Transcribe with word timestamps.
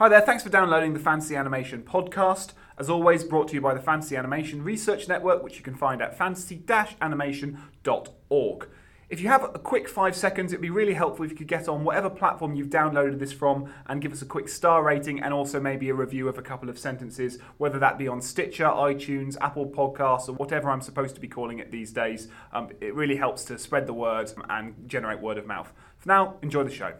Hi 0.00 0.08
there, 0.08 0.22
thanks 0.22 0.42
for 0.42 0.48
downloading 0.48 0.94
the 0.94 0.98
Fantasy 0.98 1.36
Animation 1.36 1.82
podcast. 1.82 2.54
As 2.78 2.88
always, 2.88 3.22
brought 3.22 3.48
to 3.48 3.54
you 3.54 3.60
by 3.60 3.74
the 3.74 3.80
Fantasy 3.80 4.16
Animation 4.16 4.64
Research 4.64 5.08
Network, 5.08 5.42
which 5.42 5.58
you 5.58 5.62
can 5.62 5.74
find 5.74 6.00
at 6.00 6.16
fantasy 6.16 6.62
animation.org. 7.02 8.68
If 9.10 9.20
you 9.20 9.28
have 9.28 9.44
a 9.44 9.58
quick 9.58 9.90
five 9.90 10.16
seconds, 10.16 10.54
it'd 10.54 10.62
be 10.62 10.70
really 10.70 10.94
helpful 10.94 11.26
if 11.26 11.32
you 11.32 11.36
could 11.36 11.48
get 11.48 11.68
on 11.68 11.84
whatever 11.84 12.08
platform 12.08 12.54
you've 12.54 12.70
downloaded 12.70 13.18
this 13.18 13.30
from 13.30 13.70
and 13.88 14.00
give 14.00 14.10
us 14.10 14.22
a 14.22 14.24
quick 14.24 14.48
star 14.48 14.82
rating 14.82 15.20
and 15.20 15.34
also 15.34 15.60
maybe 15.60 15.90
a 15.90 15.94
review 15.94 16.28
of 16.28 16.38
a 16.38 16.42
couple 16.42 16.70
of 16.70 16.78
sentences, 16.78 17.38
whether 17.58 17.78
that 17.78 17.98
be 17.98 18.08
on 18.08 18.22
Stitcher, 18.22 18.64
iTunes, 18.64 19.36
Apple 19.42 19.66
Podcasts, 19.66 20.30
or 20.30 20.32
whatever 20.32 20.70
I'm 20.70 20.80
supposed 20.80 21.14
to 21.16 21.20
be 21.20 21.28
calling 21.28 21.58
it 21.58 21.70
these 21.70 21.92
days. 21.92 22.28
Um, 22.54 22.70
it 22.80 22.94
really 22.94 23.16
helps 23.16 23.44
to 23.44 23.58
spread 23.58 23.86
the 23.86 23.92
word 23.92 24.32
and 24.48 24.76
generate 24.86 25.20
word 25.20 25.36
of 25.36 25.46
mouth. 25.46 25.74
For 25.98 26.08
now, 26.08 26.36
enjoy 26.40 26.64
the 26.64 26.70
show. 26.70 26.94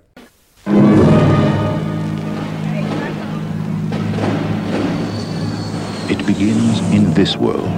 Begins 6.40 6.80
in 6.94 7.12
this 7.12 7.36
world, 7.36 7.68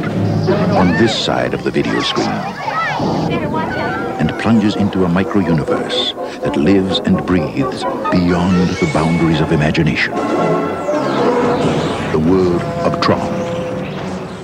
on 0.79 0.87
this 0.93 1.13
side 1.13 1.53
of 1.53 1.65
the 1.65 1.71
video 1.73 1.99
screen, 1.99 2.29
and 4.21 4.31
plunges 4.41 4.77
into 4.77 5.05
a 5.05 5.09
micro-universe 5.09 6.13
that 6.43 6.57
lives 6.57 7.01
and 7.01 7.27
breathes 7.27 7.83
beyond 8.13 8.69
the 8.79 8.89
boundaries 8.95 9.41
of 9.41 9.51
imagination. 9.51 10.15
The 12.13 12.23
world 12.25 12.63
of 12.87 13.01
Tron. 13.01 13.19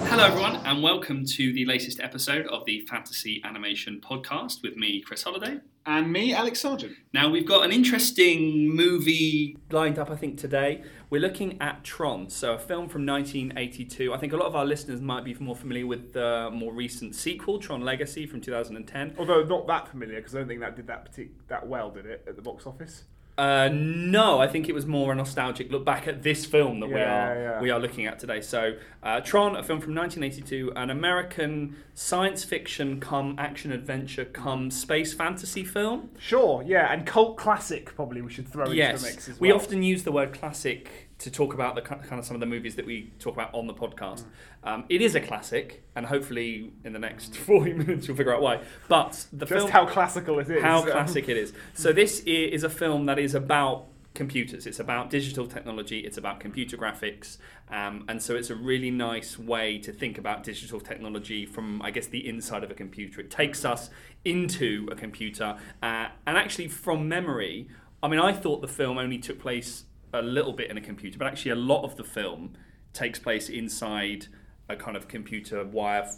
Hello, 0.08 0.24
everyone, 0.24 0.57
and 0.78 0.84
welcome 0.84 1.24
to 1.24 1.52
the 1.54 1.64
latest 1.64 1.98
episode 1.98 2.46
of 2.46 2.64
the 2.64 2.82
Fantasy 2.82 3.42
Animation 3.42 4.00
Podcast 4.00 4.62
with 4.62 4.76
me, 4.76 5.00
Chris 5.00 5.24
Holliday. 5.24 5.58
And 5.84 6.12
me, 6.12 6.32
Alex 6.32 6.60
Sergeant. 6.60 6.92
Now, 7.12 7.28
we've 7.28 7.44
got 7.44 7.64
an 7.64 7.72
interesting 7.72 8.76
movie. 8.76 9.58
lined 9.72 9.98
up, 9.98 10.08
I 10.08 10.14
think, 10.14 10.38
today. 10.38 10.84
We're 11.10 11.20
looking 11.20 11.60
at 11.60 11.82
Tron, 11.82 12.30
so 12.30 12.52
a 12.52 12.58
film 12.60 12.88
from 12.88 13.04
1982. 13.04 14.14
I 14.14 14.18
think 14.18 14.32
a 14.32 14.36
lot 14.36 14.46
of 14.46 14.54
our 14.54 14.64
listeners 14.64 15.00
might 15.00 15.24
be 15.24 15.34
more 15.40 15.56
familiar 15.56 15.84
with 15.84 16.12
the 16.12 16.48
more 16.52 16.72
recent 16.72 17.16
sequel, 17.16 17.58
Tron 17.58 17.80
Legacy 17.80 18.24
from 18.24 18.40
2010. 18.40 19.16
Although 19.18 19.42
not 19.42 19.66
that 19.66 19.88
familiar, 19.88 20.20
because 20.20 20.36
I 20.36 20.38
don't 20.38 20.46
think 20.46 20.60
that 20.60 20.76
did 20.76 20.86
that 20.86 21.10
partic- 21.10 21.32
that 21.48 21.66
well, 21.66 21.90
did 21.90 22.06
it, 22.06 22.24
at 22.28 22.36
the 22.36 22.42
box 22.42 22.68
office? 22.68 23.02
Uh, 23.38 23.68
no, 23.72 24.40
I 24.40 24.48
think 24.48 24.68
it 24.68 24.74
was 24.74 24.84
more 24.84 25.12
a 25.12 25.14
nostalgic 25.14 25.70
look 25.70 25.84
back 25.84 26.08
at 26.08 26.24
this 26.24 26.44
film 26.44 26.80
that 26.80 26.88
we 26.88 26.94
are 26.94 26.98
yeah. 26.98 27.60
we 27.60 27.70
are 27.70 27.78
looking 27.78 28.04
at 28.04 28.18
today. 28.18 28.40
So, 28.40 28.76
uh, 29.00 29.20
Tron, 29.20 29.54
a 29.54 29.62
film 29.62 29.80
from 29.80 29.94
1982, 29.94 30.72
an 30.74 30.90
American 30.90 31.76
science 31.94 32.42
fiction 32.42 32.98
come 32.98 33.36
action 33.38 33.70
adventure 33.70 34.24
come 34.24 34.72
space 34.72 35.14
fantasy 35.14 35.62
film. 35.62 36.10
Sure, 36.18 36.64
yeah, 36.66 36.92
and 36.92 37.06
cult 37.06 37.36
classic 37.36 37.94
probably 37.94 38.22
we 38.22 38.30
should 38.30 38.48
throw 38.48 38.64
into 38.64 38.74
the 38.74 39.08
mix 39.08 39.28
as 39.28 39.28
well. 39.28 39.36
we 39.38 39.52
often 39.52 39.84
use 39.84 40.02
the 40.02 40.12
word 40.12 40.32
classic 40.32 41.07
to 41.18 41.30
talk 41.30 41.52
about 41.52 41.74
the 41.74 41.82
kind 41.82 42.18
of 42.18 42.24
some 42.24 42.36
of 42.36 42.40
the 42.40 42.46
movies 42.46 42.76
that 42.76 42.86
we 42.86 43.12
talk 43.18 43.34
about 43.34 43.52
on 43.52 43.66
the 43.66 43.74
podcast. 43.74 44.24
Mm. 44.64 44.68
Um, 44.68 44.84
it 44.88 45.02
is 45.02 45.14
a 45.14 45.20
classic, 45.20 45.82
and 45.96 46.06
hopefully 46.06 46.72
in 46.84 46.92
the 46.92 46.98
next 46.98 47.36
40 47.36 47.72
minutes 47.74 48.08
you'll 48.08 48.16
figure 48.16 48.34
out 48.34 48.40
why. 48.40 48.60
But 48.88 49.26
the 49.32 49.46
just 49.46 49.66
film, 49.66 49.70
how 49.70 49.86
classical 49.86 50.38
it 50.38 50.48
is. 50.48 50.62
how 50.62 50.82
Um, 50.82 50.86
classic 50.90 51.28
it 51.28 51.36
is. 51.36 51.52
So 51.74 51.92
this 51.92 52.20
is 52.20 52.62
a 52.62 52.70
film 52.70 53.06
that 53.06 53.18
is 53.18 53.34
about 53.34 53.86
computers. 54.14 54.66
It's 54.66 54.80
about 54.80 55.10
digital 55.10 55.46
technology. 55.46 56.00
It's 56.00 56.18
about 56.18 56.38
computer 56.40 56.76
graphics, 56.76 57.38
um, 57.68 58.04
and 58.08 58.22
so 58.22 58.36
it's 58.36 58.50
a 58.50 58.54
really 58.54 58.90
nice 58.90 59.38
way 59.38 59.78
to 59.78 59.92
think 59.92 60.18
about 60.18 60.44
digital 60.44 60.80
technology 60.80 61.46
from, 61.46 61.82
I 61.82 61.90
guess, 61.90 62.06
the 62.06 62.28
inside 62.28 62.62
of 62.62 62.70
a 62.70 62.74
computer. 62.74 63.20
It 63.20 63.30
takes 63.30 63.64
us 63.64 63.90
into 64.24 64.88
a 64.90 64.94
computer, 64.94 65.56
uh, 65.82 66.08
and 66.26 66.36
actually 66.36 66.68
from 66.68 67.08
memory. 67.08 67.68
I 68.00 68.06
mean, 68.06 68.20
I 68.20 68.32
thought 68.32 68.60
the 68.60 68.68
film 68.68 68.96
only 68.96 69.18
took 69.18 69.40
place 69.40 69.82
a 70.12 70.22
little 70.22 70.52
bit 70.52 70.70
in 70.70 70.76
a 70.78 70.80
computer, 70.80 71.18
but 71.18 71.26
actually 71.26 71.50
a 71.52 71.56
lot 71.56 71.84
of 71.84 71.96
the 71.96 72.04
film 72.04 72.54
takes 72.92 73.18
place 73.18 73.48
inside 73.48 74.26
a 74.68 74.76
kind 74.76 74.96
of 74.96 75.08
computer 75.08 75.64
wire 75.64 76.08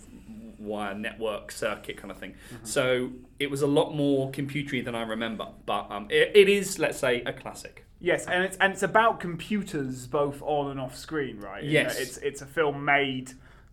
wire 0.59 0.95
network 0.95 1.51
circuit 1.51 1.97
kind 1.97 2.11
of 2.11 2.19
thing. 2.19 2.35
So 2.63 3.11
it 3.39 3.51
was 3.51 3.63
a 3.63 3.67
lot 3.67 3.95
more 3.95 4.31
computery 4.31 4.85
than 4.85 4.95
I 4.95 5.03
remember, 5.03 5.49
but 5.67 5.91
um, 5.91 6.07
it, 6.11 6.33
it 6.35 6.49
is, 6.49 6.79
let's 6.79 6.99
say, 6.99 7.23
a 7.23 7.33
classic. 7.33 7.87
Yes, 7.99 8.27
and 8.27 8.45
it's 8.45 8.57
and 8.59 8.73
it's 8.73 8.83
about 8.83 9.21
computers 9.21 10.07
both 10.07 10.41
on 10.43 10.71
and 10.71 10.81
off 10.81 10.97
screen, 10.97 11.39
right? 11.41 11.63
Yes. 11.63 11.99
it's 11.99 12.17
it's 12.19 12.43
a 12.43 12.47
film 12.47 12.85
made 12.85 13.33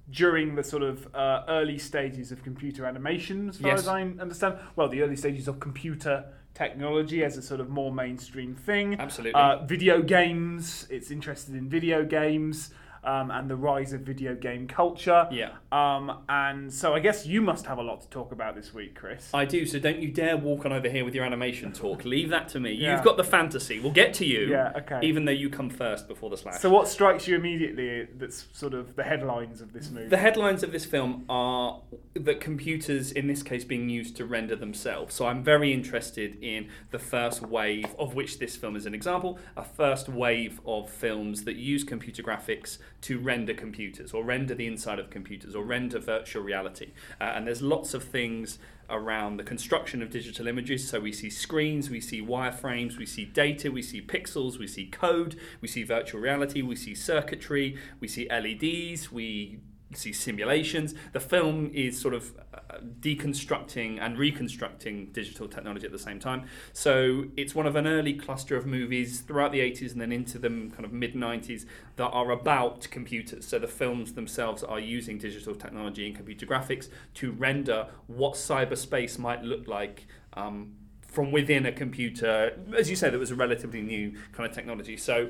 during 0.09 0.55
the 0.55 0.63
sort 0.63 0.83
of 0.83 1.13
uh, 1.15 1.43
early 1.49 1.77
stages 1.77 2.31
of 2.31 2.43
computer 2.43 2.85
animation, 2.85 3.49
as 3.49 3.57
far 3.57 3.71
Yes. 3.71 3.79
as 3.81 3.87
I 3.87 4.01
understand. 4.01 4.55
Well, 4.75 4.89
the 4.89 5.01
early 5.01 5.15
stages 5.15 5.47
of 5.47 5.59
computer 5.59 6.25
technology 6.57 7.23
as 7.23 7.37
a 7.37 7.41
sort 7.41 7.59
of 7.59 7.69
more 7.69 7.91
mainstream 7.91 8.55
thing. 8.55 8.99
Absolutely. 8.99 9.33
Uh, 9.39 9.63
video 9.65 10.01
games. 10.01 10.87
It's 10.89 11.11
interested 11.11 11.55
in 11.55 11.69
video 11.69 12.03
games. 12.03 12.71
Um, 13.07 13.31
and 13.31 13.49
the 13.49 13.55
rise 13.55 13.93
of 13.93 14.01
video 14.01 14.35
game 14.35 14.67
culture. 14.67 15.27
Yeah. 15.31 15.51
Um, 15.71 16.23
and 16.27 16.73
so 16.73 16.93
I 16.93 16.99
guess 16.99 17.25
you 17.25 17.41
must 17.41 17.65
have 17.65 17.77
a 17.77 17.81
lot 17.81 18.01
to 18.01 18.09
talk 18.09 18.33
about 18.33 18.53
this 18.55 18.73
week, 18.73 18.95
Chris. 18.95 19.29
I 19.33 19.45
do, 19.45 19.65
so 19.65 19.79
don't 19.79 19.99
you 19.99 20.11
dare 20.11 20.35
walk 20.35 20.65
on 20.65 20.73
over 20.73 20.89
here 20.89 21.05
with 21.05 21.15
your 21.15 21.23
animation 21.23 21.71
talk. 21.71 22.03
Leave 22.03 22.29
that 22.29 22.49
to 22.49 22.59
me. 22.59 22.73
Yeah. 22.73 22.95
You've 22.95 23.05
got 23.05 23.15
the 23.15 23.23
fantasy. 23.23 23.79
We'll 23.79 23.93
get 23.93 24.13
to 24.15 24.25
you. 24.25 24.47
Yeah, 24.47 24.73
okay. 24.75 24.99
Even 25.03 25.23
though 25.25 25.31
you 25.31 25.49
come 25.49 25.69
first 25.69 26.07
before 26.07 26.29
the 26.29 26.37
slash. 26.37 26.59
so 26.59 26.69
what 26.69 26.87
strikes 26.87 27.27
you 27.27 27.35
immediately 27.35 28.07
that's 28.17 28.47
sort 28.51 28.73
of 28.73 28.95
the 28.95 29.03
headlines 29.03 29.61
of 29.61 29.71
this 29.71 29.89
movie? 29.89 30.09
The 30.09 30.17
headlines 30.17 30.63
of 30.63 30.71
this 30.71 30.83
film 30.85 31.23
are 31.29 31.79
that 32.15 32.41
computers, 32.41 33.11
in 33.11 33.27
this 33.27 33.43
case, 33.43 33.63
being 33.63 33.89
used 33.89 34.17
to 34.17 34.25
render 34.25 34.55
themselves. 34.55 35.15
So 35.15 35.27
I'm 35.27 35.43
very 35.43 35.71
interested 35.73 36.37
in 36.43 36.67
the 36.91 36.99
first 36.99 37.41
wave, 37.41 37.95
of 37.97 38.15
which 38.15 38.39
this 38.39 38.55
film 38.55 38.75
is 38.75 38.85
an 38.85 38.93
example, 38.93 39.39
a 39.55 39.63
first 39.63 40.09
wave 40.09 40.59
of 40.65 40.89
films 40.89 41.43
that 41.45 41.55
use 41.55 41.83
computer 41.83 42.23
graphics 42.23 42.79
to 43.07 43.17
render 43.17 43.53
computers, 43.53 44.13
or 44.13 44.21
render 44.21 44.53
the 44.53 44.67
inside 44.67 44.99
of 44.99 45.09
computers, 45.09 45.55
or 45.55 45.63
render 45.63 45.97
virtual 45.97 46.43
reality. 46.43 46.91
Uh, 47.21 47.31
and 47.35 47.47
there's 47.47 47.61
lots 47.61 47.93
of 47.93 48.03
things 48.03 48.59
around 48.89 49.37
the 49.37 49.43
construction 49.43 50.01
of 50.01 50.09
digital 50.09 50.45
images. 50.45 50.89
So 50.89 50.99
we 50.99 51.13
see 51.13 51.29
screens, 51.29 51.89
we 51.89 52.01
see 52.01 52.21
wireframes, 52.21 52.97
we 52.97 53.05
see 53.05 53.23
data, 53.23 53.71
we 53.71 53.81
see 53.81 54.01
pixels, 54.01 54.59
we 54.59 54.67
see 54.67 54.87
code, 54.87 55.39
we 55.61 55.69
see 55.69 55.83
virtual 55.83 56.19
reality, 56.19 56.61
we 56.61 56.75
see 56.75 56.93
circuitry, 56.93 57.77
we 58.01 58.09
see 58.09 58.27
LEDs, 58.29 59.09
we 59.09 59.59
see 59.93 60.11
simulations. 60.11 60.93
The 61.13 61.19
film 61.19 61.71
is 61.73 61.99
sort 61.99 62.13
of 62.13 62.33
uh, 62.53 62.77
deconstructing 62.99 63.99
and 64.01 64.17
reconstructing 64.17 65.07
digital 65.13 65.47
technology 65.47 65.85
at 65.85 65.91
the 65.91 65.99
same 65.99 66.19
time. 66.19 66.47
So 66.73 67.25
it's 67.37 67.55
one 67.55 67.65
of 67.65 67.75
an 67.75 67.87
early 67.87 68.13
cluster 68.13 68.55
of 68.57 68.65
movies 68.65 69.21
throughout 69.21 69.51
the 69.51 69.59
80s 69.59 69.93
and 69.93 70.01
then 70.01 70.11
into 70.11 70.37
the 70.39 70.49
kind 70.49 70.83
of 70.83 70.91
mid 70.91 71.13
90s 71.13 71.65
that 71.95 72.09
are 72.09 72.31
about 72.31 72.87
computers. 72.91 73.47
So 73.47 73.59
the 73.59 73.67
films 73.67 74.13
themselves 74.13 74.63
are 74.63 74.79
using 74.79 75.17
digital 75.17 75.55
technology 75.55 76.05
and 76.05 76.15
computer 76.15 76.45
graphics 76.45 76.89
to 77.15 77.31
render 77.31 77.87
what 78.07 78.33
cyberspace 78.33 79.17
might 79.17 79.43
look 79.43 79.67
like. 79.67 80.07
Um, 80.33 80.73
from 81.07 81.31
within 81.31 81.65
a 81.65 81.71
computer, 81.71 82.59
as 82.77 82.89
you 82.89 82.95
said, 82.95 83.13
it 83.13 83.17
was 83.17 83.31
a 83.31 83.35
relatively 83.35 83.81
new 83.81 84.11
kind 84.33 84.47
of 84.47 84.53
technology. 84.53 84.97
So 84.97 85.29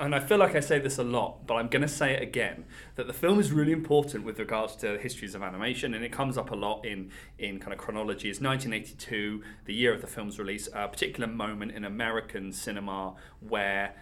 and 0.00 0.14
I 0.14 0.20
feel 0.20 0.38
like 0.38 0.54
I 0.54 0.60
say 0.60 0.78
this 0.78 0.98
a 0.98 1.04
lot, 1.04 1.46
but 1.46 1.54
I'm 1.54 1.68
going 1.68 1.82
to 1.82 1.88
say 1.88 2.12
it 2.14 2.22
again 2.22 2.64
that 2.96 3.06
the 3.06 3.12
film 3.12 3.38
is 3.38 3.52
really 3.52 3.72
important 3.72 4.24
with 4.24 4.38
regards 4.38 4.74
to 4.76 4.92
the 4.92 4.98
histories 4.98 5.34
of 5.34 5.42
animation, 5.42 5.94
and 5.94 6.04
it 6.04 6.12
comes 6.12 6.36
up 6.36 6.50
a 6.50 6.54
lot 6.54 6.84
in 6.84 7.10
in 7.38 7.58
kind 7.58 7.72
of 7.72 7.78
chronology. 7.78 8.28
It's 8.28 8.40
1982, 8.40 9.42
the 9.64 9.74
year 9.74 9.94
of 9.94 10.00
the 10.00 10.06
film's 10.06 10.38
release, 10.38 10.68
a 10.74 10.88
particular 10.88 11.28
moment 11.28 11.72
in 11.72 11.84
American 11.84 12.52
cinema 12.52 13.14
where 13.40 13.94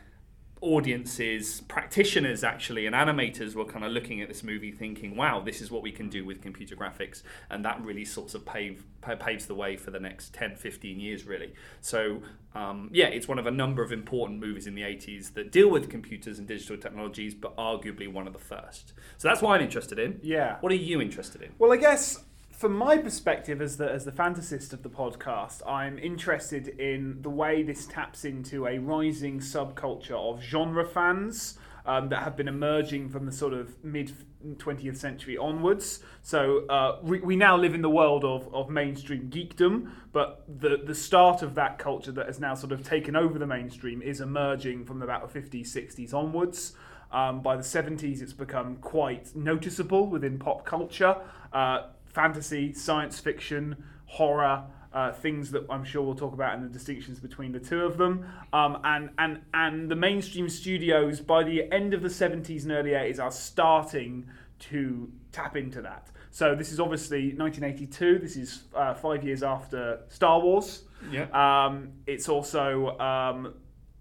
audiences, 0.65 1.61
practitioners 1.69 2.43
actually, 2.43 2.87
and 2.87 2.95
animators 2.95 3.55
were 3.55 3.65
kind 3.65 3.85
of 3.85 3.93
looking 3.93 4.21
at 4.23 4.29
this 4.29 4.43
movie 4.43 4.73
thinking, 4.73 5.17
wow, 5.17 5.41
this 5.41 5.61
is 5.61 5.71
what 5.71 5.83
we 5.83 5.93
can 5.93 6.09
do 6.09 6.25
with 6.25 6.41
computer 6.41 6.75
graphics. 6.75 7.23
And 7.51 7.65
that 7.65 7.81
really 7.83 8.05
sorts 8.05 8.35
of 8.35 8.45
pave, 8.47 8.85
pa- 9.01 9.17
paves 9.17 9.47
the 9.47 9.55
way 9.55 9.77
for 9.77 9.91
the 9.91 10.01
next 10.01 10.33
10, 10.35 10.57
15 10.57 10.99
years, 10.99 11.25
really. 11.25 11.53
So, 11.81 12.23
um, 12.55 12.89
yeah, 12.93 13.07
it's 13.07 13.29
one 13.29 13.39
of 13.39 13.47
a 13.47 13.51
number 13.51 13.83
of 13.83 13.93
important 13.93 14.41
movies 14.41 14.67
in 14.67 14.75
the 14.75 14.83
80s 14.83 15.35
that 15.35 15.53
deal 15.53 15.71
with 15.71 15.91
computers 15.91 16.39
and 16.39 16.49
digital 16.49 16.77
technologies, 16.77 17.34
but 17.34 17.57
arguably 17.57 18.10
one 18.10 18.27
of 18.27 18.33
the 18.33 18.39
first. 18.39 18.95
So 19.19 19.28
that's 19.28 19.43
why 19.43 19.57
I'm 19.57 19.63
interested 19.63 19.99
in. 19.99 20.21
Yeah. 20.22 20.57
What 20.60 20.72
are 20.72 20.77
you 20.77 21.01
interested 21.01 21.43
in? 21.43 21.53
Well, 21.59 21.72
I 21.72 21.77
guess 21.77 22.25
from 22.56 22.77
my 22.77 22.97
perspective 22.97 23.60
as 23.60 23.77
the 23.77 23.91
as 23.91 24.04
the 24.04 24.12
fantasist 24.12 24.72
of 24.72 24.83
the 24.83 24.91
podcast, 24.91 25.66
I'm 25.68 25.98
interested 25.98 26.68
in 26.68 27.21
the 27.22 27.30
way 27.30 27.62
this 27.62 27.86
taps 27.86 28.24
into 28.24 28.66
a 28.66 28.78
rising 28.78 29.41
subculture 29.41 30.12
of 30.12 30.42
genre 30.42 30.84
fans 30.86 31.59
um, 31.86 32.09
that 32.09 32.22
have 32.22 32.36
been 32.36 32.48
emerging 32.48 33.09
from 33.09 33.27
the 33.27 33.33
sort 33.33 33.53
of 33.53 33.83
mid 33.84 34.12
20th 34.56 34.97
century 34.97 35.36
onwards. 35.36 36.01
So 36.22 36.66
uh, 36.68 36.98
we, 37.03 37.21
we 37.21 37.36
now 37.36 37.56
live 37.56 37.74
in 37.74 37.83
the 37.83 37.91
world 37.91 38.24
of, 38.24 38.53
of 38.54 38.71
mainstream 38.71 39.30
geekdom, 39.30 39.91
but 40.12 40.45
the 40.48 40.78
the 40.84 40.95
start 40.95 41.42
of 41.42 41.54
that 41.57 41.78
culture 41.78 42.12
that 42.12 42.27
has 42.27 42.39
now 42.39 42.54
sort 42.54 42.72
of 42.72 42.84
taken 42.84 43.16
over 43.16 43.39
the 43.39 43.47
mainstream 43.47 44.00
is 44.00 44.21
emerging 44.21 44.84
from 44.84 45.03
about 45.03 45.33
the 45.33 45.41
50s, 45.41 45.66
60s 45.66 46.15
onwards. 46.15 46.74
Um, 47.12 47.42
by 47.42 47.57
the 47.57 47.62
70s, 47.62 48.22
it's 48.22 48.33
become 48.33 48.77
quite 48.77 49.36
noticeable 49.36 50.09
within 50.09 50.36
pop 50.36 50.65
culture. 50.65 51.16
Uh, 51.53 51.91
fantasy, 52.15 52.72
science 52.72 53.19
fiction, 53.19 53.77
horror, 54.07 54.65
uh, 54.93 55.13
things 55.13 55.51
that 55.51 55.66
I'm 55.69 55.84
sure 55.84 56.03
we'll 56.03 56.15
talk 56.15 56.33
about 56.33 56.55
and 56.55 56.65
the 56.65 56.72
distinctions 56.72 57.19
between 57.19 57.51
the 57.51 57.59
two 57.59 57.84
of 57.84 57.99
them. 57.99 58.25
Um, 58.53 58.78
and, 58.84 59.11
and, 59.19 59.41
and 59.53 59.91
the 59.91 59.97
mainstream 59.97 60.49
studios, 60.49 61.21
by 61.21 61.43
the 61.43 61.71
end 61.72 61.93
of 61.93 62.03
the 62.03 62.09
70s 62.09 62.63
and 62.63 62.71
early 62.71 62.91
80s, 62.91 63.21
are 63.21 63.33
starting 63.33 64.27
to 64.61 65.11
tap 65.33 65.57
into 65.57 65.83
that. 65.83 66.11
So 66.31 66.55
this 66.55 66.72
is 66.72 66.78
obviously 66.78 67.34
1982. 67.34 68.21
This 68.21 68.37
is 68.37 68.65
uh, 68.75 68.95
five 68.95 69.25
years 69.25 69.43
after 69.43 70.01
Star 70.09 70.41
Wars. 70.41 70.84
Yeah. 71.10 71.27
Um, 71.33 71.91
it's 72.07 72.28
also 72.28 72.97
um, 72.99 73.55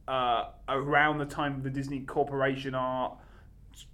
uh, 0.07 0.45
around 0.69 1.18
the 1.18 1.25
time 1.25 1.62
the 1.63 1.69
Disney 1.69 2.01
Corporation 2.01 2.75
are 2.75 3.18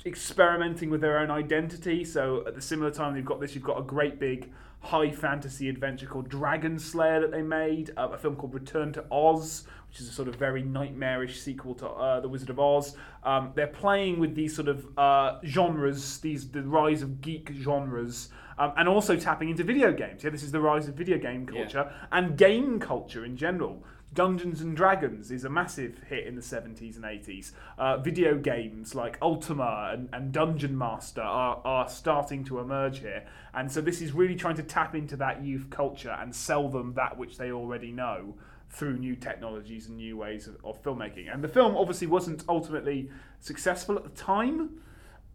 experimenting 0.05 0.89
with 0.89 1.01
their 1.01 1.19
own 1.19 1.31
identity. 1.31 2.03
So 2.05 2.43
at 2.47 2.55
the 2.55 2.61
similar 2.61 2.91
time 2.91 3.13
they've 3.13 3.25
got 3.25 3.39
this, 3.39 3.55
you've 3.55 3.63
got 3.63 3.79
a 3.79 3.83
great 3.83 4.19
big 4.19 4.51
high 4.81 5.11
fantasy 5.11 5.67
adventure 5.67 6.05
called 6.05 6.29
Dragon 6.29 6.79
Slayer 6.79 7.19
that 7.21 7.31
they 7.31 7.41
made, 7.41 7.91
uh, 7.97 8.09
a 8.09 8.17
film 8.17 8.35
called 8.35 8.53
Return 8.53 8.93
to 8.93 9.05
Oz, 9.11 9.65
which 9.89 9.99
is 9.99 10.07
a 10.07 10.11
sort 10.11 10.27
of 10.27 10.35
very 10.35 10.63
nightmarish 10.63 11.41
sequel 11.41 11.75
to 11.75 11.87
uh, 11.87 12.19
The 12.21 12.29
Wizard 12.29 12.49
of 12.49 12.59
Oz. 12.59 12.95
Um, 13.23 13.51
they're 13.55 13.67
playing 13.67 14.19
with 14.19 14.35
these 14.35 14.55
sort 14.55 14.67
of 14.67 14.87
uh, 14.97 15.39
genres, 15.45 16.19
these 16.19 16.49
the 16.49 16.63
rise 16.63 17.01
of 17.01 17.21
geek 17.21 17.51
genres. 17.53 18.29
Um, 18.57 18.73
and 18.75 18.89
also 18.89 19.15
tapping 19.15 19.49
into 19.49 19.63
video 19.63 19.93
games. 19.93 20.21
Yeah, 20.21 20.31
this 20.31 20.43
is 20.43 20.51
the 20.51 20.59
rise 20.59 20.89
of 20.89 20.95
video 20.95 21.17
game 21.17 21.45
culture 21.45 21.89
and 22.11 22.37
game 22.37 22.77
culture 22.77 23.23
in 23.23 23.37
general. 23.37 23.81
Dungeons 24.13 24.61
and 24.61 24.75
Dragons 24.75 25.29
is 25.29 25.45
a 25.45 25.49
massive 25.49 26.01
hit 26.09 26.25
in 26.25 26.35
the 26.35 26.41
70s 26.41 26.95
and 26.95 27.05
80s. 27.05 27.51
Uh, 27.77 27.97
video 27.97 28.37
games 28.37 28.95
like 28.95 29.17
Ultima 29.21 29.91
and, 29.93 30.09
and 30.11 30.31
Dungeon 30.31 30.75
Master 30.75 31.21
are, 31.21 31.61
are 31.63 31.87
starting 31.87 32.43
to 32.45 32.59
emerge 32.59 32.99
here. 32.99 33.25
And 33.53 33.71
so 33.71 33.81
this 33.81 34.01
is 34.01 34.11
really 34.11 34.35
trying 34.35 34.55
to 34.55 34.63
tap 34.63 34.95
into 34.95 35.15
that 35.17 35.43
youth 35.43 35.69
culture 35.69 36.17
and 36.19 36.35
sell 36.35 36.69
them 36.69 36.93
that 36.95 37.17
which 37.17 37.37
they 37.37 37.51
already 37.51 37.91
know 37.91 38.35
through 38.69 38.97
new 38.97 39.15
technologies 39.15 39.87
and 39.87 39.97
new 39.97 40.17
ways 40.17 40.47
of, 40.47 40.57
of 40.63 40.81
filmmaking. 40.81 41.31
And 41.31 41.43
the 41.43 41.47
film 41.47 41.77
obviously 41.77 42.07
wasn't 42.07 42.43
ultimately 42.49 43.11
successful 43.39 43.95
at 43.95 44.03
the 44.03 44.09
time. 44.09 44.81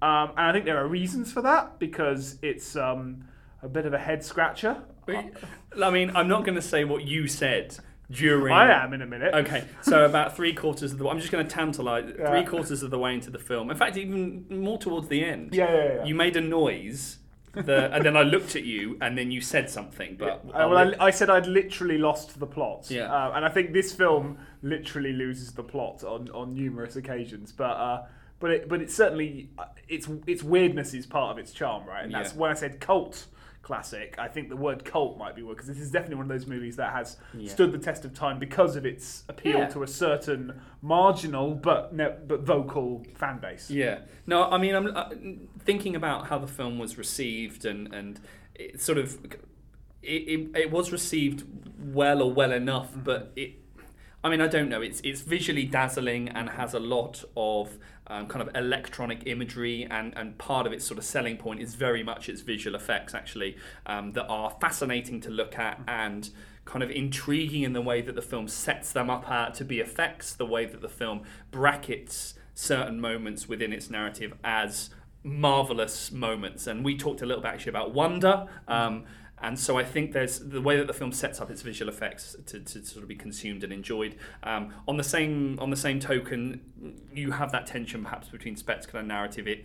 Um, 0.02 0.30
and 0.36 0.40
I 0.40 0.52
think 0.52 0.64
there 0.64 0.78
are 0.78 0.88
reasons 0.88 1.32
for 1.32 1.42
that 1.42 1.78
because 1.78 2.38
it's 2.42 2.74
um, 2.74 3.24
a 3.62 3.68
bit 3.68 3.86
of 3.86 3.94
a 3.94 3.98
head 3.98 4.24
scratcher. 4.24 4.82
I 5.80 5.90
mean, 5.90 6.10
I'm 6.14 6.28
not 6.28 6.44
going 6.44 6.56
to 6.56 6.62
say 6.62 6.84
what 6.84 7.04
you 7.04 7.28
said 7.28 7.76
during. 8.10 8.52
I 8.54 8.84
am 8.84 8.92
in 8.92 9.02
a 9.02 9.06
minute. 9.06 9.34
Okay, 9.34 9.64
so 9.82 10.04
about 10.04 10.36
three 10.36 10.52
quarters 10.54 10.92
of 10.92 10.98
the. 10.98 11.08
I'm 11.08 11.18
just 11.20 11.32
going 11.32 11.46
to 11.46 11.54
tantalise. 11.54 12.18
Yeah. 12.18 12.30
Three 12.30 12.44
quarters 12.44 12.82
of 12.82 12.90
the 12.90 12.98
way 12.98 13.14
into 13.14 13.30
the 13.30 13.38
film. 13.38 13.70
In 13.70 13.76
fact, 13.76 13.96
even 13.96 14.46
more 14.50 14.78
towards 14.78 15.08
the 15.08 15.24
end. 15.24 15.54
Yeah, 15.54 15.72
yeah, 15.72 15.94
yeah. 15.96 16.04
You 16.04 16.14
made 16.14 16.36
a 16.36 16.40
noise, 16.40 17.18
the, 17.54 17.92
and 17.92 18.04
then 18.04 18.16
I 18.16 18.22
looked 18.22 18.56
at 18.56 18.64
you, 18.64 18.98
and 19.00 19.16
then 19.16 19.30
you 19.30 19.40
said 19.40 19.70
something. 19.70 20.16
But 20.18 20.44
Uh, 20.46 20.68
well, 20.68 20.76
I, 20.78 21.06
I 21.06 21.10
said 21.10 21.30
I'd 21.30 21.46
literally 21.46 21.98
lost 21.98 22.38
the 22.38 22.46
plot. 22.46 22.90
Yeah. 22.90 23.12
Uh, 23.12 23.32
and 23.36 23.44
I 23.44 23.48
think 23.48 23.72
this 23.72 23.92
film 23.92 24.38
literally 24.62 25.12
loses 25.12 25.52
the 25.52 25.62
plot 25.62 26.04
on, 26.04 26.28
on 26.30 26.54
numerous 26.54 26.96
occasions. 26.96 27.52
But 27.52 27.64
uh, 27.72 28.02
but 28.40 28.50
it, 28.50 28.68
but 28.68 28.82
it's 28.82 28.94
certainly 28.94 29.48
uh, 29.58 29.64
its 29.88 30.08
its 30.26 30.42
weirdness 30.42 30.92
is 30.94 31.06
part 31.06 31.30
of 31.32 31.38
its 31.38 31.52
charm, 31.52 31.86
right? 31.86 32.04
And 32.04 32.12
that's 32.12 32.32
Yeah. 32.32 32.38
when 32.40 32.50
I 32.50 32.54
said 32.54 32.80
cult 32.80 33.26
classic. 33.64 34.14
I 34.18 34.28
think 34.28 34.48
the 34.50 34.56
word 34.56 34.84
cult 34.84 35.18
might 35.18 35.34
be 35.34 35.42
word 35.42 35.54
because 35.56 35.68
this 35.68 35.78
is 35.80 35.90
definitely 35.90 36.16
one 36.16 36.26
of 36.30 36.38
those 36.38 36.46
movies 36.46 36.76
that 36.76 36.92
has 36.92 37.16
Yeah. 37.36 37.50
stood 37.50 37.72
the 37.72 37.78
test 37.78 38.04
of 38.04 38.14
time 38.14 38.38
because 38.38 38.76
of 38.76 38.84
its 38.86 39.24
appeal 39.28 39.58
Yeah. 39.58 39.68
to 39.70 39.82
a 39.82 39.86
certain 39.88 40.60
marginal 40.82 41.54
but 41.54 41.92
ne- 41.94 42.16
but 42.28 42.40
vocal 42.42 43.04
fan 43.14 43.38
base. 43.38 43.70
Yeah. 43.70 44.00
No, 44.26 44.44
I 44.50 44.58
mean, 44.58 44.74
I'm 44.74 44.86
uh, 44.94 45.08
thinking 45.64 45.96
about 45.96 46.28
how 46.28 46.38
the 46.38 46.46
film 46.46 46.78
was 46.78 46.96
received, 46.98 47.64
and 47.64 47.92
and 47.92 48.20
it 48.54 48.80
sort 48.80 48.98
of 48.98 49.18
it, 49.24 50.08
it, 50.34 50.56
it 50.64 50.70
was 50.70 50.92
received 50.92 51.44
well 51.78 52.22
or 52.22 52.32
well 52.32 52.52
enough, 52.52 52.90
but 53.02 53.32
it. 53.34 53.50
I 54.22 54.30
mean, 54.30 54.40
I 54.40 54.46
don't 54.46 54.68
know. 54.70 54.80
It's 54.80 55.00
it's 55.04 55.20
visually 55.22 55.64
dazzling 55.64 56.28
and 56.30 56.48
has 56.50 56.72
a 56.74 56.80
lot 56.80 57.24
of 57.36 57.76
um, 58.06 58.26
kind 58.26 58.46
of 58.46 58.54
electronic 58.54 59.26
imagery, 59.26 59.86
and, 59.90 60.12
and 60.16 60.36
part 60.38 60.66
of 60.66 60.72
its 60.72 60.84
sort 60.84 60.98
of 60.98 61.04
selling 61.04 61.36
point 61.36 61.60
is 61.60 61.74
very 61.74 62.02
much 62.02 62.28
its 62.28 62.42
visual 62.42 62.76
effects, 62.76 63.14
actually, 63.14 63.56
um, 63.86 64.12
that 64.12 64.26
are 64.26 64.50
fascinating 64.60 65.20
to 65.22 65.30
look 65.30 65.58
at 65.58 65.80
and 65.88 66.30
kind 66.64 66.82
of 66.82 66.90
intriguing 66.90 67.62
in 67.62 67.72
the 67.72 67.82
way 67.82 68.00
that 68.00 68.14
the 68.14 68.22
film 68.22 68.48
sets 68.48 68.92
them 68.92 69.10
up 69.10 69.30
uh, 69.30 69.50
to 69.50 69.64
be 69.64 69.80
effects, 69.80 70.32
the 70.32 70.46
way 70.46 70.64
that 70.64 70.80
the 70.80 70.88
film 70.88 71.22
brackets 71.50 72.34
certain 72.54 73.00
moments 73.00 73.48
within 73.48 73.72
its 73.72 73.90
narrative 73.90 74.32
as 74.44 74.90
marvelous 75.22 76.12
moments. 76.12 76.66
And 76.66 76.84
we 76.84 76.96
talked 76.96 77.22
a 77.22 77.26
little 77.26 77.42
bit 77.42 77.48
actually 77.48 77.70
about 77.70 77.92
wonder. 77.92 78.46
Um, 78.68 79.04
and 79.44 79.58
so 79.58 79.76
I 79.76 79.84
think 79.84 80.12
there's 80.12 80.38
the 80.38 80.62
way 80.62 80.78
that 80.78 80.86
the 80.86 80.94
film 80.94 81.12
sets 81.12 81.38
up 81.38 81.50
its 81.50 81.60
visual 81.60 81.90
effects 81.90 82.34
to, 82.46 82.60
to 82.60 82.82
sort 82.82 83.02
of 83.02 83.08
be 83.08 83.14
consumed 83.14 83.62
and 83.62 83.74
enjoyed. 83.74 84.16
Um, 84.42 84.72
on 84.88 84.96
the 84.96 85.04
same 85.04 85.58
on 85.60 85.68
the 85.68 85.76
same 85.76 86.00
token, 86.00 86.62
you 87.12 87.30
have 87.32 87.52
that 87.52 87.66
tension 87.66 88.02
perhaps 88.02 88.28
between 88.30 88.56
spectacle 88.56 88.98
and 88.98 89.06
narrative. 89.06 89.46
It 89.46 89.64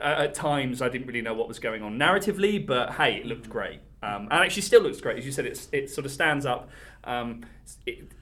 at 0.00 0.18
at 0.18 0.34
times 0.34 0.80
I 0.80 0.88
didn't 0.88 1.08
really 1.08 1.22
know 1.22 1.34
what 1.34 1.48
was 1.48 1.58
going 1.58 1.82
on 1.82 1.98
narratively, 1.98 2.64
but 2.64 2.92
hey, 2.92 3.16
it 3.16 3.26
looked 3.26 3.50
great. 3.50 3.80
Um, 4.00 4.28
and 4.30 4.34
actually 4.34 4.62
still 4.62 4.82
looks 4.82 5.00
great, 5.00 5.18
as 5.18 5.26
you 5.26 5.32
said. 5.32 5.44
It's 5.44 5.68
it 5.72 5.90
sort 5.90 6.04
of 6.04 6.12
stands 6.12 6.46
up. 6.46 6.70
Um, 7.02 7.44
it, 7.84 8.12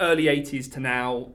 early 0.00 0.24
'80s 0.24 0.72
to 0.72 0.80
now, 0.80 1.32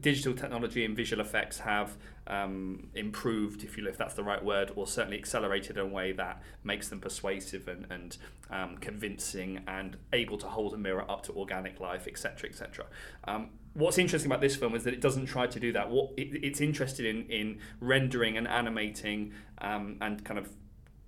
digital 0.00 0.34
technology 0.34 0.84
and 0.84 0.96
visual 0.96 1.20
effects 1.20 1.58
have 1.60 1.96
um, 2.26 2.88
improved, 2.94 3.64
if 3.64 3.76
you 3.76 3.86
if 3.86 3.98
that's 3.98 4.14
the 4.14 4.22
right 4.22 4.42
word, 4.44 4.72
or 4.76 4.86
certainly 4.86 5.18
accelerated 5.18 5.76
in 5.76 5.82
a 5.82 5.86
way 5.86 6.12
that 6.12 6.42
makes 6.62 6.88
them 6.88 7.00
persuasive 7.00 7.68
and, 7.68 7.86
and 7.90 8.16
um, 8.50 8.76
convincing 8.78 9.62
and 9.66 9.96
able 10.12 10.38
to 10.38 10.46
hold 10.46 10.74
a 10.74 10.78
mirror 10.78 11.08
up 11.10 11.22
to 11.24 11.32
organic 11.32 11.80
life, 11.80 12.06
etc., 12.06 12.48
etc. 12.48 12.86
Um, 13.24 13.50
what's 13.74 13.98
interesting 13.98 14.30
about 14.30 14.40
this 14.40 14.56
film 14.56 14.74
is 14.74 14.84
that 14.84 14.94
it 14.94 15.00
doesn't 15.00 15.26
try 15.26 15.46
to 15.46 15.60
do 15.60 15.72
that. 15.72 15.90
What 15.90 16.12
it, 16.16 16.42
it's 16.42 16.60
interested 16.60 17.04
in 17.06 17.26
in 17.28 17.58
rendering 17.80 18.36
and 18.36 18.48
animating 18.48 19.32
um, 19.58 19.98
and 20.00 20.24
kind 20.24 20.38
of 20.38 20.48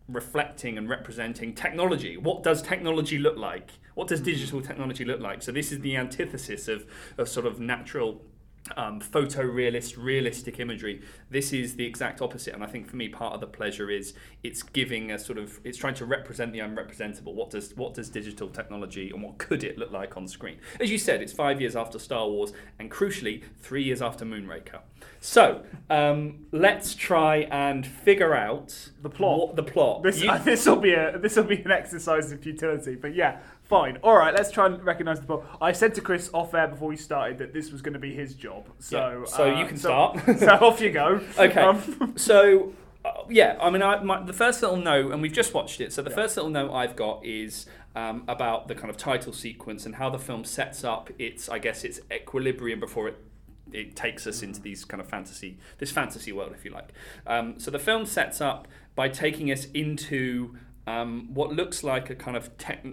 reflecting 0.09 0.79
and 0.79 0.89
representing 0.89 1.55
technology. 1.55 2.17
What 2.17 2.43
does 2.43 2.63
technology 2.63 3.19
look 3.19 3.37
like? 3.37 3.71
What 3.95 4.09
does 4.09 4.21
digital 4.21 4.61
technology 4.61 5.05
look 5.05 5.21
like? 5.21 5.43
So 5.43 5.53
this 5.53 5.73
is 5.73 5.81
the 5.81 5.97
antithesis 5.97 6.69
of, 6.69 6.87
of 7.19 7.29
sort 7.29 7.47
of 7.47 7.59
natural 7.59 8.23
um, 8.77 9.01
photorealist, 9.01 9.97
realistic 10.03 10.59
imagery. 10.61 11.03
This 11.31 11.53
is 11.53 11.77
the 11.77 11.85
exact 11.87 12.21
opposite, 12.21 12.55
and 12.55 12.63
I 12.63 12.67
think 12.67 12.89
for 12.89 12.97
me, 12.97 13.09
part 13.09 13.35
of 13.35 13.41
the 13.41 13.47
pleasure 13.47 13.91
is 13.91 14.15
it's 14.43 14.63
giving 14.63 15.11
a 15.13 15.19
sort 15.19 15.39
of 15.39 15.61
it's 15.65 15.79
trying 15.79 15.95
to 15.95 16.05
represent 16.07 16.53
the 16.53 16.61
unrepresentable. 16.61 17.35
What 17.35 17.51
does 17.51 17.75
what 17.77 17.95
does 17.95 18.09
digital 18.09 18.49
technology 18.49 19.11
and 19.11 19.23
what 19.23 19.39
could 19.39 19.65
it 19.65 19.79
look 19.79 19.93
like 19.93 20.17
on 20.17 20.27
screen? 20.29 20.59
As 20.81 20.91
you 20.91 20.99
said, 20.99 21.23
it's 21.23 21.33
five 21.33 21.61
years 21.61 21.77
after 21.77 21.99
Star 21.99 22.29
Wars, 22.29 22.53
and 22.79 22.91
crucially, 22.91 23.43
three 23.61 23.83
years 23.83 24.03
after 24.03 24.25
Moonraker. 24.25 24.81
So 25.21 25.63
um, 25.91 26.47
let's 26.53 26.95
try 26.95 27.39
and 27.51 27.87
figure 27.87 28.35
out 28.35 28.91
The 29.03 29.11
plot. 29.11 29.39
What, 29.39 29.57
the 29.57 29.63
plot. 29.63 30.03
This 30.03 30.23
You- 30.23 30.39
this 30.45 30.67
will 30.67 30.77
be 30.77 30.93
a 30.93 31.19
this 31.19 31.37
will 31.37 31.45
be 31.45 31.63
an 31.63 31.71
exercise 31.71 32.33
in 32.33 32.39
futility, 32.39 32.95
but 32.95 33.15
yeah, 33.15 33.41
fine. 33.69 33.99
All 34.03 34.17
right, 34.17 34.35
let's 34.35 34.51
try 34.51 34.67
and 34.67 34.83
recognise 34.85 35.21
the 35.21 35.27
plot. 35.27 35.45
I 35.61 35.73
said 35.73 35.95
to 35.97 36.01
Chris 36.01 36.31
off 36.33 36.55
air 36.55 36.69
before 36.69 36.89
we 36.89 36.97
started 36.97 37.39
that 37.39 37.53
this 37.53 37.71
was 37.73 37.83
going 37.83 37.95
to 37.95 37.99
be 37.99 38.15
his 38.15 38.35
job, 38.35 38.69
so 38.79 39.21
Yeah, 39.21 39.25
so 39.27 39.55
uh, 39.55 39.61
you 39.61 39.67
can 39.67 39.77
so- 39.77 39.89
start. 40.23 40.39
so 40.39 40.67
off 40.67 40.81
you 40.81 40.91
go. 40.91 41.21
Okay. 41.39 41.61
Um, 41.61 42.15
so 42.17 42.73
uh, 43.05 43.13
yeah, 43.29 43.57
I 43.61 43.71
mean, 43.71 43.83
I, 43.83 44.03
my, 44.03 44.23
the 44.23 44.33
first 44.33 44.63
little 44.63 44.77
note, 44.77 45.13
and 45.13 45.23
we've 45.23 45.33
just 45.33 45.55
watched 45.55 45.81
it. 45.81 45.93
So 45.93 46.03
the 46.03 46.11
first 46.11 46.37
little 46.37 46.51
note 46.51 46.73
I've 46.73 46.97
got 46.97 47.25
is 47.25 47.67
um, 47.95 48.25
about 48.27 48.69
the 48.69 48.75
kind 48.75 48.91
of 48.91 48.97
title 48.97 49.33
sequence 49.33 49.87
and 49.87 49.95
how 49.97 50.11
the 50.11 50.19
film 50.19 50.45
sets 50.45 50.83
up 50.85 51.11
its, 51.19 51.49
I 51.49 51.59
guess, 51.59 51.85
its 51.85 52.01
equilibrium 52.13 52.81
before 52.81 53.09
it 53.09 53.17
it 53.73 53.97
takes 53.97 54.29
us 54.29 54.43
into 54.43 54.61
these 54.61 54.85
kind 54.85 55.01
of 55.01 55.09
fantasy, 55.09 55.59
this 55.79 55.91
fantasy 55.91 56.31
world, 56.31 56.53
if 56.55 56.65
you 56.65 56.71
like. 56.71 56.91
Um, 57.27 57.59
so 57.59 57.71
the 57.71 57.81
film 57.81 58.07
sets 58.07 58.41
up 58.41 58.69
by 58.95 59.09
taking 59.09 59.51
us 59.51 59.67
into 59.75 60.57
um, 60.87 61.29
what 61.35 61.53
looks 61.53 61.83
like 61.83 62.11
a 62.11 62.15
kind 62.15 62.37
of 62.37 62.57
tech, 62.59 62.85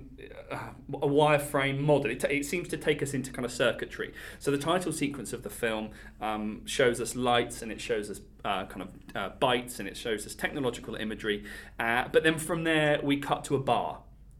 uh, 0.51 0.57
a 0.93 1.07
wireframe 1.07 1.79
model. 1.79 2.09
It, 2.09 2.23
it 2.23 2.45
seems 2.45 2.67
to 2.69 2.77
take 2.77 3.03
us 3.03 3.13
into 3.13 3.31
kind 3.31 3.45
of 3.45 3.51
circuitry. 3.51 4.13
So 4.39 4.51
the 4.51 4.57
title 4.57 4.91
sequence 4.91 5.33
of 5.33 5.43
the 5.43 5.49
film 5.49 5.91
um, 6.19 6.65
shows 6.65 6.99
us 6.99 7.15
lights 7.15 7.61
and 7.61 7.71
it 7.71 7.79
shows 7.79 8.09
us 8.09 8.21
uh, 8.43 8.65
kind 8.65 8.81
of 8.81 8.89
uh, 9.15 9.29
bytes 9.41 9.79
and 9.79 9.87
it 9.87 9.95
shows 9.95 10.25
us 10.25 10.33
technological 10.33 10.95
imagery. 10.95 11.43
Uh, 11.79 12.05
but 12.11 12.23
then 12.23 12.37
from 12.39 12.63
there 12.63 12.99
we 13.03 13.17
cut 13.17 13.43
to 13.45 13.55
a 13.55 13.59
bar. 13.59 13.99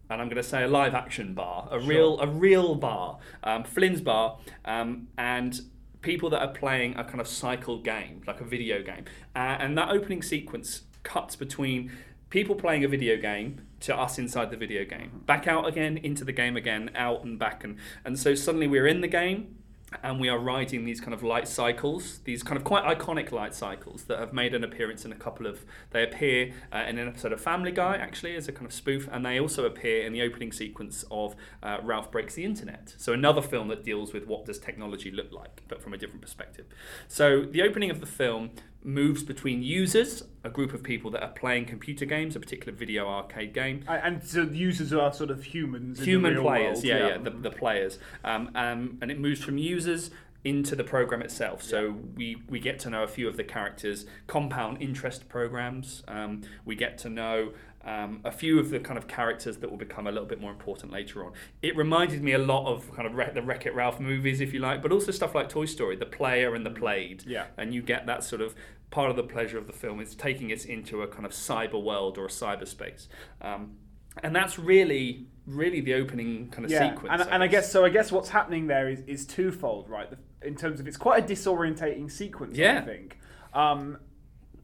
And 0.10 0.22
I'm 0.22 0.28
going 0.28 0.42
to 0.42 0.48
say 0.48 0.64
a 0.64 0.68
live 0.68 0.94
action 0.94 1.34
bar, 1.34 1.68
a 1.72 1.80
real 1.80 2.20
a 2.20 2.28
real 2.28 2.76
bar, 2.76 3.20
um, 3.44 3.64
Flynn's 3.64 4.02
bar, 4.02 4.38
um, 4.66 5.08
and 5.18 5.60
people 6.02 6.30
that 6.30 6.42
are 6.42 6.54
playing 6.54 6.96
a 6.98 7.04
kind 7.04 7.22
of 7.22 7.28
cycle 7.28 7.80
game, 7.80 8.22
like 8.28 8.42
a 8.42 8.44
video 8.44 8.84
game. 8.84 9.06
Uh, 9.36 9.58
and 9.60 9.78
that 9.78 9.90
opening 9.90 10.22
sequence 10.22 10.84
cuts 11.04 11.36
between 11.36 11.92
people 12.34 12.56
playing 12.56 12.84
a 12.84 12.88
video 12.88 13.16
game 13.16 13.62
to 13.80 13.96
us 13.96 14.18
inside 14.18 14.50
the 14.50 14.58
video 14.58 14.84
game. 14.84 15.22
Back 15.28 15.46
out 15.48 15.68
again, 15.68 15.98
into 15.98 16.26
the 16.26 16.32
game 16.32 16.58
again, 16.58 16.90
out 16.96 17.24
and 17.24 17.38
back. 17.38 17.64
And, 17.64 17.78
and 18.04 18.18
so 18.18 18.34
suddenly 18.34 18.66
we're 18.66 18.88
in 18.88 19.02
the 19.02 19.08
game. 19.08 19.56
and 20.02 20.20
we 20.20 20.30
are 20.30 20.40
riding 20.40 20.86
these 20.86 21.00
kind 21.00 21.14
of 21.14 21.22
light 21.22 21.48
cycles, 21.48 22.20
these 22.24 22.42
kind 22.42 22.58
of 22.58 22.64
quite 22.64 22.84
iconic 22.84 23.32
light 23.32 23.54
cycles 23.54 24.04
that 24.06 24.20
have 24.20 24.34
made 24.34 24.54
an 24.56 24.64
appearance 24.64 25.06
in 25.06 25.12
a 25.12 25.16
couple 25.16 25.46
of. 25.46 25.66
They 25.92 26.04
appear 26.04 26.54
uh, 26.72 26.86
in 26.88 26.98
an 26.98 27.08
episode 27.08 27.34
of 27.34 27.42
Family 27.42 27.72
Guy, 27.72 27.98
actually, 27.98 28.36
as 28.36 28.48
a 28.48 28.52
kind 28.52 28.66
of 28.66 28.74
spoof, 28.74 29.08
and 29.12 29.26
they 29.26 29.40
also 29.40 29.66
appear 29.66 30.06
in 30.06 30.14
the 30.14 30.22
opening 30.22 30.52
sequence 30.52 31.04
of 31.12 31.36
uh, 31.62 31.78
Ralph 31.84 32.12
Breaks 32.12 32.36
the 32.36 32.46
Internet. 32.46 32.96
So 32.98 33.14
another 33.14 33.42
film 33.42 33.68
that 33.68 33.84
deals 33.84 34.14
with 34.14 34.26
what 34.28 34.46
does 34.46 34.60
technology 34.60 35.12
look 35.12 35.32
like, 35.32 35.64
but 35.68 35.82
from 35.82 35.94
a 35.94 35.98
different 35.98 36.22
perspective. 36.22 36.66
So 37.08 37.44
the 37.44 37.62
opening 37.62 37.92
of 37.92 38.00
the 38.00 38.06
film 38.06 38.52
moves 38.84 39.24
between 39.24 39.64
users, 39.64 40.24
a 40.44 40.50
group 40.50 40.74
of 40.74 40.84
people 40.84 41.10
that 41.12 41.24
are 41.24 41.32
playing 41.32 41.66
computer 41.66 42.06
games, 42.06 42.36
a 42.36 42.40
particular 42.40 42.74
video 42.74 43.08
arcade 43.08 43.54
game, 43.54 43.84
And 43.88 44.24
so 44.24 44.46
the 44.46 44.58
users 44.58 44.94
are 44.94 45.14
sort 45.14 45.32
of 45.32 45.44
humans. 45.44 46.00
in 46.00 46.06
the 46.06 46.12
human 46.12 46.34
real 46.34 46.44
players, 46.44 46.76
world, 46.78 46.86
yeah, 46.86 47.08
yeah, 47.08 47.18
the, 47.18 47.30
the 47.30 47.52
players, 47.52 48.00
um, 48.24 48.52
um, 48.56 48.98
and 49.02 49.12
it 49.12 49.20
moves 49.20 49.44
from 49.44 49.58
users 49.58 50.12
into 50.44 50.76
the 50.76 50.84
program 50.84 51.22
itself. 51.22 51.64
So 51.64 51.96
we 52.16 52.42
we 52.50 52.60
get 52.60 52.78
to 52.80 52.90
know 52.90 53.04
a 53.04 53.08
few 53.08 53.28
of 53.30 53.38
the 53.38 53.44
characters' 53.46 54.06
compound 54.28 54.82
interest 54.82 55.30
programs. 55.30 56.04
Um, 56.08 56.42
we 56.66 56.76
get 56.76 56.98
to 57.00 57.10
know. 57.10 57.54
Um, 57.86 58.22
a 58.24 58.32
few 58.32 58.60
of 58.60 58.70
the 58.70 58.80
kind 58.80 58.98
of 58.98 59.10
characters 59.10 59.58
that 59.58 59.70
will 59.70 59.78
become 59.78 60.08
a 60.08 60.12
little 60.12 60.28
bit 60.28 60.40
more 60.40 60.52
important 60.52 60.94
later 60.94 61.26
on. 61.26 61.34
It 61.62 61.76
reminded 61.76 62.24
me 62.24 62.32
a 62.32 62.38
lot 62.38 62.66
of 62.66 62.90
kind 62.96 63.06
of 63.06 63.14
Wreck- 63.14 63.34
the 63.34 63.42
Wreck 63.42 63.66
It 63.66 63.76
Ralph 63.76 64.00
movies, 64.00 64.40
if 64.40 64.54
you 64.54 64.60
like, 64.62 64.82
but 64.82 64.94
also 64.94 65.12
stuff 65.12 65.36
like 65.36 65.50
Toy 65.50 65.66
Story, 65.66 65.98
the 65.98 66.06
player 66.06 66.56
and 66.56 66.66
the 66.66 66.70
played. 66.70 67.26
Yeah. 67.28 67.48
And 67.58 67.74
you 67.74 67.82
get 67.82 68.06
that 68.06 68.24
sort 68.24 68.42
of 68.42 68.56
part 68.90 69.10
of 69.10 69.18
the 69.18 69.24
pleasure 69.24 69.58
of 69.58 69.68
the 69.68 69.74
film 69.74 70.00
is 70.00 70.16
taking 70.16 70.50
it 70.50 70.66
into 70.66 71.02
a 71.02 71.08
kind 71.08 71.26
of 71.26 71.34
cyber 71.34 71.84
world 71.84 72.18
or 72.18 72.26
a 72.26 72.30
cyberspace. 72.30 73.08
Um, 73.42 73.76
and 74.24 74.34
that's 74.34 74.58
really, 74.58 75.28
really 75.46 75.82
the 75.82 75.96
opening 75.96 76.48
kind 76.52 76.64
of 76.64 76.72
yeah, 76.72 76.90
sequence. 76.94 77.22
and, 77.22 77.30
and 77.32 77.44
I 77.44 77.48
guess 77.48 77.70
so. 77.70 77.84
I 77.84 77.90
guess 77.90 78.14
what's 78.14 78.30
happening 78.30 78.68
there 78.68 78.88
is, 78.88 79.02
is 79.08 79.26
twofold, 79.26 79.90
right? 79.90 80.10
The, 80.10 80.48
in 80.48 80.56
terms 80.56 80.80
of 80.80 80.88
it's 80.88 80.96
quite 80.96 81.30
a 81.30 81.34
disorientating 81.34 82.10
sequence. 82.10 82.56
I 82.84 82.86
think, 82.86 83.20
um, 83.54 83.98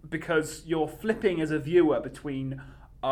because 0.08 0.64
you're 0.66 0.88
flipping 0.88 1.42
as 1.42 1.52
a 1.52 1.60
viewer 1.60 2.00
between. 2.00 2.62
Uh, 3.02 3.08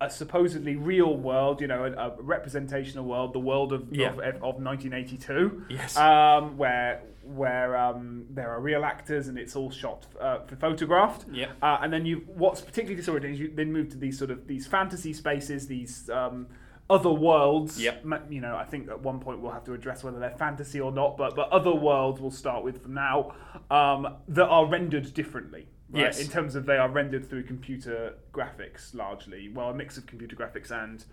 a, 0.00 0.06
a 0.06 0.10
supposedly 0.10 0.74
real 0.74 1.14
world, 1.18 1.60
you 1.60 1.66
know, 1.66 1.84
a, 1.84 1.92
a 1.92 2.22
representational 2.22 3.04
world, 3.04 3.34
the 3.34 3.38
world 3.38 3.70
of, 3.74 3.88
Yeah. 3.94 4.08
of, 4.12 4.18
of 4.20 4.54
1982, 4.62 5.66
Yes. 5.68 5.96
um, 5.98 6.56
where 6.56 7.02
where 7.24 7.76
um, 7.76 8.24
there 8.30 8.50
are 8.50 8.60
real 8.60 8.84
actors 8.84 9.28
and 9.28 9.38
it's 9.38 9.54
all 9.54 9.70
shot 9.70 10.06
uh, 10.20 10.40
for 10.40 10.56
photographed. 10.56 11.24
Yeah. 11.30 11.52
Uh, 11.62 11.78
and 11.82 11.92
then 11.92 12.04
you, 12.04 12.22
what's 12.26 12.60
particularly 12.60 13.00
disorientating 13.00 13.32
is 13.34 13.38
you 13.40 13.52
then 13.54 13.72
move 13.72 13.90
to 13.90 13.96
these 13.98 14.18
sort 14.18 14.30
of 14.30 14.48
these 14.48 14.66
fantasy 14.66 15.12
spaces, 15.12 15.66
these 15.68 16.08
um, 16.10 16.46
other 16.90 17.10
worlds. 17.12 17.80
Yep. 17.80 18.04
You 18.30 18.40
know, 18.40 18.56
I 18.56 18.64
think 18.64 18.88
at 18.88 19.00
one 19.02 19.20
point 19.20 19.40
we'll 19.40 19.52
have 19.52 19.64
to 19.64 19.74
address 19.74 20.02
whether 20.02 20.18
they're 20.18 20.36
fantasy 20.36 20.80
or 20.80 20.90
not, 20.90 21.16
but 21.16 21.36
but 21.36 21.48
other 21.50 21.74
worlds 21.74 22.20
we'll 22.20 22.30
start 22.32 22.64
with 22.64 22.82
from 22.82 22.94
now 22.94 23.34
um, 23.70 24.16
that 24.28 24.46
are 24.48 24.66
rendered 24.66 25.14
differently. 25.14 25.68
Right? 25.92 26.04
Yes. 26.04 26.20
In 26.20 26.28
terms 26.28 26.54
of 26.54 26.66
they 26.66 26.78
are 26.78 26.88
rendered 26.88 27.28
through 27.28 27.44
computer 27.44 28.14
graphics 28.32 28.94
largely, 28.94 29.48
well, 29.48 29.68
a 29.70 29.74
mix 29.74 29.98
of 29.98 30.06
computer 30.06 30.34
graphics 30.34 30.70
and 30.70 31.04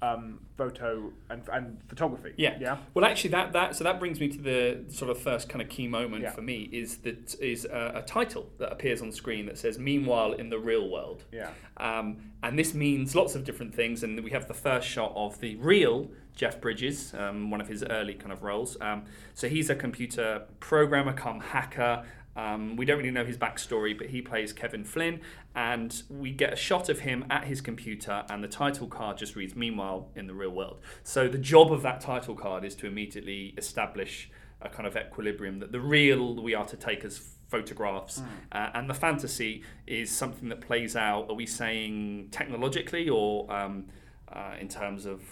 um, 0.00 0.38
photo 0.56 1.12
and, 1.28 1.42
and 1.52 1.78
photography. 1.88 2.32
Yeah. 2.36 2.56
Yeah. 2.60 2.76
Well, 2.94 3.04
actually, 3.04 3.30
that, 3.30 3.52
that 3.52 3.74
so 3.74 3.82
that 3.84 3.98
brings 3.98 4.20
me 4.20 4.28
to 4.28 4.38
the 4.40 4.84
sort 4.88 5.10
of 5.10 5.18
first 5.18 5.48
kind 5.48 5.60
of 5.60 5.68
key 5.68 5.88
moment 5.88 6.22
Yeah. 6.22 6.30
for 6.30 6.42
me 6.42 6.68
is 6.72 6.98
that 6.98 7.34
is 7.40 7.64
a, 7.64 7.92
a 7.96 8.02
title 8.02 8.48
that 8.58 8.70
appears 8.72 9.02
on 9.02 9.10
screen 9.10 9.46
that 9.46 9.58
says 9.58 9.76
"Meanwhile 9.78 10.34
in 10.34 10.50
the 10.50 10.58
real 10.58 10.88
world." 10.88 11.24
Yeah. 11.32 11.50
Um, 11.78 12.18
and 12.44 12.56
this 12.56 12.74
means 12.74 13.16
lots 13.16 13.34
of 13.34 13.42
different 13.44 13.74
things. 13.74 14.04
And 14.04 14.22
we 14.22 14.30
have 14.30 14.46
the 14.46 14.54
first 14.54 14.86
shot 14.86 15.12
of 15.16 15.40
the 15.40 15.56
real 15.56 16.08
Jeff 16.36 16.60
Bridges, 16.60 17.12
um, 17.18 17.50
one 17.50 17.60
of 17.60 17.66
his 17.66 17.82
early 17.82 18.14
kind 18.14 18.30
of 18.30 18.44
roles. 18.44 18.76
Um, 18.80 19.02
so 19.34 19.48
he's 19.48 19.68
a 19.68 19.74
computer 19.74 20.42
programmer, 20.60 21.12
come 21.12 21.40
hacker. 21.40 22.04
Um, 22.38 22.76
we 22.76 22.86
don't 22.86 22.98
really 22.98 23.10
know 23.10 23.24
his 23.24 23.36
backstory, 23.36 23.98
but 23.98 24.06
he 24.06 24.22
plays 24.22 24.52
Kevin 24.52 24.84
Flynn, 24.84 25.20
and 25.56 26.02
we 26.08 26.30
get 26.30 26.52
a 26.52 26.56
shot 26.56 26.88
of 26.88 27.00
him 27.00 27.24
at 27.28 27.44
his 27.44 27.60
computer, 27.60 28.24
and 28.30 28.44
the 28.44 28.48
title 28.48 28.86
card 28.86 29.18
just 29.18 29.34
reads 29.34 29.56
"Meanwhile 29.56 30.08
in 30.14 30.28
the 30.28 30.34
real 30.34 30.50
world." 30.50 30.78
So 31.02 31.26
the 31.26 31.38
job 31.38 31.72
of 31.72 31.82
that 31.82 32.00
title 32.00 32.36
card 32.36 32.64
is 32.64 32.76
to 32.76 32.86
immediately 32.86 33.54
establish 33.58 34.30
a 34.60 34.68
kind 34.68 34.86
of 34.86 34.96
equilibrium 34.96 35.58
that 35.58 35.72
the 35.72 35.80
real 35.80 36.40
we 36.40 36.54
are 36.54 36.66
to 36.66 36.76
take 36.76 37.04
as 37.04 37.18
photographs, 37.48 38.22
uh, 38.52 38.70
and 38.74 38.88
the 38.88 38.94
fantasy 38.94 39.64
is 39.88 40.08
something 40.08 40.48
that 40.48 40.60
plays 40.60 40.94
out. 40.94 41.28
Are 41.28 41.34
we 41.34 41.46
saying 41.46 42.28
technologically 42.30 43.08
or 43.08 43.52
um, 43.52 43.86
uh, 44.32 44.54
in 44.60 44.68
terms 44.68 45.06
of 45.06 45.22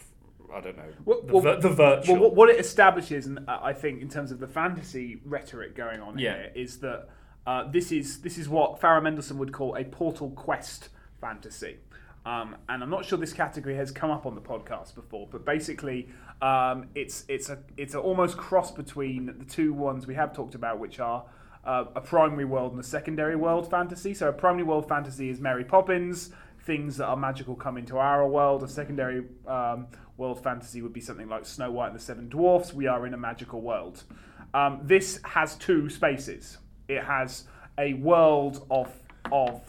I 0.55 0.61
don't 0.61 0.77
know 0.77 0.83
Well- 1.05 1.23
the, 1.23 1.37
well- 1.39 1.61
the 1.61 1.69
virtual? 1.69 2.21
Well, 2.21 2.31
what, 2.31 2.49
it 2.51 2.59
establishes, 2.61 3.27
and 3.27 3.41
uh, 3.49 3.59
I 3.63 3.73
think 3.73 4.01
in 4.03 4.09
terms 4.09 4.31
of 4.33 4.39
the 4.41 4.47
fantasy 4.49 5.21
rhetoric 5.25 5.75
going 5.75 6.01
on 6.01 6.19
Yeah. 6.19 6.35
here, 6.35 6.53
is 6.55 6.79
that 6.81 7.09
uh, 7.47 7.71
this 7.71 7.93
is 7.93 8.21
this 8.23 8.39
is 8.39 8.49
what 8.49 8.81
Farah 8.81 9.03
Mendlesohn 9.03 9.37
would 9.39 9.53
call 9.53 9.77
a 9.77 9.85
portal 9.85 10.31
quest 10.31 10.89
fantasy. 11.21 11.77
Um, 12.25 12.57
and 12.69 12.83
I'm 12.83 12.91
not 12.91 13.05
sure 13.05 13.17
this 13.19 13.33
category 13.33 13.77
has 13.77 13.93
come 13.93 14.11
up 14.11 14.27
on 14.27 14.35
the 14.35 14.41
podcast 14.41 14.97
before, 14.97 15.29
but 15.31 15.45
basically, 15.45 16.09
um, 16.43 16.89
it's 16.97 17.25
it's 17.29 17.49
a 17.51 17.59
it's 17.77 17.95
a 17.95 18.01
almost 18.01 18.37
cross 18.37 18.73
between 18.73 19.27
the 19.39 19.45
two 19.45 19.73
ones 19.73 20.09
we 20.09 20.17
have 20.17 20.33
talked 20.33 20.57
about, 20.57 20.81
which 20.81 20.99
are 20.99 21.25
uh, 21.65 21.85
a 21.95 22.01
primary 22.01 22.45
world 22.45 22.73
and 22.73 22.81
a 22.81 22.85
secondary 22.85 23.37
world 23.37 23.71
fantasy. 23.71 24.13
So 24.13 24.29
a 24.29 24.33
primary 24.33 24.65
world 24.65 24.89
fantasy 24.89 25.29
is 25.31 25.41
Mary 25.41 25.65
Poppins, 25.65 26.31
things 26.65 26.97
that 26.97 27.07
are 27.07 27.17
magical 27.17 27.55
come 27.55 27.79
into 27.79 27.97
our 27.99 28.27
world. 28.27 28.65
A 28.65 28.69
secondary 28.69 29.25
um, 29.47 29.87
world 30.17 30.43
fantasy 30.43 30.83
would 30.83 30.93
be 30.93 31.01
something 31.01 31.29
like 31.29 31.45
Snow 31.47 31.71
White 31.71 31.89
and 31.89 31.97
the 31.97 32.01
Seven 32.03 32.29
Dwarfs. 32.29 32.73
We 32.73 32.87
are 32.87 33.07
in 33.07 33.15
a 33.15 33.19
magical 33.19 33.61
world. 33.61 34.03
Um, 34.55 34.81
this 34.83 35.21
has 35.25 35.57
two 35.57 35.89
spaces. 35.89 36.59
It 36.89 37.03
has 37.03 37.45
a 37.79 37.95
world 37.95 38.67
of 38.71 38.93
of 39.33 39.61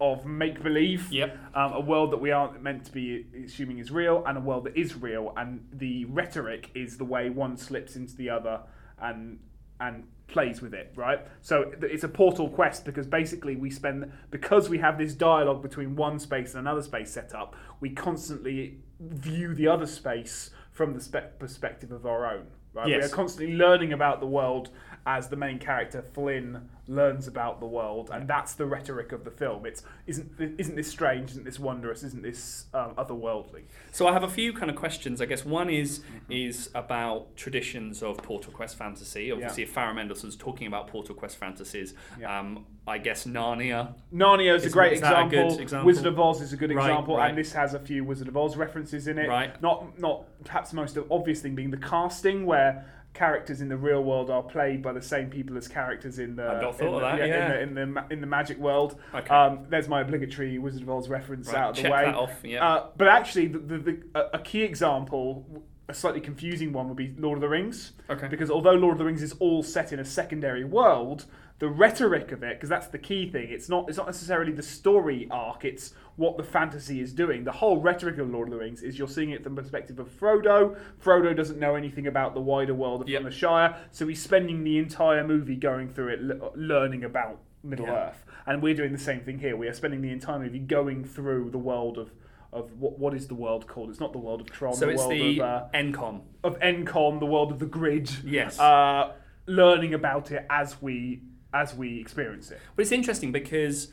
of 0.00 0.24
make 0.24 0.62
believe, 0.62 1.10
Yep. 1.10 1.36
um, 1.54 1.72
a 1.72 1.80
world 1.80 2.12
that 2.12 2.18
we 2.18 2.30
aren't 2.30 2.62
meant 2.62 2.84
to 2.84 2.92
be 2.92 3.26
assuming 3.46 3.78
is 3.78 3.90
real, 3.90 4.22
and 4.24 4.38
a 4.38 4.40
world 4.40 4.64
that 4.64 4.76
is 4.76 4.94
real. 4.94 5.32
And 5.36 5.66
the 5.72 6.04
rhetoric 6.04 6.70
is 6.74 6.98
the 6.98 7.04
way 7.04 7.30
one 7.30 7.56
slips 7.56 7.96
into 7.96 8.14
the 8.16 8.30
other 8.30 8.60
and 9.00 9.38
and 9.80 10.04
plays 10.28 10.60
with 10.60 10.74
it, 10.74 10.92
right? 10.96 11.20
So 11.40 11.72
it's 11.82 12.04
a 12.04 12.08
portal 12.08 12.48
quest 12.48 12.84
because 12.84 13.06
basically 13.06 13.56
we 13.56 13.70
spend 13.70 14.12
because 14.30 14.68
we 14.68 14.78
have 14.78 14.98
this 14.98 15.14
dialogue 15.14 15.62
between 15.62 15.96
one 15.96 16.18
space 16.18 16.54
and 16.54 16.60
another 16.60 16.82
space 16.82 17.10
set 17.10 17.34
up, 17.34 17.56
we 17.80 17.90
constantly 17.90 18.78
view 19.00 19.54
the 19.54 19.68
other 19.68 19.86
space 19.86 20.50
from 20.72 20.94
the 20.94 21.00
spe- 21.00 21.38
perspective 21.38 21.92
of 21.92 22.06
our 22.06 22.26
own. 22.26 22.46
Right? 22.72 22.88
Yes. 22.88 23.00
We 23.00 23.06
are 23.06 23.14
constantly 23.14 23.56
learning 23.56 23.92
about 23.92 24.20
the 24.20 24.26
world 24.26 24.70
as 25.06 25.28
the 25.28 25.36
main 25.36 25.58
character 25.58 26.02
Flynn 26.02 26.68
learns 26.88 27.26
about 27.26 27.58
the 27.60 27.66
world, 27.66 28.10
and 28.12 28.28
that's 28.28 28.54
the 28.54 28.66
rhetoric 28.66 29.12
of 29.12 29.24
the 29.24 29.30
film. 29.30 29.64
It's 29.64 29.82
isn't 30.06 30.32
isn't 30.58 30.74
this 30.76 30.88
strange? 30.88 31.30
Isn't 31.30 31.44
this 31.44 31.58
wondrous? 31.60 32.02
Isn't 32.02 32.22
this 32.22 32.66
um, 32.74 32.94
otherworldly? 32.96 33.62
So 33.92 34.06
I 34.08 34.12
have 34.12 34.24
a 34.24 34.28
few 34.28 34.52
kind 34.52 34.68
of 34.70 34.76
questions. 34.76 35.20
I 35.20 35.26
guess 35.26 35.44
one 35.44 35.70
is 35.70 36.00
is 36.28 36.70
about 36.74 37.36
traditions 37.36 38.02
of 38.02 38.16
Portal 38.18 38.52
Quest 38.52 38.76
fantasy. 38.76 39.30
Obviously, 39.30 39.62
if 39.62 39.74
Farah 39.74 39.94
Mendlesohn's 39.94 40.36
talking 40.36 40.66
about 40.66 40.88
Portal 40.88 41.14
Quest 41.14 41.36
fantasies, 41.36 41.94
Yeah. 42.20 42.38
um, 42.40 42.66
I 42.88 42.98
guess 42.98 43.26
Narnia. 43.26 43.94
Narnia 44.12 44.54
is 44.54 44.64
a 44.64 44.70
great 44.70 44.94
is 44.94 45.02
a 45.02 45.06
example. 45.06 45.50
good 45.50 45.60
example? 45.60 45.86
Wizard 45.86 46.06
of 46.06 46.20
Oz 46.20 46.40
is 46.40 46.52
a 46.52 46.56
good 46.56 46.72
Right, 46.72 46.90
example, 46.90 47.16
right. 47.16 47.28
and 47.28 47.38
this 47.38 47.52
has 47.52 47.74
a 47.74 47.80
few 47.80 48.04
Wizard 48.04 48.28
of 48.28 48.36
Oz 48.36 48.56
references 48.56 49.06
in 49.08 49.18
it. 49.18 49.28
Right. 49.28 49.60
Not 49.62 49.98
not 50.00 50.24
perhaps 50.44 50.70
the 50.70 50.76
most 50.76 50.96
obvious 51.10 51.40
thing 51.40 51.54
being 51.54 51.70
the 51.70 51.76
casting, 51.78 52.44
where 52.46 52.84
characters 53.16 53.60
in 53.60 53.68
the 53.68 53.76
real 53.76 54.02
world 54.04 54.30
are 54.30 54.42
played 54.42 54.82
by 54.82 54.92
the 54.92 55.02
same 55.02 55.30
people 55.30 55.56
as 55.56 55.66
characters 55.68 56.18
in 56.18 56.36
the 56.36 56.44
I've 56.46 56.62
not 56.62 56.72
in 56.72 56.78
thought 56.78 57.02
of 57.02 57.18
the, 57.18 57.18
that, 57.18 57.28
yeah. 57.28 57.58
in 57.60 57.74
the 57.74 57.80
in 57.82 57.94
the, 57.94 58.04
in 58.10 58.20
the 58.20 58.26
magic 58.26 58.58
world. 58.58 59.00
Okay. 59.14 59.34
Um, 59.34 59.66
there's 59.68 59.88
my 59.88 60.00
obligatory 60.02 60.58
Wizard 60.58 60.82
of 60.82 60.90
Oz 60.90 61.08
reference 61.08 61.48
Right, 61.48 61.56
out 61.56 61.76
of 61.78 61.82
the 61.84 61.90
way. 61.90 62.04
that 62.04 62.14
off, 62.14 62.40
yeah. 62.44 62.66
Uh, 62.66 62.86
but 62.96 63.08
actually, 63.08 63.46
the, 63.48 63.58
the, 63.58 63.78
the, 63.78 64.02
a- 64.14 64.30
a 64.34 64.38
key 64.40 64.62
example. 64.62 65.64
A 65.88 65.94
slightly 65.94 66.20
confusing 66.20 66.72
one 66.72 66.88
would 66.88 66.96
be 66.96 67.14
Lord 67.16 67.36
of 67.38 67.42
the 67.42 67.48
Rings. 67.48 67.92
Okay. 68.10 68.26
Because 68.26 68.50
although 68.50 68.72
Lord 68.72 68.94
of 68.94 68.98
the 68.98 69.04
Rings 69.04 69.22
is 69.22 69.34
all 69.38 69.62
set 69.62 69.92
in 69.92 70.00
a 70.00 70.04
secondary 70.04 70.64
world, 70.64 71.26
the 71.58 71.68
rhetoric 71.68 72.32
of 72.32 72.42
it, 72.42 72.56
because 72.56 72.68
that's 72.68 72.88
the 72.88 72.98
key 72.98 73.28
thing, 73.30 73.48
it's 73.50 73.68
not 73.68 73.88
it's 73.88 73.96
not 73.98 74.06
necessarily 74.06 74.52
the 74.52 74.62
story 74.62 75.26
arc, 75.30 75.64
it's 75.64 75.94
what 76.16 76.36
the 76.36 76.42
fantasy 76.42 77.00
is 77.00 77.12
doing. 77.12 77.44
The 77.44 77.52
whole 77.52 77.78
rhetoric 77.80 78.18
of 78.18 78.30
Lord 78.30 78.48
of 78.48 78.52
the 78.52 78.58
Rings 78.60 78.82
is 78.82 78.98
you're 78.98 79.08
seeing 79.08 79.30
it 79.30 79.42
from 79.42 79.54
the 79.54 79.62
perspective 79.62 79.98
of 79.98 80.08
Frodo. 80.08 80.76
Frodo 81.02 81.34
doesn't 81.36 81.58
know 81.58 81.74
anything 81.74 82.06
about 82.06 82.34
the 82.34 82.40
wider 82.40 82.74
world 82.74 83.02
of 83.02 83.08
Yep. 83.08 83.22
the 83.24 83.30
Shire, 83.30 83.76
so 83.90 84.06
he's 84.06 84.22
spending 84.22 84.64
the 84.64 84.78
entire 84.78 85.26
movie 85.26 85.56
going 85.56 85.88
through 85.88 86.08
it, 86.08 86.22
le- 86.22 86.50
learning 86.54 87.04
about 87.04 87.40
Middle 87.62 87.86
Yeah. 87.86 88.08
Earth. 88.08 88.24
And 88.46 88.62
we're 88.62 88.74
doing 88.74 88.92
the 88.92 88.98
same 88.98 89.20
thing 89.20 89.38
here. 89.40 89.56
We 89.56 89.66
are 89.66 89.72
spending 89.74 90.00
the 90.02 90.10
entire 90.12 90.38
movie 90.38 90.58
going 90.60 91.04
through 91.04 91.50
the 91.50 91.58
world 91.58 91.98
of 91.98 92.10
of 92.52 92.72
what, 92.80 92.98
what 92.98 93.12
is 93.12 93.26
the 93.28 93.34
world 93.34 93.66
called? 93.66 93.90
It's 93.90 94.00
not 94.00 94.12
the 94.12 94.18
world 94.18 94.40
of 94.40 94.50
Tron. 94.50 94.72
So 94.74 94.86
the 94.86 94.92
it's 94.92 95.00
world 95.00 95.12
the 95.12 95.40
of, 95.40 95.46
uh, 95.46 95.64
Encom. 95.74 96.20
of 96.44 96.58
Encom, 96.60 97.18
the 97.20 97.26
world 97.26 97.52
of 97.52 97.58
the 97.58 97.66
grid. 97.66 98.08
Yes. 98.24 98.58
Uh, 98.58 99.12
learning 99.46 99.92
about 99.92 100.30
it 100.30 100.46
as 100.48 100.80
we 100.80 101.22
as 101.62 101.74
we 101.74 102.00
experience 102.00 102.50
it. 102.50 102.60
But 102.74 102.82
it's 102.82 102.92
interesting 102.92 103.32
because 103.32 103.88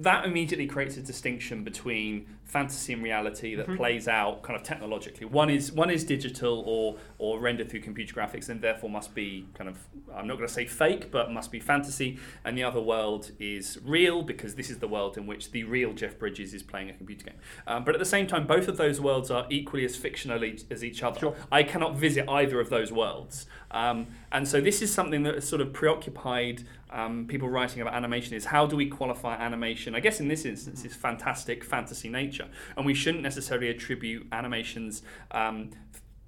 that 0.00 0.24
immediately 0.24 0.66
creates 0.66 0.96
a 0.96 1.02
distinction 1.02 1.64
between 1.64 2.26
fantasy 2.52 2.92
and 2.92 3.02
reality 3.02 3.32
Mm-hmm. 3.56 3.70
that 3.70 3.76
plays 3.76 4.08
out 4.08 4.42
kind 4.42 4.58
of 4.58 4.62
technologically. 4.62 5.26
One 5.26 5.50
is 5.50 5.72
one 5.72 5.90
is 5.90 6.04
digital 6.04 6.62
or 6.66 6.96
or 7.18 7.40
rendered 7.40 7.68
through 7.70 7.80
computer 7.80 8.14
graphics, 8.14 8.48
and 8.48 8.60
therefore 8.60 8.90
must 8.90 9.14
be 9.14 9.46
kind 9.54 9.68
of 9.68 9.76
I'm 10.14 10.26
not 10.26 10.36
going 10.36 10.46
to 10.48 10.52
say 10.52 10.66
fake, 10.66 11.10
but 11.10 11.30
must 11.30 11.50
be 11.50 11.60
fantasy. 11.60 12.18
And 12.44 12.56
the 12.58 12.64
other 12.64 12.80
world 12.80 13.32
is 13.38 13.78
real 13.84 14.22
because 14.22 14.54
this 14.54 14.70
is 14.70 14.78
the 14.78 14.88
world 14.88 15.16
in 15.16 15.26
which 15.26 15.50
the 15.50 15.64
real 15.64 15.92
Jeff 15.92 16.18
Bridges 16.18 16.54
is 16.54 16.62
playing 16.62 16.90
a 16.90 16.92
computer 16.94 17.24
game. 17.26 17.38
Um, 17.66 17.84
but 17.84 17.94
at 17.94 17.98
the 17.98 18.12
same 18.16 18.26
time, 18.26 18.46
both 18.46 18.68
of 18.68 18.76
those 18.76 19.00
worlds 19.00 19.30
are 19.30 19.46
equally 19.50 19.84
as 19.84 19.96
fictional 19.96 20.42
as 20.70 20.84
each 20.84 21.02
other. 21.02 21.20
Sure. 21.20 21.34
I 21.50 21.62
cannot 21.62 21.96
visit 21.96 22.24
either 22.28 22.60
of 22.60 22.68
those 22.70 22.90
worlds. 22.92 23.46
Um, 23.70 24.06
and 24.30 24.46
so 24.46 24.60
this 24.60 24.82
is 24.82 24.92
something 24.92 25.22
that 25.22 25.42
sort 25.42 25.62
of 25.62 25.72
preoccupied 25.72 26.64
um, 26.90 27.26
people 27.26 27.48
writing 27.48 27.80
about 27.80 27.94
animation 27.94 28.34
is 28.34 28.44
how 28.44 28.66
do 28.66 28.76
we 28.76 28.86
qualify 28.86 29.34
animation? 29.36 29.94
I 29.94 30.00
guess 30.00 30.20
in 30.20 30.28
this 30.28 30.44
instance, 30.44 30.84
is 30.84 30.94
fantastic 30.94 31.64
fantasy 31.64 32.08
nature. 32.10 32.41
And 32.76 32.86
we 32.86 32.94
shouldn't 32.94 33.22
necessarily 33.22 33.68
attribute 33.68 34.26
animation's 34.32 35.02
um, 35.30 35.70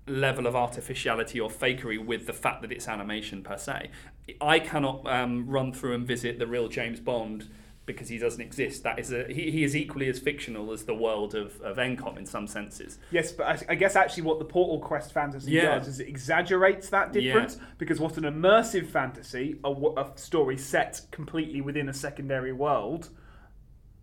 level 0.06 0.47
of 0.47 0.54
artificiality 0.54 1.40
or 1.40 1.49
fakery 1.49 2.04
with 2.04 2.26
the 2.26 2.33
fact 2.33 2.62
that 2.62 2.73
it's 2.73 2.88
animation 2.88 3.42
per 3.42 3.56
se. 3.56 3.90
I 4.40 4.59
cannot 4.59 5.06
um, 5.06 5.47
run 5.47 5.73
through 5.73 5.94
and 5.94 6.06
visit 6.06 6.38
the 6.38 6.47
real 6.47 6.68
James 6.68 7.00
Bond 7.00 7.49
because 7.87 8.09
he 8.09 8.18
doesn't 8.18 8.40
exist. 8.40 8.83
That 8.83 8.99
is 8.99 9.12
a 9.12 9.26
he, 9.28 9.50
he 9.50 9.64
is 9.64 9.76
equally 9.76 10.09
as 10.09 10.18
fictional 10.18 10.73
as 10.73 10.85
the 10.85 10.94
world 10.94 11.35
of, 11.35 11.61
of 11.61 11.76
Encom 11.76 12.16
in 12.16 12.25
some 12.25 12.47
senses. 12.47 12.99
Yes, 13.11 13.33
but 13.33 13.47
I, 13.47 13.73
I 13.73 13.75
guess 13.75 13.94
actually 13.97 14.23
what 14.23 14.38
the 14.38 14.44
Portal 14.44 14.78
Quest 14.78 15.12
fantasy 15.12 15.52
Yeah. 15.52 15.78
does 15.78 15.88
is 15.88 16.00
it 16.00 16.09
exaggerates 16.09 16.88
that 16.90 17.12
difference 17.12 17.59
because 17.78 18.00
what 18.00 18.16
an 18.16 18.25
immersive 18.25 18.87
fantasy, 18.87 19.56
a, 19.64 19.71
a 19.71 20.12
story 20.16 20.56
set 20.56 21.02
completely 21.11 21.61
within 21.61 21.88
a 21.88 21.94
secondary 21.94 22.52
world, 22.52 23.11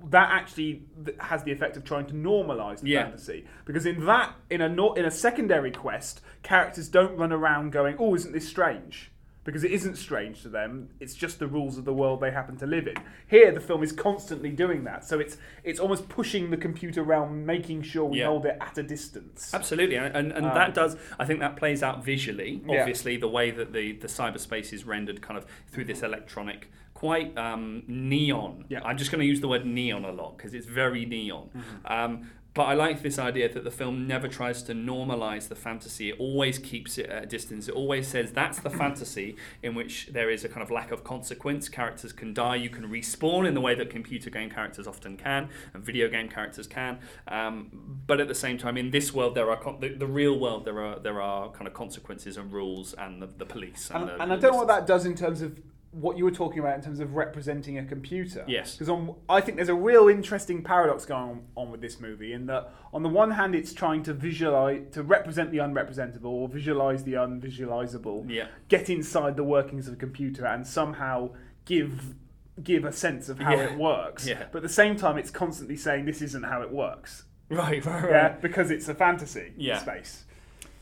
that 0.09 0.29
actually 0.31 0.83
has 1.19 1.43
the 1.43 1.51
effect 1.51 1.77
of 1.77 1.83
trying 1.83 2.05
to 2.07 2.13
normalize 2.13 2.81
the 2.81 2.89
Yeah. 2.89 3.03
fantasy. 3.03 3.45
Because 3.65 3.85
in 3.85 4.05
that, 4.05 4.33
in 4.49 4.61
a 4.61 4.69
nor- 4.69 4.97
in 4.97 5.05
a 5.05 5.11
secondary 5.11 5.71
quest, 5.71 6.21
characters 6.43 6.87
don't 6.89 7.15
run 7.17 7.31
around 7.31 7.71
going, 7.71 7.95
"Oh, 7.99 8.15
isn't 8.15 8.31
this 8.33 8.47
strange?" 8.47 9.11
Because 9.43 9.63
it 9.63 9.71
isn't 9.71 9.95
strange 9.95 10.43
to 10.43 10.49
them. 10.49 10.89
It's 10.99 11.15
just 11.15 11.39
the 11.39 11.47
rules 11.47 11.79
of 11.79 11.83
the 11.83 11.93
world 11.93 12.21
they 12.21 12.29
happen 12.29 12.57
to 12.57 12.67
live 12.67 12.87
in. 12.87 12.95
Here, 13.27 13.51
the 13.51 13.59
film 13.59 13.81
is 13.81 13.91
constantly 13.91 14.51
doing 14.51 14.83
that, 14.83 15.03
so 15.03 15.19
it's 15.19 15.35
it's 15.63 15.79
almost 15.79 16.09
pushing 16.09 16.51
the 16.51 16.57
computer 16.57 17.01
realm, 17.01 17.43
making 17.45 17.81
sure 17.81 18.05
we 18.05 18.19
Yeah. 18.19 18.27
hold 18.27 18.45
it 18.45 18.55
at 18.61 18.77
a 18.77 18.83
distance. 18.83 19.51
Absolutely, 19.53 19.95
and, 19.95 20.15
and, 20.15 20.31
and 20.31 20.45
that 20.45 20.67
um, 20.67 20.73
does. 20.73 20.95
I 21.19 21.25
think 21.25 21.39
that 21.39 21.55
plays 21.55 21.81
out 21.81 22.03
visually. 22.05 22.61
Yeah. 22.67 22.81
Obviously, 22.81 23.17
the 23.17 23.27
way 23.29 23.49
that 23.49 23.73
the 23.73 23.93
the 23.93 24.07
cyberspace 24.07 24.71
is 24.73 24.85
rendered, 24.85 25.21
kind 25.23 25.37
of 25.39 25.45
through 25.67 25.85
this 25.85 26.03
electronic, 26.03 26.69
quite 27.01 27.35
um, 27.35 27.81
neon. 27.87 28.63
Yeah. 28.69 28.81
I'm 28.85 28.95
just 28.95 29.09
going 29.09 29.21
to 29.21 29.25
use 29.25 29.41
the 29.41 29.47
word 29.47 29.65
neon 29.65 30.05
a 30.05 30.11
lot 30.11 30.37
because 30.37 30.53
it's 30.53 30.67
very 30.67 31.03
neon. 31.03 31.49
Um, 31.83 32.29
but 32.53 32.63
I 32.63 32.73
like 32.75 33.01
this 33.01 33.17
idea 33.17 33.51
that 33.51 33.63
the 33.63 33.71
film 33.71 34.07
never 34.07 34.27
tries 34.27 34.61
to 34.63 34.73
normalize 34.73 35.47
the 35.47 35.55
fantasy. 35.55 36.09
It 36.09 36.17
always 36.19 36.59
keeps 36.59 36.99
it 36.99 37.07
at 37.07 37.23
a 37.23 37.25
distance. 37.25 37.67
It 37.67 37.73
always 37.73 38.07
says 38.07 38.33
that's 38.33 38.59
the 38.59 38.69
fantasy 38.83 39.35
in 39.63 39.73
which 39.73 40.09
there 40.11 40.29
is 40.29 40.43
a 40.43 40.49
kind 40.49 40.61
of 40.61 40.69
lack 40.69 40.91
of 40.91 41.03
consequence. 41.03 41.69
Characters 41.69 42.13
can 42.13 42.35
die. 42.35 42.57
You 42.57 42.69
can 42.69 42.87
respawn 42.87 43.47
in 43.47 43.55
the 43.55 43.61
way 43.61 43.73
that 43.73 43.89
computer 43.89 44.29
game 44.29 44.51
characters 44.51 44.85
often 44.85 45.17
can 45.17 45.49
and 45.73 45.83
video 45.83 46.07
game 46.07 46.29
characters 46.29 46.67
can. 46.67 46.99
Um, 47.27 48.01
but 48.05 48.19
at 48.19 48.27
the 48.27 48.35
same 48.35 48.59
time, 48.59 48.77
in 48.77 48.91
this 48.91 49.11
world, 49.11 49.33
there 49.33 49.49
are 49.49 49.57
con- 49.57 49.79
the, 49.79 49.89
the 49.95 50.05
real 50.05 50.37
world. 50.37 50.65
There 50.65 50.79
are 50.85 50.99
there 50.99 51.19
are 51.19 51.49
kind 51.51 51.67
of 51.67 51.73
consequences 51.73 52.37
and 52.37 52.53
rules 52.53 52.93
and 52.93 53.21
the, 53.23 53.27
the 53.27 53.45
police. 53.45 53.89
And, 53.89 54.01
And, 54.01 54.09
the, 54.09 54.23
and 54.23 54.33
I 54.33 54.35
don't 54.35 54.51
know 54.51 54.57
what 54.59 54.67
that 54.67 54.85
does 54.85 55.05
in 55.05 55.15
terms 55.15 55.41
of 55.41 55.57
what 55.91 56.17
you 56.17 56.23
were 56.23 56.31
talking 56.31 56.59
about 56.59 56.75
in 56.75 56.81
terms 56.81 56.99
of 57.01 57.15
representing 57.15 57.77
a 57.77 57.83
computer. 57.83 58.45
Yes. 58.47 58.73
Because 58.73 58.87
on, 58.87 59.15
I 59.27 59.41
think 59.41 59.57
there's 59.57 59.67
a 59.69 59.75
real 59.75 60.07
interesting 60.07 60.63
paradox 60.63 61.05
going 61.05 61.21
on, 61.29 61.43
on 61.57 61.71
with 61.71 61.81
this 61.81 61.99
movie 61.99 62.31
in 62.31 62.45
that 62.45 62.71
on 62.93 63.03
the 63.03 63.09
one 63.09 63.31
hand 63.31 63.55
it's 63.55 63.73
trying 63.73 64.01
to 64.03 64.13
visualize 64.13 64.83
to 64.93 65.03
represent 65.03 65.51
the 65.51 65.57
unrepresentable 65.57 66.25
or 66.25 66.47
visualize 66.47 67.03
the 67.03 67.13
unvisualizable. 67.13 68.25
Yeah. 68.29 68.47
Get 68.69 68.89
inside 68.89 69.35
the 69.35 69.43
workings 69.43 69.87
of 69.87 69.95
a 69.95 69.97
computer 69.97 70.45
and 70.45 70.65
somehow 70.65 71.31
give 71.65 72.15
give 72.63 72.85
a 72.85 72.91
sense 72.93 73.27
of 73.27 73.39
how 73.39 73.55
Yeah. 73.55 73.63
it 73.73 73.77
works. 73.77 74.25
Yeah. 74.27 74.45
But 74.51 74.59
at 74.59 74.63
the 74.63 74.69
same 74.69 74.95
time 74.95 75.17
it's 75.17 75.31
constantly 75.31 75.75
saying 75.75 76.05
this 76.05 76.21
isn't 76.21 76.43
how 76.43 76.61
it 76.61 76.71
works. 76.71 77.25
Right, 77.49 77.83
right, 77.85 78.03
right. 78.03 78.09
Yeah. 78.11 78.29
Because 78.29 78.71
it's 78.71 78.87
a 78.87 78.95
fantasy 78.95 79.53
Yeah. 79.57 79.79
space. 79.79 80.23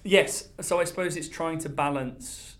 Yes, 0.03 0.49
so 0.61 0.79
I 0.79 0.83
suppose 0.83 1.15
it's 1.17 1.27
trying 1.29 1.57
to 1.59 1.69
balance. 1.69 2.57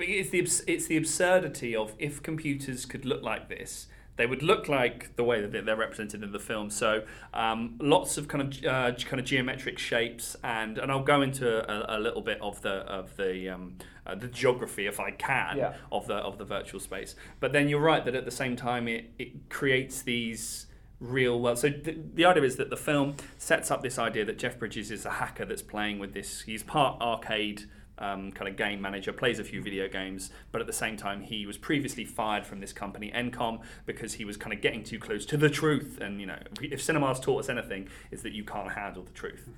It's 0.00 0.30
the 0.30 0.40
it's 0.72 0.86
the 0.86 0.96
absurdity 0.96 1.74
of 1.76 1.94
if 1.98 2.22
computers 2.22 2.86
could 2.86 3.04
look 3.04 3.22
like 3.22 3.48
this, 3.48 3.86
they 4.16 4.26
would 4.26 4.42
look 4.42 4.68
like 4.68 5.14
the 5.16 5.24
way 5.24 5.40
that 5.40 5.64
they're 5.64 5.76
represented 5.76 6.22
in 6.22 6.32
the 6.32 6.38
film. 6.38 6.70
So 6.70 7.04
um, 7.34 7.76
lots 7.80 8.16
of 8.18 8.28
kind 8.28 8.42
of 8.54 8.64
uh, 8.64 8.92
kind 9.04 9.20
of 9.20 9.26
geometric 9.26 9.78
shapes, 9.78 10.36
and 10.42 10.78
and 10.78 10.90
I'll 10.90 11.02
go 11.02 11.22
into 11.22 11.48
a, 11.70 11.98
a 11.98 12.00
little 12.00 12.22
bit 12.22 12.40
of 12.40 12.60
the 12.62 12.70
of 12.70 13.16
the 13.16 13.48
um, 13.48 13.74
uh, 14.06 14.14
the 14.14 14.28
geography 14.28 14.86
if 14.86 14.98
I 15.00 15.10
can 15.12 15.56
Yeah. 15.58 15.74
of 15.92 16.06
the 16.06 16.14
of 16.16 16.38
the 16.38 16.44
virtual 16.44 16.80
space. 16.80 17.14
But 17.40 17.52
then 17.52 17.68
you're 17.68 17.80
right 17.80 18.04
that 18.04 18.14
at 18.14 18.24
the 18.24 18.30
same 18.30 18.56
time 18.56 18.88
it 18.88 19.10
it 19.18 19.48
creates 19.50 20.02
these 20.02 20.66
real 21.00 21.40
world. 21.40 21.58
So 21.58 21.70
th- 21.70 21.96
the 22.14 22.24
idea 22.24 22.42
is 22.42 22.56
that 22.56 22.70
the 22.70 22.76
film 22.76 23.14
sets 23.36 23.70
up 23.70 23.82
this 23.82 24.00
idea 24.00 24.24
that 24.24 24.36
Jeff 24.36 24.58
Bridges 24.58 24.90
is 24.90 25.06
a 25.06 25.10
hacker 25.10 25.44
that's 25.44 25.62
playing 25.62 26.00
with 26.00 26.12
this. 26.12 26.40
He's 26.42 26.64
part 26.64 27.00
arcade. 27.00 27.66
Um, 27.98 28.30
kind 28.32 28.48
of 28.48 28.56
game 28.56 28.80
manager 28.80 29.12
plays 29.12 29.38
a 29.38 29.44
few 29.44 29.62
video 29.62 29.88
games, 29.88 30.30
but 30.52 30.60
at 30.60 30.66
the 30.66 30.72
same 30.72 30.96
time 30.96 31.20
he 31.20 31.46
was 31.46 31.56
previously 31.58 32.04
fired 32.04 32.46
from 32.46 32.60
this 32.60 32.72
company 32.72 33.12
Encom 33.14 33.60
because 33.86 34.14
he 34.14 34.24
was 34.24 34.36
kind 34.36 34.52
of 34.52 34.60
getting 34.60 34.84
too 34.84 34.98
close 34.98 35.26
to 35.26 35.36
the 35.36 35.50
truth. 35.50 35.98
And 36.00 36.20
you 36.20 36.26
know, 36.26 36.38
if 36.60 36.80
cinema's 36.82 37.18
taught 37.18 37.40
us 37.40 37.48
anything, 37.48 37.88
is 38.10 38.22
that 38.22 38.32
you 38.32 38.44
can't 38.44 38.72
handle 38.72 39.02
the 39.02 39.12
truth. 39.12 39.48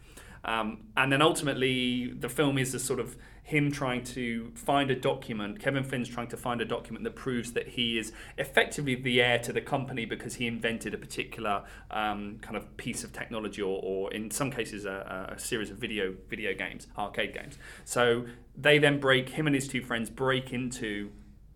Um, 0.45 0.85
and 0.97 1.13
then 1.13 1.23
ultimately, 1.23 2.13
the 2.13 2.29
film 2.29 2.59
is 2.59 2.75
a 2.75 2.79
sort 2.79 3.01
of 3.01 3.17
him 3.43 3.73
trying 3.73 4.05
to 4.05 4.53
find 4.55 4.91
a 4.91 4.95
document. 4.95 5.59
Kevin 5.59 5.83
Finn's 5.83 6.09
trying 6.09 6.29
to 6.29 6.37
find 6.37 6.61
a 6.61 6.65
document 6.65 7.03
that 7.05 7.17
proves 7.17 7.53
that 7.53 7.67
he 7.69 7.99
is 7.99 8.13
effectively 8.39 8.95
the 8.95 9.21
heir 9.21 9.39
to 9.41 9.53
the 9.53 9.61
company 9.61 10.05
because 10.05 10.37
he 10.37 10.47
invented 10.47 10.95
a 10.95 10.99
particular 10.99 11.65
um, 11.91 12.39
kind 12.43 12.57
of 12.57 12.77
piece 12.77 13.03
of 13.03 13.13
technology, 13.13 13.61
or, 13.61 13.81
or 13.83 14.13
in 14.13 14.31
some 14.31 14.51
cases, 14.51 14.85
a, 14.85 15.33
a 15.35 15.39
series 15.39 15.71
of 15.71 15.79
video 15.79 16.15
video 16.29 16.55
games, 16.55 16.87
arcade 16.97 17.35
games. 17.35 17.59
So 17.85 18.27
they 18.57 18.79
then 18.79 19.01
break 19.01 19.31
him 19.31 19.47
and 19.47 19.55
his 19.55 19.67
two 19.67 19.83
friends 19.83 20.11
break 20.11 20.53
into 20.53 21.11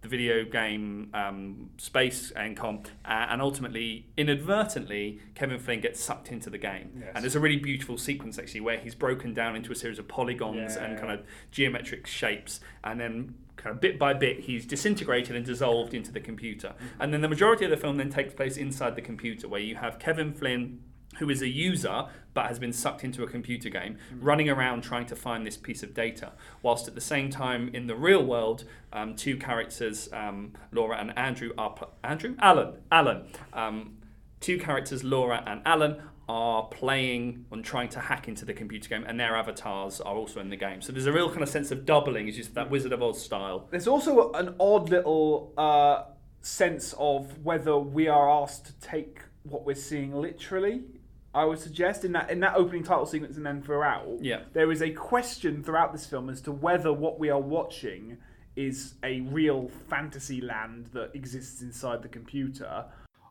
the 0.04 0.08
video 0.08 0.44
game 0.44 1.08
um, 1.14 1.70
space 1.78 2.30
and 2.32 2.56
com, 2.56 2.82
uh, 3.04 3.26
and 3.30 3.40
ultimately, 3.40 4.06
inadvertently, 4.16 5.18
Kevin 5.34 5.58
Flynn 5.58 5.80
gets 5.80 5.98
sucked 6.00 6.30
into 6.30 6.50
the 6.50 6.58
game. 6.58 6.92
Yes. 7.00 7.12
And 7.14 7.24
there's 7.24 7.34
a 7.34 7.40
really 7.40 7.56
beautiful 7.56 7.96
sequence 7.98 8.38
actually 8.38 8.60
where 8.60 8.78
he's 8.78 8.94
broken 8.94 9.32
down 9.32 9.56
into 9.56 9.72
a 9.72 9.74
series 9.74 9.98
of 9.98 10.06
polygons 10.06 10.76
and 10.76 10.98
kind 10.98 11.10
of 11.10 11.24
geometric 11.50 12.06
shapes, 12.06 12.60
and 12.84 13.00
then 13.00 13.34
kind 13.56 13.74
of 13.74 13.80
bit 13.80 13.98
by 13.98 14.12
bit 14.12 14.40
he's 14.40 14.66
disintegrated 14.66 15.34
and 15.34 15.46
dissolved 15.46 15.94
into 15.94 16.12
the 16.12 16.20
computer. 16.20 16.74
And 17.00 17.12
then 17.12 17.22
the 17.22 17.28
majority 17.28 17.64
of 17.64 17.70
the 17.70 17.78
film 17.78 17.96
then 17.96 18.10
takes 18.10 18.34
place 18.34 18.58
inside 18.58 18.96
the 18.96 19.02
computer, 19.02 19.48
where 19.48 19.60
you 19.60 19.76
have 19.76 19.98
Kevin 19.98 20.34
Flynn 20.34 20.80
who 21.18 21.30
is 21.30 21.42
a 21.42 21.48
user 21.48 22.06
but 22.34 22.46
has 22.46 22.58
been 22.58 22.72
sucked 22.72 23.04
into 23.04 23.22
a 23.22 23.28
computer 23.28 23.68
game, 23.68 23.96
running 24.20 24.48
around 24.48 24.82
trying 24.82 25.06
to 25.06 25.14
find 25.14 25.46
this 25.46 25.56
piece 25.56 25.82
of 25.84 25.94
data, 25.94 26.32
whilst 26.62 26.88
at 26.88 26.94
the 26.94 27.00
same 27.00 27.30
time 27.30 27.70
in 27.72 27.86
the 27.86 27.94
real 27.94 28.24
world, 28.24 28.64
um, 28.92 29.14
two 29.14 29.36
characters, 29.36 30.08
um, 30.12 30.52
Laura 30.72 30.96
and 30.98 31.16
Andrew, 31.16 31.50
are 31.56 31.70
pl- 31.70 31.92
Andrew 32.02 32.34
Alan 32.40 32.74
Alan, 32.90 33.26
um, 33.52 33.98
two 34.40 34.58
characters, 34.58 35.04
Laura 35.04 35.42
and 35.46 35.62
Alan. 35.64 36.02
Are 36.26 36.62
playing 36.68 37.44
and 37.52 37.62
trying 37.62 37.90
to 37.90 38.00
hack 38.00 38.28
into 38.28 38.46
the 38.46 38.54
computer 38.54 38.88
game, 38.88 39.04
and 39.06 39.20
their 39.20 39.36
avatars 39.36 40.00
are 40.00 40.14
also 40.14 40.40
in 40.40 40.48
the 40.48 40.56
game. 40.56 40.80
So 40.80 40.90
there's 40.90 41.04
a 41.04 41.12
real 41.12 41.28
kind 41.28 41.42
of 41.42 41.50
sense 41.50 41.70
of 41.70 41.84
doubling, 41.84 42.28
is 42.28 42.36
just 42.36 42.54
that 42.54 42.70
Wizard 42.70 42.92
of 42.94 43.02
Oz 43.02 43.22
style. 43.22 43.68
There's 43.70 43.86
also 43.86 44.32
an 44.32 44.54
odd 44.58 44.88
little 44.88 45.52
uh, 45.58 46.04
sense 46.40 46.94
of 46.98 47.44
whether 47.44 47.76
we 47.76 48.08
are 48.08 48.30
asked 48.30 48.64
to 48.64 48.72
take 48.80 49.18
what 49.42 49.66
we're 49.66 49.74
seeing 49.74 50.14
literally. 50.14 50.84
I 51.34 51.44
would 51.44 51.58
suggest 51.58 52.04
in 52.04 52.12
that 52.12 52.30
in 52.30 52.40
that 52.40 52.54
opening 52.54 52.84
title 52.84 53.06
sequence 53.06 53.36
and 53.36 53.44
then 53.44 53.60
throughout, 53.62 54.18
Yeah. 54.20 54.42
there 54.52 54.70
is 54.70 54.82
a 54.82 54.90
question 54.90 55.62
throughout 55.64 55.92
this 55.92 56.06
film 56.06 56.30
as 56.30 56.40
to 56.42 56.52
whether 56.52 56.92
what 56.92 57.18
we 57.18 57.28
are 57.30 57.40
watching 57.40 58.18
is 58.56 58.94
a 59.02 59.20
real 59.22 59.68
fantasy 59.90 60.40
land 60.40 60.86
that 60.92 61.10
exists 61.14 61.60
inside 61.60 62.02
the 62.02 62.08
computer, 62.08 62.84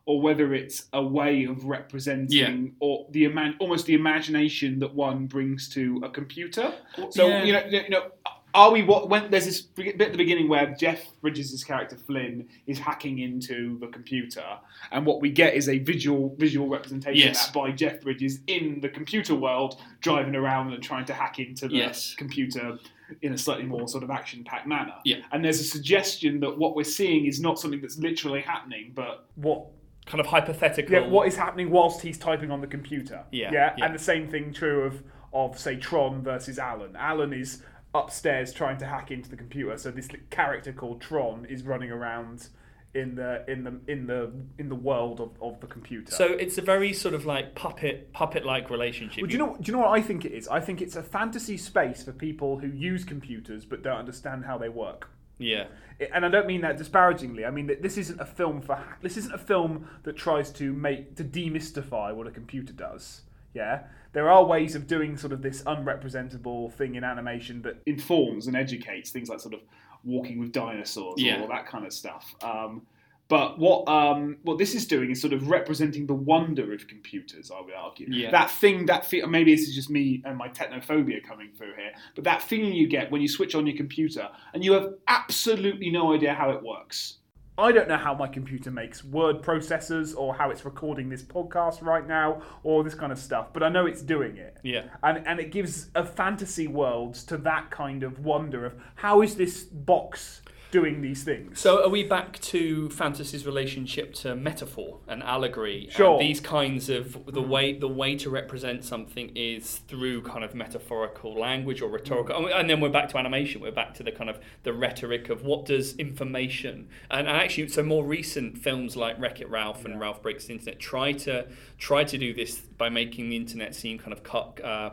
or 0.04 0.20
whether 0.20 0.52
it's 0.52 0.86
a 0.92 1.02
way 1.02 1.44
of 1.44 1.64
representing 1.64 2.76
or 2.78 3.06
the 3.10 3.26
almost 3.58 3.86
the 3.86 3.94
imagination 3.94 4.78
that 4.80 4.94
one 4.94 5.26
brings 5.26 5.66
to 5.70 6.00
a 6.04 6.10
computer. 6.10 6.74
So 7.08 7.26
Yeah. 7.28 7.42
you 7.44 7.52
know, 7.54 7.64
you 7.66 7.88
know, 7.88 8.10
are 8.54 8.70
we 8.70 8.82
what 8.82 9.08
when 9.08 9.30
there's 9.30 9.44
this 9.46 9.60
bit 9.60 10.00
at 10.00 10.12
the 10.12 10.16
beginning 10.16 10.48
where 10.48 10.74
Jeff 10.78 11.00
Bridges' 11.20 11.64
character 11.64 11.96
Flynn 11.96 12.48
is 12.66 12.78
hacking 12.78 13.18
into 13.18 13.78
the 13.80 13.88
computer, 13.88 14.44
and 14.92 15.04
what 15.04 15.20
we 15.20 15.30
get 15.30 15.54
is 15.54 15.68
a 15.68 15.78
visual 15.78 16.34
visual 16.38 16.68
representation 16.68 17.28
Yes. 17.28 17.48
of 17.48 17.52
that 17.52 17.60
by 17.60 17.72
Jeff 17.72 18.00
Bridges 18.00 18.40
in 18.46 18.80
the 18.80 18.88
computer 18.88 19.34
world, 19.34 19.80
driving 20.00 20.36
around 20.36 20.72
and 20.72 20.82
trying 20.82 21.04
to 21.06 21.12
hack 21.14 21.38
into 21.38 21.68
the 21.68 21.76
Yes. 21.76 22.14
computer 22.14 22.78
in 23.22 23.32
a 23.34 23.38
slightly 23.38 23.66
more 23.66 23.86
sort 23.86 24.02
of 24.02 24.10
action-packed 24.10 24.66
manner. 24.66 24.94
Yeah. 25.04 25.18
And 25.32 25.44
there's 25.44 25.60
a 25.60 25.64
suggestion 25.64 26.40
that 26.40 26.56
what 26.56 26.74
we're 26.74 26.84
seeing 26.84 27.26
is 27.26 27.38
not 27.40 27.58
something 27.58 27.80
that's 27.80 27.98
literally 27.98 28.40
happening, 28.40 28.92
but 28.94 29.26
what 29.34 29.66
kind 30.06 30.20
of 30.20 30.26
hypothetical. 30.26 30.92
Yeah, 30.92 31.06
what 31.08 31.26
is 31.28 31.36
happening 31.36 31.70
whilst 31.70 32.00
he's 32.00 32.18
typing 32.18 32.50
on 32.50 32.60
the 32.60 32.66
computer? 32.66 33.24
Yeah, 33.30 33.50
yeah, 33.52 33.74
yeah. 33.76 33.84
and 33.84 33.94
the 33.94 33.98
same 33.98 34.28
thing 34.28 34.52
true 34.52 34.82
of 34.84 35.02
of 35.32 35.58
say 35.58 35.74
Tron 35.74 36.22
versus 36.22 36.60
Alan. 36.60 36.94
Alan 36.94 37.32
is 37.32 37.62
upstairs 37.94 38.52
trying 38.52 38.78
to 38.78 38.86
hack 38.86 39.10
into 39.10 39.30
the 39.30 39.36
computer, 39.36 39.78
so 39.78 39.90
this 39.90 40.08
character 40.30 40.72
called 40.72 41.00
Tron 41.00 41.46
is 41.46 41.62
running 41.62 41.90
around 41.90 42.48
in 42.94 43.16
the 43.16 43.44
in 43.48 43.64
the 43.64 43.80
in 43.88 44.06
the 44.06 44.30
in 44.58 44.68
the 44.68 44.74
world 44.74 45.20
of, 45.20 45.30
of 45.42 45.60
the 45.60 45.66
computer. 45.66 46.12
So 46.12 46.26
it's 46.26 46.58
a 46.58 46.62
very 46.62 46.92
sort 46.92 47.14
of 47.14 47.26
like 47.26 47.54
puppet 47.54 48.12
puppet 48.12 48.44
like 48.44 48.70
relationship. 48.70 49.22
Well, 49.22 49.28
do 49.28 49.32
you 49.32 49.38
know? 49.38 49.56
Do 49.60 49.70
you 49.70 49.72
know 49.72 49.84
what 49.84 49.98
I 49.98 50.00
think 50.00 50.24
it 50.24 50.32
is? 50.32 50.48
I 50.48 50.60
think 50.60 50.80
it's 50.80 50.96
a 50.96 51.02
fantasy 51.02 51.56
space 51.56 52.02
for 52.02 52.12
people 52.12 52.58
who 52.58 52.68
use 52.68 53.04
computers 53.04 53.64
but 53.64 53.82
don't 53.82 53.98
understand 53.98 54.44
how 54.44 54.58
they 54.58 54.68
work. 54.68 55.08
Yeah. 55.38 55.66
And 56.12 56.24
I 56.24 56.28
don't 56.28 56.46
mean 56.46 56.60
that 56.60 56.76
disparagingly. 56.76 57.44
I 57.44 57.50
mean 57.50 57.66
that 57.66 57.82
this 57.82 57.98
isn't 57.98 58.20
a 58.20 58.24
film 58.24 58.60
for. 58.60 58.82
This 59.02 59.16
isn't 59.16 59.34
a 59.34 59.38
film 59.38 59.88
that 60.04 60.16
tries 60.16 60.50
to 60.52 60.72
make 60.72 61.16
to 61.16 61.24
demystify 61.24 62.14
what 62.14 62.26
a 62.26 62.30
computer 62.30 62.72
does. 62.72 63.22
Yeah, 63.54 63.84
there 64.14 64.30
are 64.30 64.44
ways 64.44 64.74
of 64.74 64.86
doing 64.86 65.16
sort 65.16 65.32
of 65.32 65.42
this 65.42 65.62
unrepresentable 65.64 66.72
thing 66.72 66.94
in 66.94 67.04
animation 67.04 67.60
that 67.62 67.76
informs 67.86 68.46
and 68.46 68.56
educates 68.56 69.10
things 69.10 69.28
like 69.28 69.40
sort 69.40 69.54
of 69.54 69.60
walking 70.04 70.38
with 70.38 70.52
dinosaurs 70.52 71.14
Yeah. 71.18 71.38
or 71.38 71.42
all 71.42 71.48
that 71.48 71.66
kind 71.66 71.84
of 71.86 71.92
stuff. 71.92 72.34
Um, 72.42 72.82
but 73.26 73.58
what 73.58 73.88
um, 73.88 74.36
what 74.42 74.58
this 74.58 74.74
is 74.74 74.86
doing 74.86 75.10
is 75.10 75.18
sort 75.20 75.32
of 75.32 75.48
representing 75.48 76.06
the 76.06 76.14
wonder 76.14 76.74
of 76.74 76.86
computers. 76.86 77.50
I 77.50 77.60
would 77.62 77.72
argue 77.72 78.06
Yeah. 78.10 78.30
that 78.30 78.50
thing 78.50 78.84
that 78.86 79.06
fe- 79.06 79.22
maybe 79.22 79.54
this 79.54 79.66
is 79.66 79.74
just 79.74 79.88
me 79.90 80.22
and 80.26 80.36
my 80.36 80.48
technophobia 80.48 81.24
coming 81.26 81.50
through 81.56 81.74
here, 81.76 81.92
but 82.14 82.24
that 82.24 82.42
feeling 82.42 82.74
you 82.74 82.86
get 82.86 83.10
when 83.10 83.22
you 83.22 83.28
switch 83.28 83.54
on 83.54 83.66
your 83.66 83.76
computer 83.76 84.28
and 84.52 84.62
you 84.62 84.72
have 84.72 84.92
absolutely 85.08 85.90
no 85.90 86.12
idea 86.14 86.34
how 86.34 86.50
it 86.50 86.62
works. 86.62 87.18
I 87.56 87.70
don't 87.70 87.88
know 87.88 87.96
how 87.96 88.14
my 88.14 88.26
computer 88.26 88.70
makes 88.72 89.04
word 89.04 89.42
processors 89.42 90.16
or 90.16 90.34
how 90.34 90.50
it's 90.50 90.64
recording 90.64 91.08
this 91.08 91.22
podcast 91.22 91.82
right 91.82 92.06
now 92.06 92.42
or 92.64 92.82
this 92.82 92.94
kind 92.94 93.12
of 93.12 93.18
stuff, 93.18 93.52
but 93.52 93.62
I 93.62 93.68
know 93.68 93.86
it's 93.86 94.02
doing 94.02 94.36
it. 94.36 94.58
Yeah. 94.64 94.86
And 95.04 95.24
and 95.26 95.38
it 95.38 95.52
gives 95.52 95.88
a 95.94 96.04
fantasy 96.04 96.66
world 96.66 97.14
to 97.28 97.36
that 97.38 97.70
kind 97.70 98.02
of 98.02 98.18
wonder 98.18 98.66
of 98.66 98.74
how 98.96 99.22
is 99.22 99.36
this 99.36 99.62
box 99.62 100.42
doing 100.74 101.00
these 101.02 101.22
things? 101.22 101.60
So 101.60 101.84
are 101.84 101.88
we 101.88 102.02
back 102.02 102.40
to 102.40 102.90
fantasy's 102.90 103.46
relationship 103.46 104.12
to 104.14 104.34
metaphor 104.34 104.98
and 105.06 105.22
allegory? 105.22 105.86
Sure. 105.88 106.18
And 106.18 106.20
these 106.20 106.40
kinds 106.40 106.88
of 106.88 107.16
the 107.26 107.40
way 107.40 107.78
the 107.78 107.88
way 107.88 108.16
to 108.16 108.28
represent 108.28 108.84
something 108.84 109.30
is 109.36 109.76
through 109.86 110.22
kind 110.22 110.42
of 110.44 110.52
metaphorical 110.52 111.32
language 111.38 111.80
or 111.80 111.88
rhetorical, 111.88 112.36
and 112.36 112.46
and 112.64 112.68
then 112.68 112.80
we're 112.80 112.96
back 112.98 113.08
to 113.10 113.18
animation. 113.18 113.60
We're 113.60 113.70
back 113.70 113.94
to 113.94 114.02
the 114.02 114.10
kind 114.10 114.28
of 114.28 114.40
the 114.64 114.72
rhetoric 114.72 115.28
of 115.28 115.44
what 115.44 115.64
does 115.66 115.94
information 115.96 116.88
and 117.08 117.28
actually 117.28 117.68
so 117.68 117.84
more 117.84 118.04
recent 118.04 118.58
films 118.58 118.96
like 118.96 119.18
Wreck 119.20 119.40
It 119.40 119.48
Ralph 119.48 119.84
and 119.84 120.00
Ralph 120.00 120.22
Breaks 120.22 120.46
the 120.46 120.54
Internet 120.54 120.80
try 120.80 121.12
to 121.12 121.46
try 121.78 122.02
to 122.02 122.18
do 122.18 122.34
this 122.34 122.58
by 122.58 122.88
making 122.88 123.28
the 123.30 123.36
internet 123.36 123.76
seem 123.76 123.98
kind 123.98 124.12
of 124.12 124.24
cut. 124.24 124.60
Uh, 124.64 124.90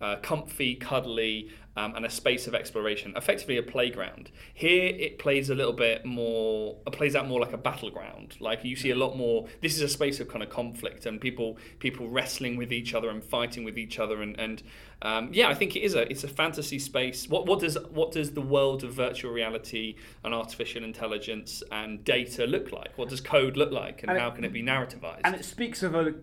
uh, 0.00 0.16
comfy, 0.22 0.74
cuddly, 0.74 1.48
um, 1.78 1.94
and 1.94 2.06
a 2.06 2.10
space 2.10 2.46
of 2.46 2.54
exploration, 2.54 3.12
effectively 3.16 3.58
a 3.58 3.62
playground. 3.62 4.30
Here 4.54 4.86
it 4.98 5.18
plays 5.18 5.50
a 5.50 5.54
little 5.54 5.74
bit 5.74 6.06
more, 6.06 6.76
it 6.86 6.92
plays 6.94 7.14
out 7.14 7.28
more 7.28 7.38
like 7.38 7.52
a 7.52 7.58
battleground. 7.58 8.36
Like 8.40 8.64
you 8.64 8.76
see 8.76 8.90
a 8.90 8.94
lot 8.96 9.14
more. 9.16 9.46
This 9.60 9.74
is 9.76 9.82
a 9.82 9.88
space 9.88 10.18
of 10.18 10.28
kind 10.28 10.42
of 10.42 10.48
conflict 10.48 11.04
and 11.04 11.20
people 11.20 11.58
people 11.78 12.08
wrestling 12.08 12.56
with 12.56 12.72
each 12.72 12.94
other 12.94 13.10
and 13.10 13.22
fighting 13.22 13.62
with 13.64 13.76
each 13.78 13.98
other 13.98 14.22
and 14.22 14.38
and 14.40 14.62
um, 15.02 15.28
yeah, 15.32 15.48
I 15.50 15.54
think 15.54 15.76
it 15.76 15.80
is 15.80 15.94
a 15.94 16.10
it's 16.10 16.24
a 16.24 16.28
fantasy 16.28 16.78
space. 16.78 17.28
What 17.28 17.44
what 17.46 17.60
does 17.60 17.76
what 17.90 18.10
does 18.12 18.30
the 18.32 18.40
world 18.40 18.82
of 18.82 18.94
virtual 18.94 19.30
reality 19.32 19.96
and 20.24 20.32
artificial 20.32 20.82
intelligence 20.82 21.62
and 21.70 22.02
data 22.04 22.46
look 22.46 22.72
like? 22.72 22.96
What 22.96 23.10
does 23.10 23.20
code 23.20 23.58
look 23.58 23.70
like, 23.70 24.02
and, 24.02 24.10
And 24.10 24.16
it- 24.18 24.22
how 24.22 24.30
can 24.30 24.44
it 24.44 24.52
be 24.54 24.62
narrativized? 24.62 25.20
and 25.24 25.34
it 25.34 25.44
speaks 25.44 25.82
of 25.82 25.94
a 25.94 26.14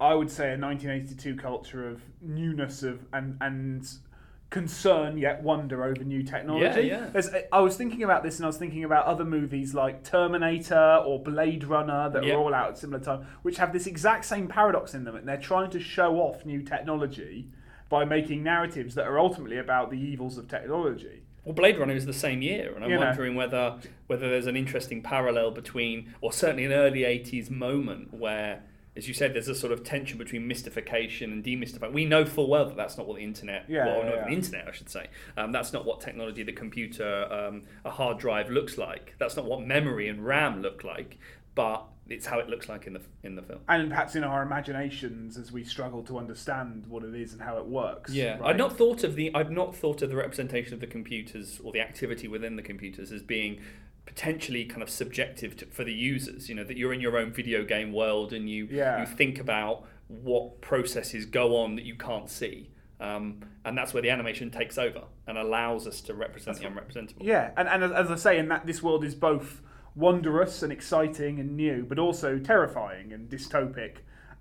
I 0.00 0.14
would 0.14 0.30
say 0.30 0.52
a 0.52 0.58
1982 0.58 1.36
culture 1.36 1.88
of 1.88 2.02
newness 2.20 2.82
of 2.82 3.00
and 3.12 3.36
and 3.40 3.88
concern 4.48 5.18
yet 5.18 5.42
wonder 5.42 5.82
over 5.82 6.04
new 6.04 6.22
technology. 6.22 6.86
Yeah, 6.86 7.08
yeah. 7.14 7.40
I 7.52 7.60
was 7.60 7.76
thinking 7.76 8.04
about 8.04 8.22
this 8.22 8.36
and 8.36 8.44
I 8.44 8.46
was 8.46 8.56
thinking 8.56 8.84
about 8.84 9.06
other 9.06 9.24
movies 9.24 9.74
like 9.74 10.04
Terminator 10.04 11.02
or 11.04 11.20
Blade 11.20 11.64
Runner 11.64 12.08
that 12.10 12.24
Yeah. 12.24 12.34
are 12.34 12.38
all 12.38 12.54
out 12.54 12.68
at 12.70 12.78
similar 12.78 13.02
time, 13.02 13.26
which 13.42 13.56
have 13.56 13.72
this 13.72 13.86
exact 13.88 14.24
same 14.24 14.46
paradox 14.46 14.94
in 14.94 15.02
them, 15.04 15.16
and 15.16 15.26
they're 15.26 15.36
trying 15.36 15.70
to 15.70 15.80
show 15.80 16.16
off 16.20 16.46
new 16.46 16.62
technology 16.62 17.48
by 17.88 18.04
making 18.04 18.42
narratives 18.44 18.94
that 18.94 19.06
are 19.06 19.18
ultimately 19.18 19.58
about 19.58 19.90
the 19.90 19.98
evils 19.98 20.38
of 20.38 20.46
technology. 20.46 21.22
Well, 21.44 21.54
Blade 21.54 21.78
Runner 21.78 21.94
is 21.94 22.06
the 22.06 22.12
same 22.12 22.40
year, 22.42 22.72
and 22.74 22.84
I'm 22.84 22.90
You 22.90 22.98
know. 22.98 23.06
wondering 23.06 23.34
whether 23.34 23.76
whether 24.06 24.28
there's 24.28 24.46
an 24.46 24.56
interesting 24.56 25.02
parallel 25.02 25.50
between, 25.50 26.14
or 26.20 26.32
certainly 26.32 26.64
an 26.64 26.72
early 26.72 27.00
'80s 27.04 27.50
moment 27.50 28.14
where, 28.14 28.62
as 28.96 29.06
you 29.06 29.14
said, 29.14 29.34
there's 29.34 29.48
a 29.48 29.54
sort 29.54 29.72
of 29.72 29.84
tension 29.84 30.18
between 30.18 30.48
mystification 30.48 31.32
and 31.32 31.44
demystification. 31.44 31.92
We 31.92 32.04
know 32.06 32.24
full 32.24 32.48
well 32.48 32.64
that 32.66 32.76
that's 32.76 32.96
not 32.96 33.06
what 33.06 33.18
the 33.18 33.24
internet, 33.24 33.66
Yeah, 33.68 33.86
well, 33.86 33.98
yeah, 33.98 34.04
not 34.04 34.14
yeah. 34.16 34.24
the 34.24 34.30
internet, 34.32 34.68
I 34.68 34.72
should 34.72 34.88
say. 34.88 35.08
Um, 35.36 35.52
that's 35.52 35.72
not 35.72 35.84
what 35.84 36.00
technology, 36.00 36.42
the 36.42 36.52
computer, 36.52 37.30
um, 37.30 37.62
a 37.84 37.90
hard 37.90 38.18
drive 38.18 38.50
looks 38.50 38.78
like. 38.78 39.14
That's 39.18 39.36
not 39.36 39.44
what 39.44 39.60
memory 39.66 40.08
and 40.08 40.24
RAM 40.24 40.62
look 40.62 40.82
like. 40.84 41.18
But 41.54 41.86
it's 42.08 42.26
how 42.26 42.38
it 42.38 42.48
looks 42.48 42.68
like 42.68 42.86
in 42.86 42.92
the 42.92 43.00
in 43.22 43.34
the 43.34 43.42
film. 43.42 43.60
And 43.68 43.88
perhaps 43.90 44.14
in 44.14 44.22
our 44.24 44.42
imaginations 44.42 45.36
as 45.36 45.50
we 45.50 45.64
struggle 45.64 46.02
to 46.04 46.18
understand 46.18 46.86
what 46.86 47.02
it 47.02 47.14
is 47.14 47.32
and 47.32 47.42
how 47.42 47.58
it 47.58 47.66
works. 47.66 48.12
Yeah, 48.12 48.38
right? 48.38 48.50
I've 48.50 48.56
not 48.56 48.76
thought 48.76 49.04
of 49.04 49.16
the 49.16 49.30
I've 49.34 49.50
not 49.50 49.74
thought 49.74 50.02
of 50.02 50.10
the 50.10 50.16
representation 50.16 50.74
of 50.74 50.80
the 50.80 50.86
computers 50.86 51.60
or 51.64 51.72
the 51.72 51.80
activity 51.80 52.28
within 52.28 52.56
the 52.56 52.62
computers 52.62 53.10
as 53.10 53.22
being 53.22 53.60
potentially 54.06 54.64
kind 54.64 54.82
of 54.82 54.88
subjective 54.88 55.56
to, 55.58 55.66
for 55.66 55.84
the 55.84 55.92
users. 55.92 56.48
You 56.48 56.54
know 56.54 56.64
that 56.64 56.76
you're 56.76 56.92
in 56.94 57.00
your 57.00 57.18
own 57.18 57.32
video 57.32 57.64
game 57.64 57.92
world 57.92 58.32
and 58.32 58.48
you 58.48 58.66
Yeah. 58.70 59.00
you 59.00 59.06
think 59.06 59.38
about 59.38 59.84
what 60.08 60.60
processes 60.60 61.26
go 61.26 61.56
on 61.56 61.74
that 61.76 61.84
you 61.84 61.96
can't 61.96 62.30
see. 62.30 62.70
Um, 62.98 63.40
and 63.64 63.76
that's 63.76 63.92
where 63.92 64.02
the 64.02 64.08
animation 64.10 64.50
takes 64.50 64.78
over 64.78 65.02
and 65.26 65.36
allows 65.36 65.86
us 65.86 66.00
to 66.02 66.14
represent 66.14 66.58
the 66.58 66.64
unrepresentable. 66.64 67.16
Yeah, 67.20 67.50
and, 67.56 67.68
and 67.68 67.84
as- 67.84 67.92
as 67.92 68.10
I 68.10 68.14
say, 68.16 68.38
in 68.38 68.48
that 68.48 68.64
this 68.64 68.82
world 68.82 69.04
is 69.04 69.14
both 69.14 69.60
wondrous 69.94 70.62
and 70.62 70.72
exciting 70.72 71.38
and 71.40 71.56
new, 71.56 71.84
but 71.86 71.98
also 71.98 72.38
terrifying 72.38 73.12
and 73.12 73.28
dystopic, 73.28 73.96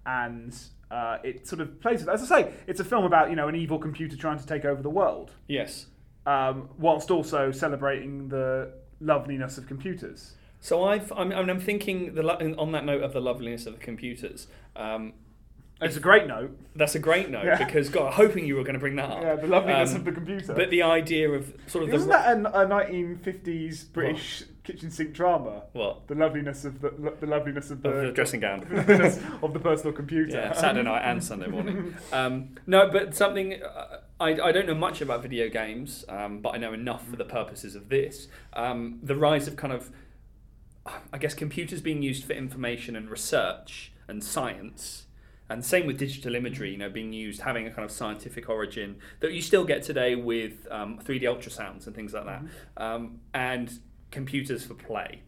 and 0.05 0.55
uh, 0.91 1.17
it 1.23 1.47
sort 1.47 1.59
of 1.61 1.81
plays 1.81 1.99
with. 2.01 2.09
As 2.09 2.31
I 2.31 2.43
say, 2.43 2.53
it's 2.67 2.79
a 2.79 2.83
film 2.85 3.03
about 3.05 3.29
you 3.29 3.35
know 3.35 3.47
an 3.47 3.55
evil 3.55 3.79
computer 3.79 4.15
trying 4.15 4.37
to 4.39 4.45
take 4.45 4.63
over 4.65 4.81
the 4.81 4.89
world, 4.89 5.31
Yes. 5.47 5.87
um, 6.25 6.69
whilst 6.77 7.09
also 7.11 7.51
celebrating 7.51 8.29
the 8.29 8.71
loveliness 9.05 9.57
of 9.57 9.67
computers. 9.67 10.33
So 10.59 10.83
I've 10.83 11.11
I'm, 11.13 11.31
I'm 11.31 11.49
I'm 11.49 11.59
thinking 11.59 12.15
the 12.15 12.23
lo- 12.23 12.55
on 12.57 12.71
that 12.71 12.85
note 12.85 13.03
of 13.03 13.13
the 13.13 13.21
loveliness 13.21 13.65
of 13.67 13.73
the 13.77 13.83
computers. 13.83 14.47
Um, 14.75 15.13
It's 15.81 15.97
a 15.97 15.99
great 15.99 16.25
note. 16.25 16.51
that's 16.75 16.95
a 16.95 16.99
great 16.99 17.29
note 17.29 17.45
Yeah. 17.45 17.63
because 17.65 17.89
God, 17.89 18.13
hoping 18.13 18.45
you 18.47 18.55
were 18.55 18.63
going 18.63 18.75
to 18.75 18.79
bring 18.79 18.95
that 18.95 19.09
up. 19.11 19.21
Yeah, 19.21 19.35
the 19.35 19.47
loveliness 19.47 19.91
Um, 19.91 19.97
of 19.97 20.05
the 20.05 20.11
computer. 20.13 20.53
But 20.53 20.69
the 20.71 20.81
idea 20.83 21.29
of 21.29 21.53
sort 21.67 21.83
of 21.83 21.91
Wasn't 21.91 22.11
the 22.11 22.17
that 22.17 22.55
a, 22.55 22.61
a 22.61 22.65
1950s 22.67 23.91
British 23.93 24.43
kitchen 24.63 24.89
sink 24.89 25.13
drama? 25.13 25.63
what 25.73 26.07
The 26.07 26.15
loveliness 26.15 26.65
of 26.65 26.81
the 26.81 26.91
lo- 26.97 27.15
the 27.19 27.27
loveliness 27.27 27.69
of 27.71 27.81
the, 27.83 27.89
of 27.89 28.05
the 28.07 28.11
dressing 28.11 28.39
gown. 28.39 28.61
of 29.43 29.53
the 29.53 29.59
personal 29.59 29.93
computer. 30.01 30.37
yeah, 30.37 30.53
Saturday 30.53 30.83
night 30.83 31.03
and 31.03 31.23
Sunday 31.23 31.47
morning. 31.47 31.93
Um, 32.13 32.55
no, 32.65 32.89
but 32.89 33.13
something 33.13 33.61
uh, 33.61 33.97
I, 34.19 34.29
I 34.29 34.51
don't 34.51 34.65
know 34.65 34.75
much 34.75 35.01
about 35.01 35.21
video 35.21 35.49
games, 35.49 36.05
um, 36.07 36.39
but 36.39 36.55
I 36.55 36.57
know 36.57 36.73
enough 36.73 37.05
for 37.07 37.17
the 37.17 37.25
purposes 37.25 37.75
of 37.75 37.89
this. 37.89 38.27
Um, 38.53 38.99
the 39.03 39.15
rise 39.15 39.47
of 39.47 39.57
kind 39.57 39.73
of, 39.73 39.91
I 41.11 41.17
guess, 41.17 41.33
computers 41.33 41.81
being 41.81 42.01
used 42.01 42.23
for 42.23 42.33
information 42.33 42.95
and 42.95 43.09
research 43.09 43.91
and 44.07 44.23
science. 44.23 45.07
And 45.49 45.63
same 45.63 45.85
with 45.85 45.97
digital 45.99 46.33
imagery, 46.33 46.71
you 46.71 46.77
know, 46.77 46.89
being 46.89 47.13
used, 47.13 47.41
having 47.41 47.67
a 47.67 47.71
kind 47.71 47.83
of 47.83 47.91
scientific 47.91 48.49
origin 48.49 48.97
that 49.19 49.33
you 49.33 49.41
still 49.41 49.65
get 49.65 49.83
today 49.83 50.15
with 50.15 50.65
um, 50.71 50.97
3D 50.97 51.23
ultrasounds 51.23 51.85
and 51.85 51.95
things 51.95 52.13
like 52.13 52.25
that, 52.25 52.43
um, 52.77 53.19
and 53.33 53.79
computers 54.11 54.65
for 54.65 54.73
play. 54.73 55.21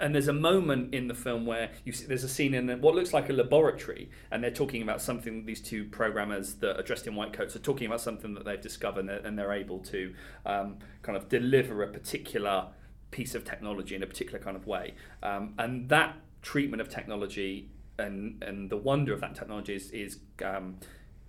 And 0.00 0.14
there's 0.14 0.28
a 0.28 0.32
moment 0.32 0.94
in 0.94 1.08
the 1.08 1.14
film 1.14 1.46
where 1.46 1.70
you 1.84 1.92
see, 1.92 2.06
there's 2.06 2.24
a 2.24 2.28
scene 2.28 2.54
in 2.54 2.68
what 2.80 2.94
looks 2.94 3.12
like 3.12 3.28
a 3.28 3.32
laboratory, 3.32 4.10
and 4.30 4.42
they're 4.42 4.50
talking 4.50 4.82
about 4.82 5.02
something. 5.02 5.44
These 5.46 5.60
two 5.60 5.84
programmers 5.84 6.54
that 6.54 6.78
are 6.78 6.82
dressed 6.82 7.06
in 7.06 7.14
white 7.14 7.32
coats 7.32 7.54
are 7.54 7.60
talking 7.60 7.86
about 7.86 8.00
something 8.00 8.34
that 8.34 8.44
they've 8.44 8.60
discovered, 8.60 9.00
and 9.00 9.08
they're, 9.08 9.18
and 9.18 9.38
they're 9.38 9.52
able 9.52 9.78
to 9.80 10.14
um, 10.46 10.78
kind 11.02 11.16
of 11.16 11.28
deliver 11.28 11.82
a 11.82 11.88
particular 11.88 12.68
piece 13.10 13.34
of 13.34 13.44
technology 13.44 13.94
in 13.94 14.02
a 14.02 14.06
particular 14.06 14.38
kind 14.38 14.56
of 14.56 14.66
way. 14.66 14.94
Um, 15.22 15.54
and 15.58 15.88
that 15.88 16.16
treatment 16.42 16.80
of 16.80 16.88
technology 16.88 17.68
and 17.98 18.42
and 18.42 18.70
the 18.70 18.76
wonder 18.76 19.12
of 19.12 19.20
that 19.20 19.34
technology 19.34 19.74
is 19.74 19.90
is 19.90 20.18
um, 20.44 20.78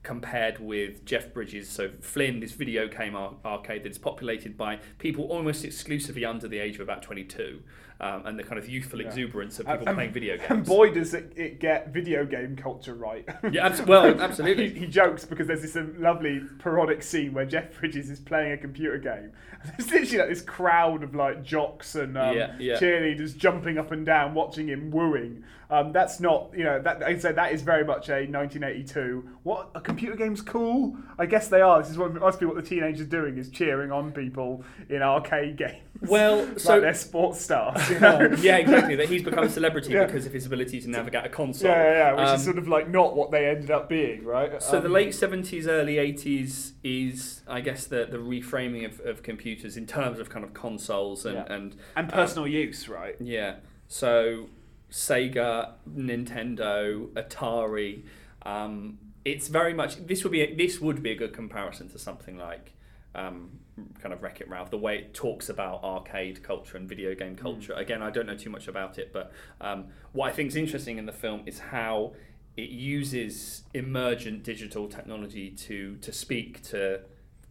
compared 0.03 0.60
with 0.60 1.05
Jeff 1.05 1.34
Bridges. 1.34 1.69
So 1.69 1.91
Flynn, 2.01 2.39
this 2.39 2.53
video 2.53 2.88
game 2.88 3.15
ar- 3.15 3.36
arcade 3.45 3.84
that's 3.84 3.97
populated 3.97 4.57
by 4.57 4.79
people 4.97 5.25
almost 5.25 5.63
exclusively 5.63 6.25
under 6.25 6.47
the 6.47 6.60
age 6.60 6.75
of 6.75 6.81
about 6.81 7.03
22. 7.03 7.62
Um, 8.01 8.25
and 8.25 8.37
the 8.37 8.43
kind 8.43 8.59
of 8.59 8.67
youthful 8.67 8.99
Yeah. 8.99 9.07
exuberance 9.07 9.59
of 9.59 9.67
people 9.67 9.87
and- 9.87 9.95
playing 9.95 10.11
video 10.11 10.35
games. 10.37 10.49
And 10.49 10.65
boy, 10.65 10.91
does 10.93 11.13
it, 11.13 11.31
it 11.37 11.59
get 11.59 11.89
video 11.93 12.25
game 12.25 12.55
culture 12.57 12.93
right. 12.95 13.25
Yeah, 13.51 13.67
abs- 13.67 13.81
well, 13.83 14.05
absolutely. 14.21 14.69
he, 14.73 14.79
he 14.81 14.87
jokes 14.87 15.23
because 15.23 15.47
there's 15.47 15.61
this 15.61 15.75
um, 15.77 15.95
lovely 16.01 16.41
parodic 16.59 17.01
scene 17.03 17.33
where 17.33 17.45
Jeff 17.45 17.79
Bridges 17.79 18.09
is 18.09 18.19
playing 18.19 18.51
a 18.51 18.57
computer 18.57 18.97
game. 18.97 19.31
There's 19.77 19.91
literally 19.91 20.17
like 20.17 20.29
this 20.29 20.41
crowd 20.41 21.03
of 21.03 21.13
like 21.13 21.43
jocks 21.43 21.93
and 21.93 22.17
um, 22.17 22.35
Yeah, 22.35 22.55
yeah. 22.59 22.79
cheerleaders 22.79 23.37
jumping 23.37 23.77
up 23.77 23.91
and 23.91 24.03
down, 24.03 24.33
watching 24.33 24.67
him 24.67 24.89
wooing. 24.89 25.43
Um, 25.69 25.91
that's 25.93 26.19
not, 26.19 26.49
you 26.57 26.63
know, 26.63 26.81
that 26.81 27.03
I'd 27.03 27.21
say 27.21 27.31
that 27.31 27.53
is 27.53 27.61
very 27.61 27.85
much 27.85 28.09
a 28.09 28.25
1982. 28.27 29.29
What 29.43 29.69
a 29.75 29.79
computer 29.79 30.15
game's 30.15 30.41
cool. 30.41 30.97
I 31.19 31.25
guess 31.27 31.47
they 31.47 31.61
are. 31.61 31.79
This 31.81 31.91
is 31.91 31.97
what 31.97 32.13
must 32.13 32.39
be 32.39 32.45
what 32.47 32.55
the 32.55 32.61
teenagers 32.63 33.05
doing 33.07 33.37
is 33.37 33.49
cheering 33.49 33.91
on 33.91 34.11
people 34.11 34.63
in 34.89 35.01
arcade 35.03 35.57
games. 35.57 35.77
Well, 36.01 36.43
like 36.45 36.59
so- 36.59 36.81
they're 36.81 36.93
sports 36.95 37.39
stars. 37.41 37.79
You 37.95 37.99
know? 37.99 38.36
yeah, 38.39 38.58
exactly. 38.58 38.95
That 38.95 39.10
he's 39.10 39.23
become 39.23 39.43
a 39.43 39.49
celebrity 39.49 39.93
Yeah. 39.93 40.06
because 40.06 40.25
of 40.25 40.34
his 40.34 40.45
ability 40.45 40.82
to 40.82 40.89
navigate 40.89 41.25
a 41.25 41.30
console. 41.30 41.69
Yeah, 41.69 41.84
yeah, 41.84 41.91
yeah, 41.97 42.12
which 42.13 42.27
Um, 42.30 42.36
is 42.36 42.43
sort 42.43 42.58
of 42.58 42.67
like 42.67 42.89
not 42.89 43.15
what 43.15 43.32
they 43.32 43.47
ended 43.49 43.71
up 43.71 43.89
being, 43.89 44.23
right? 44.23 44.62
So 44.62 44.80
the 44.80 44.88
Um, 44.88 44.93
late 44.93 45.13
seventies, 45.13 45.67
early 45.67 45.97
eighties 45.97 46.73
is, 46.84 47.41
I 47.47 47.62
guess, 47.62 47.86
the 47.86 48.06
the 48.10 48.17
reframing 48.17 48.86
of, 48.86 48.99
of 49.01 49.23
computers 49.23 49.77
in 49.77 49.86
terms 49.88 50.19
of 50.19 50.30
kind 50.30 50.45
of 50.45 50.54
consoles 50.54 51.25
and 51.25 51.36
Yeah. 51.36 51.54
and 51.54 51.75
and 51.95 52.10
personal 52.10 52.47
use, 52.47 52.88
right? 52.89 53.15
yeah. 53.19 53.56
So 53.88 54.49
Sega, 54.89 55.73
Nintendo, 55.93 57.08
Atari. 57.13 58.04
Um, 58.43 58.97
it's 59.23 59.47
very 59.47 59.73
much 59.73 60.06
this 60.08 60.23
would 60.23 60.32
be 60.32 60.41
a, 60.41 60.56
this 60.56 60.80
would 60.82 61.04
be 61.04 61.12
a 61.12 61.15
good 61.15 61.34
comparison 61.34 61.89
to 61.89 61.99
something 61.99 62.38
like 62.38 62.73
um, 63.13 63.60
kind 64.01 64.13
of 64.13 64.21
Wreck 64.21 64.41
It 64.41 64.49
Ralph. 64.49 64.71
The 64.71 64.77
way 64.77 64.97
it 64.97 65.13
talks 65.13 65.49
about 65.49 65.83
arcade 65.83 66.43
culture 66.43 66.77
and 66.77 66.87
video 66.87 67.15
game 67.15 67.35
culture. 67.35 67.73
Again, 67.73 68.01
I 68.01 68.09
don't 68.09 68.27
know 68.27 68.35
too 68.35 68.49
much 68.49 68.67
about 68.67 68.97
it, 68.97 69.11
but 69.13 69.31
um, 69.59 69.87
what 70.11 70.29
I 70.29 70.33
think 70.33 70.49
is 70.49 70.55
interesting 70.55 70.97
in 70.97 71.05
the 71.05 71.13
film 71.13 71.43
is 71.45 71.59
how 71.59 72.13
it 72.57 72.69
uses 72.69 73.63
emergent 73.73 74.43
digital 74.43 74.87
technology 74.87 75.49
to 75.51 75.95
to 75.97 76.11
speak 76.11 76.61
to 76.63 77.01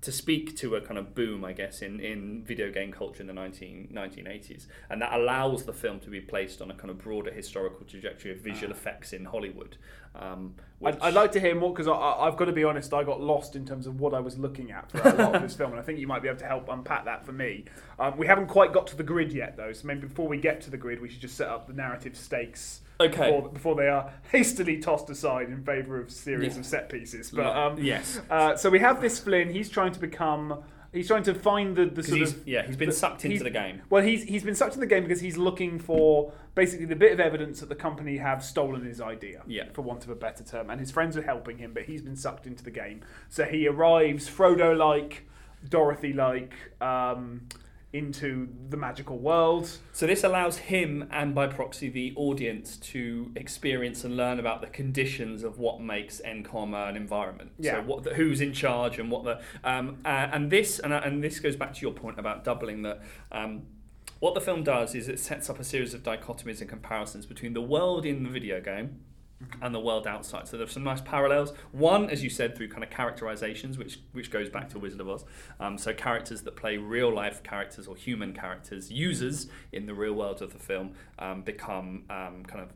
to 0.02 0.10
speak 0.10 0.56
to 0.56 0.76
a 0.76 0.80
kind 0.80 0.98
of 0.98 1.14
boom, 1.14 1.44
I 1.44 1.52
guess, 1.52 1.82
in, 1.82 2.00
in 2.00 2.42
video 2.42 2.70
game 2.70 2.90
culture 2.90 3.20
in 3.20 3.26
the 3.26 3.34
19, 3.34 3.90
1980s. 3.92 4.66
And 4.88 5.02
that 5.02 5.12
allows 5.12 5.64
the 5.64 5.74
film 5.74 6.00
to 6.00 6.10
be 6.10 6.22
placed 6.22 6.62
on 6.62 6.70
a 6.70 6.74
kind 6.74 6.90
of 6.90 6.98
broader 6.98 7.30
historical 7.30 7.84
trajectory 7.84 8.32
of 8.32 8.38
visual 8.38 8.72
effects 8.72 9.12
in 9.12 9.26
Hollywood. 9.26 9.76
Um, 10.14 10.54
I'd, 10.82 10.98
I'd 11.00 11.14
like 11.14 11.32
to 11.32 11.40
hear 11.40 11.54
more 11.54 11.70
because 11.70 11.86
I've 11.86 12.36
got 12.38 12.46
to 12.46 12.52
be 12.52 12.64
honest, 12.64 12.94
I 12.94 13.04
got 13.04 13.20
lost 13.20 13.56
in 13.56 13.66
terms 13.66 13.86
of 13.86 14.00
what 14.00 14.14
I 14.14 14.20
was 14.20 14.38
looking 14.38 14.72
at 14.72 14.90
for 14.90 15.00
a 15.02 15.14
lot 15.14 15.34
of 15.34 15.42
this 15.42 15.54
film, 15.56 15.72
and 15.72 15.80
I 15.80 15.82
think 15.82 15.98
you 15.98 16.06
might 16.06 16.22
be 16.22 16.28
able 16.28 16.40
to 16.40 16.46
help 16.46 16.70
unpack 16.70 17.04
that 17.04 17.26
for 17.26 17.32
me. 17.32 17.66
Um, 17.98 18.16
we 18.16 18.26
haven't 18.26 18.46
quite 18.46 18.72
got 18.72 18.86
to 18.88 18.96
the 18.96 19.02
grid 19.02 19.32
yet, 19.32 19.58
though, 19.58 19.72
so 19.74 19.86
maybe 19.86 20.00
before 20.06 20.26
we 20.26 20.38
get 20.38 20.62
to 20.62 20.70
the 20.70 20.78
grid, 20.78 21.00
we 21.00 21.10
should 21.10 21.20
just 21.20 21.36
set 21.36 21.48
up 21.48 21.66
the 21.66 21.74
narrative 21.74 22.16
stakes. 22.16 22.80
Okay. 23.00 23.30
Before, 23.30 23.48
before 23.50 23.74
they 23.76 23.88
are 23.88 24.12
hastily 24.30 24.78
tossed 24.78 25.08
aside 25.10 25.48
in 25.48 25.64
favour 25.64 25.98
of 26.00 26.10
series 26.10 26.54
Yeah. 26.54 26.60
of 26.60 26.66
set 26.66 26.88
pieces. 26.88 27.30
But 27.30 27.46
um, 27.56 27.78
Yes. 27.82 28.20
Uh, 28.30 28.56
so 28.56 28.68
we 28.70 28.78
have 28.80 29.00
this 29.00 29.18
Flynn. 29.18 29.50
He's 29.50 29.68
trying 29.70 29.92
to 29.92 30.00
become. 30.00 30.62
He's 30.92 31.06
trying 31.06 31.22
to 31.22 31.34
find 31.34 31.76
the, 31.76 31.86
the 31.86 32.02
sort 32.02 32.18
he's, 32.18 32.32
of 32.32 32.48
yeah, 32.48 32.66
he's 32.66 32.76
been 32.76 32.88
the- 32.88 32.94
sucked 32.94 33.24
into 33.24 33.44
the 33.44 33.50
game. 33.50 33.80
Well, 33.90 34.02
he's 34.02 34.24
he's 34.24 34.42
been 34.42 34.56
sucked 34.56 34.74
into 34.74 34.80
the 34.86 34.92
game 34.92 35.04
because 35.04 35.20
he's 35.20 35.36
looking 35.36 35.78
for 35.78 36.32
basically 36.56 36.86
the 36.86 36.96
bit 36.96 37.12
of 37.12 37.20
evidence 37.20 37.60
that 37.60 37.68
the 37.68 37.76
company 37.76 38.16
have 38.16 38.42
stolen 38.44 38.84
his 38.84 39.00
idea, 39.00 39.42
Yeah. 39.46 39.66
for 39.72 39.82
want 39.82 40.02
of 40.02 40.10
a 40.10 40.16
better 40.16 40.42
term. 40.42 40.68
And 40.68 40.80
his 40.80 40.90
friends 40.90 41.16
are 41.16 41.22
helping 41.22 41.58
him, 41.58 41.72
but 41.72 41.84
he's 41.84 42.02
been 42.02 42.16
sucked 42.16 42.44
into 42.48 42.64
the 42.64 42.72
game. 42.72 43.02
So 43.28 43.44
he 43.44 43.68
arrives 43.68 44.28
Frodo-like, 44.28 45.28
Dorothy-like, 45.68 46.52
um, 46.82 47.42
into 47.92 48.48
the 48.68 48.76
magical 48.76 49.18
world. 49.18 49.79
So 49.92 50.07
this 50.07 50.22
allows 50.22 50.59
him 50.59 51.09
and 51.11 51.35
by 51.35 51.48
proxy 51.48 51.88
the 51.88 52.12
audience 52.14 52.76
to 52.76 53.33
experience 53.35 54.05
and 54.05 54.16
learn 54.16 54.38
about 54.38 54.61
the 54.61 54.68
conditions 54.68 55.42
of 55.42 55.59
what 55.59 55.81
makes 55.81 56.20
Encom 56.24 56.74
an 56.88 56.96
environment. 56.96 57.50
Yeah. 57.59 57.76
So 57.76 57.83
what 57.83 58.05
the, 58.05 58.14
who's 58.14 58.40
in 58.40 58.53
charge 58.53 58.98
and 58.98 59.11
what 59.11 59.24
the 59.24 59.40
um, 59.64 59.98
uh, 60.05 60.29
and 60.33 60.50
this 60.50 60.79
and, 60.79 60.92
uh, 60.92 61.00
and 61.05 61.22
this 61.22 61.40
goes 61.40 61.57
back 61.57 61.74
to 61.74 61.81
your 61.81 61.92
point 61.92 62.18
about 62.18 62.44
doubling 62.44 62.83
that. 62.83 63.00
Um, 63.33 63.62
what 64.20 64.35
the 64.35 64.40
film 64.40 64.62
does 64.62 64.94
is 64.94 65.09
it 65.09 65.18
sets 65.18 65.48
up 65.48 65.59
a 65.59 65.64
series 65.64 65.94
of 65.94 66.03
dichotomies 66.03 66.61
and 66.61 66.68
comparisons 66.68 67.24
between 67.24 67.55
the 67.55 67.62
world 67.62 68.05
in 68.05 68.22
the 68.22 68.29
video 68.29 68.61
game 68.61 69.00
and 69.62 69.74
the 69.74 69.81
world 69.81 70.07
outside. 70.07 70.48
So 70.48 70.57
there's 70.57 70.72
some 70.72 70.85
nice 70.85 71.00
parallels. 71.00 71.53
One, 71.72 72.11
as 72.11 72.22
you 72.22 72.31
said, 72.31 72.57
through 72.57 72.68
kind 72.68 72.85
of 72.85 72.90
characterizations, 72.90 73.79
which 73.79 74.00
which 74.12 74.31
goes 74.31 74.48
back 74.48 74.68
to 74.70 74.79
Wizard 74.79 75.00
of 75.00 75.09
Oz. 75.09 75.24
Um, 75.59 75.79
so 75.79 75.92
characters 75.92 76.42
that 76.42 76.57
play 76.57 76.76
real 76.76 77.12
life 77.12 77.42
characters 77.42 77.87
or 77.87 77.96
human 77.96 78.33
characters, 78.33 78.90
users 78.90 79.48
in 79.72 79.87
the 79.87 79.94
real 79.94 80.12
world 80.12 80.42
of 80.42 80.53
the 80.53 80.59
film, 80.59 80.92
um, 81.18 81.42
become 81.42 82.05
um, 82.11 82.44
kind 82.46 82.62
of 82.62 82.72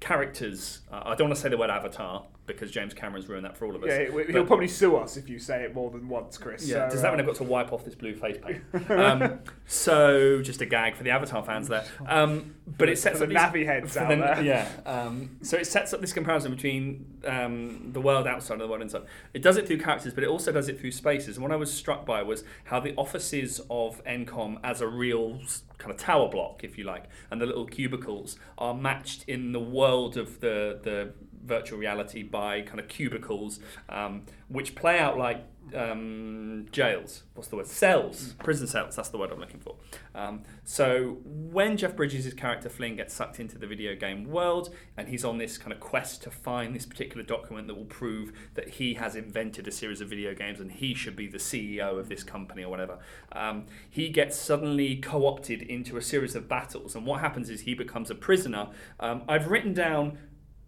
characters. 0.00 0.80
Uh, 0.90 1.02
I 1.04 1.14
don't 1.14 1.28
want 1.28 1.36
to 1.36 1.42
say 1.42 1.48
the 1.48 1.58
word 1.58 1.70
avatar 1.70 2.24
because 2.46 2.70
James 2.70 2.94
Cameron's 2.94 3.28
ruined 3.28 3.44
that 3.44 3.56
for 3.56 3.66
all 3.66 3.74
of 3.76 3.82
us. 3.82 3.88
Yeah, 3.90 4.04
he- 4.04 4.32
he'll 4.32 4.42
But- 4.42 4.46
probably 4.46 4.68
sue 4.68 4.96
us 4.96 5.16
if 5.16 5.28
you 5.28 5.38
say 5.38 5.62
it 5.64 5.74
more 5.74 5.90
than 5.90 6.08
once, 6.08 6.38
Chris. 6.38 6.68
yeah, 6.68 6.88
So, 6.88 6.94
does 6.94 7.02
that 7.02 7.10
mean 7.12 7.20
I've 7.20 7.26
got 7.26 7.36
to 7.36 7.44
wipe 7.44 7.72
off 7.72 7.84
this 7.84 7.94
blue 7.94 8.14
face 8.14 8.38
paint? 8.44 8.62
Um, 8.90 9.40
so 9.66 10.40
just 10.42 10.60
a 10.62 10.66
gag 10.66 10.94
for 10.96 11.02
the 11.02 11.10
Avatar 11.10 11.44
fans 11.44 11.68
there. 11.68 11.84
Um, 12.06 12.54
but 12.78 12.88
it 12.88 12.98
sets 12.98 13.18
For 13.18 13.24
up 13.24 13.28
the 13.28 13.34
these, 13.34 13.42
Na'vi 13.42 13.66
heads 13.66 13.96
out 13.96 14.08
the- 14.08 14.16
there. 14.16 14.42
Yeah. 14.42 14.68
Um, 14.86 15.38
so 15.42 15.56
it 15.56 15.66
sets 15.66 15.92
up 15.92 16.00
this 16.00 16.12
comparison 16.12 16.52
between 16.54 17.06
um, 17.24 17.90
the 17.92 18.00
world 18.00 18.26
outside 18.26 18.54
and 18.54 18.62
the 18.62 18.68
world 18.68 18.82
inside. 18.82 19.02
It 19.34 19.42
does 19.42 19.56
it 19.56 19.66
through 19.66 19.78
characters, 19.78 20.14
but 20.14 20.22
it 20.24 20.28
also 20.28 20.52
does 20.52 20.68
it 20.68 20.78
through 20.80 20.92
spaces. 20.92 21.36
And 21.36 21.42
what 21.42 21.52
I 21.52 21.56
was 21.56 21.72
struck 21.72 22.06
by 22.06 22.22
was 22.22 22.44
how 22.64 22.80
the 22.80 22.94
offices 22.96 23.60
of 23.70 24.02
Encom 24.04 24.58
as 24.62 24.80
a 24.80 24.86
real 24.88 25.40
kind 25.78 25.90
of 25.92 25.98
tower 25.98 26.28
block, 26.28 26.62
if 26.64 26.78
you 26.78 26.84
like, 26.84 27.04
and 27.30 27.40
the 27.40 27.46
little 27.46 27.66
cubicles 27.66 28.38
are 28.56 28.74
matched 28.74 29.24
in 29.28 29.52
the 29.52 29.60
world 29.60 30.16
of 30.16 30.40
the 30.40 30.78
the 30.82 31.12
virtual 31.46 31.78
reality 31.78 32.22
by 32.22 32.62
kind 32.62 32.80
of 32.80 32.88
cubicles, 32.88 33.60
um, 33.88 34.22
which 34.48 34.74
play 34.74 34.98
out 34.98 35.16
like 35.18 35.44
um, 35.74 36.66
jails. 36.70 37.24
What's 37.34 37.48
the 37.48 37.56
word? 37.56 37.66
Cells, 37.66 38.34
prison 38.42 38.66
cells. 38.66 38.96
That's 38.96 39.08
the 39.08 39.18
word 39.18 39.32
I'm 39.32 39.40
looking 39.40 39.60
for. 39.60 39.76
Um, 40.14 40.42
so 40.64 41.18
when 41.24 41.76
Jeff 41.76 41.96
Bridges' 41.96 42.32
character 42.34 42.68
Flynn 42.68 42.96
gets 42.96 43.14
sucked 43.14 43.40
into 43.40 43.58
the 43.58 43.66
video 43.66 43.94
game 43.94 44.24
world, 44.24 44.74
and 44.96 45.08
he's 45.08 45.24
on 45.24 45.38
this 45.38 45.58
kind 45.58 45.72
of 45.72 45.80
quest 45.80 46.22
to 46.22 46.30
find 46.30 46.74
this 46.74 46.86
particular 46.86 47.22
document 47.22 47.66
that 47.66 47.74
will 47.74 47.84
prove 47.84 48.32
that 48.54 48.68
he 48.70 48.94
has 48.94 49.16
invented 49.16 49.66
a 49.66 49.72
series 49.72 50.00
of 50.00 50.08
video 50.08 50.34
games 50.34 50.60
and 50.60 50.72
he 50.72 50.94
should 50.94 51.16
be 51.16 51.26
the 51.26 51.38
CEO 51.38 51.98
of 51.98 52.08
this 52.08 52.22
company 52.22 52.62
or 52.62 52.70
whatever, 52.70 52.98
um, 53.32 53.66
he 53.90 54.08
gets 54.08 54.36
suddenly 54.36 54.96
co-opted 54.96 55.62
into 55.62 55.96
a 55.96 56.02
series 56.02 56.34
of 56.34 56.48
battles. 56.48 56.94
And 56.94 57.04
what 57.06 57.20
happens 57.20 57.50
is 57.50 57.62
he 57.62 57.74
becomes 57.74 58.10
a 58.10 58.14
prisoner. 58.14 58.68
Um, 59.00 59.22
I've 59.28 59.50
written 59.50 59.74
down. 59.74 60.18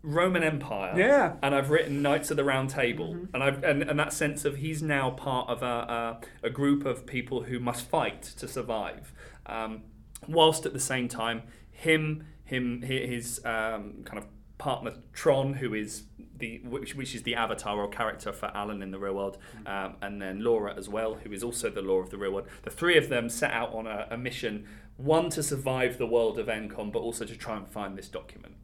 Roman 0.02 0.42
Empire, 0.42 0.94
Yeah. 0.96 1.34
and 1.42 1.54
I've 1.54 1.70
written 1.70 2.02
Knights 2.02 2.30
of 2.30 2.36
the 2.36 2.44
Round 2.44 2.70
Table, 2.70 3.16
and 3.34 3.42
I've 3.42 3.62
and, 3.64 3.82
and 3.82 3.98
that 3.98 4.12
sense 4.12 4.44
of 4.44 4.56
he's 4.56 4.82
now 4.82 5.10
part 5.10 5.48
of 5.48 5.62
a, 5.62 6.20
a, 6.42 6.46
a 6.46 6.50
group 6.50 6.84
of 6.84 7.04
people 7.06 7.42
who 7.44 7.58
must 7.58 7.88
fight 7.88 8.22
to 8.22 8.46
survive, 8.46 9.12
um, 9.46 9.82
whilst 10.26 10.66
at 10.66 10.72
the 10.72 10.80
same 10.80 11.08
time 11.08 11.42
him 11.70 12.24
him 12.44 12.82
his 12.82 13.44
um, 13.44 14.02
kind 14.04 14.18
of 14.18 14.26
partner 14.56 14.94
Tron, 15.12 15.54
who 15.54 15.74
is 15.74 16.04
the 16.36 16.60
which, 16.64 16.94
which 16.94 17.14
is 17.16 17.24
the 17.24 17.34
avatar 17.34 17.76
or 17.78 17.88
character 17.88 18.32
for 18.32 18.46
Alan 18.54 18.82
in 18.82 18.92
the 18.92 18.98
real 18.98 19.14
world, 19.14 19.38
um, 19.66 19.96
and 20.00 20.22
then 20.22 20.44
Laura 20.44 20.74
as 20.76 20.88
well, 20.88 21.14
who 21.16 21.32
is 21.32 21.42
also 21.42 21.68
the 21.70 21.82
law 21.82 21.96
of 21.98 22.10
the 22.10 22.16
real 22.16 22.32
world. 22.32 22.46
The 22.62 22.70
three 22.70 22.96
of 22.96 23.08
them 23.08 23.28
set 23.28 23.50
out 23.50 23.74
on 23.74 23.88
a, 23.88 24.06
a 24.10 24.16
mission, 24.16 24.66
one 24.96 25.28
to 25.30 25.42
survive 25.42 25.98
the 25.98 26.06
world 26.06 26.38
of 26.38 26.46
Encom, 26.46 26.92
but 26.92 27.00
also 27.00 27.24
to 27.24 27.36
try 27.36 27.56
and 27.56 27.66
find 27.68 27.98
this 27.98 28.08
document. 28.08 28.54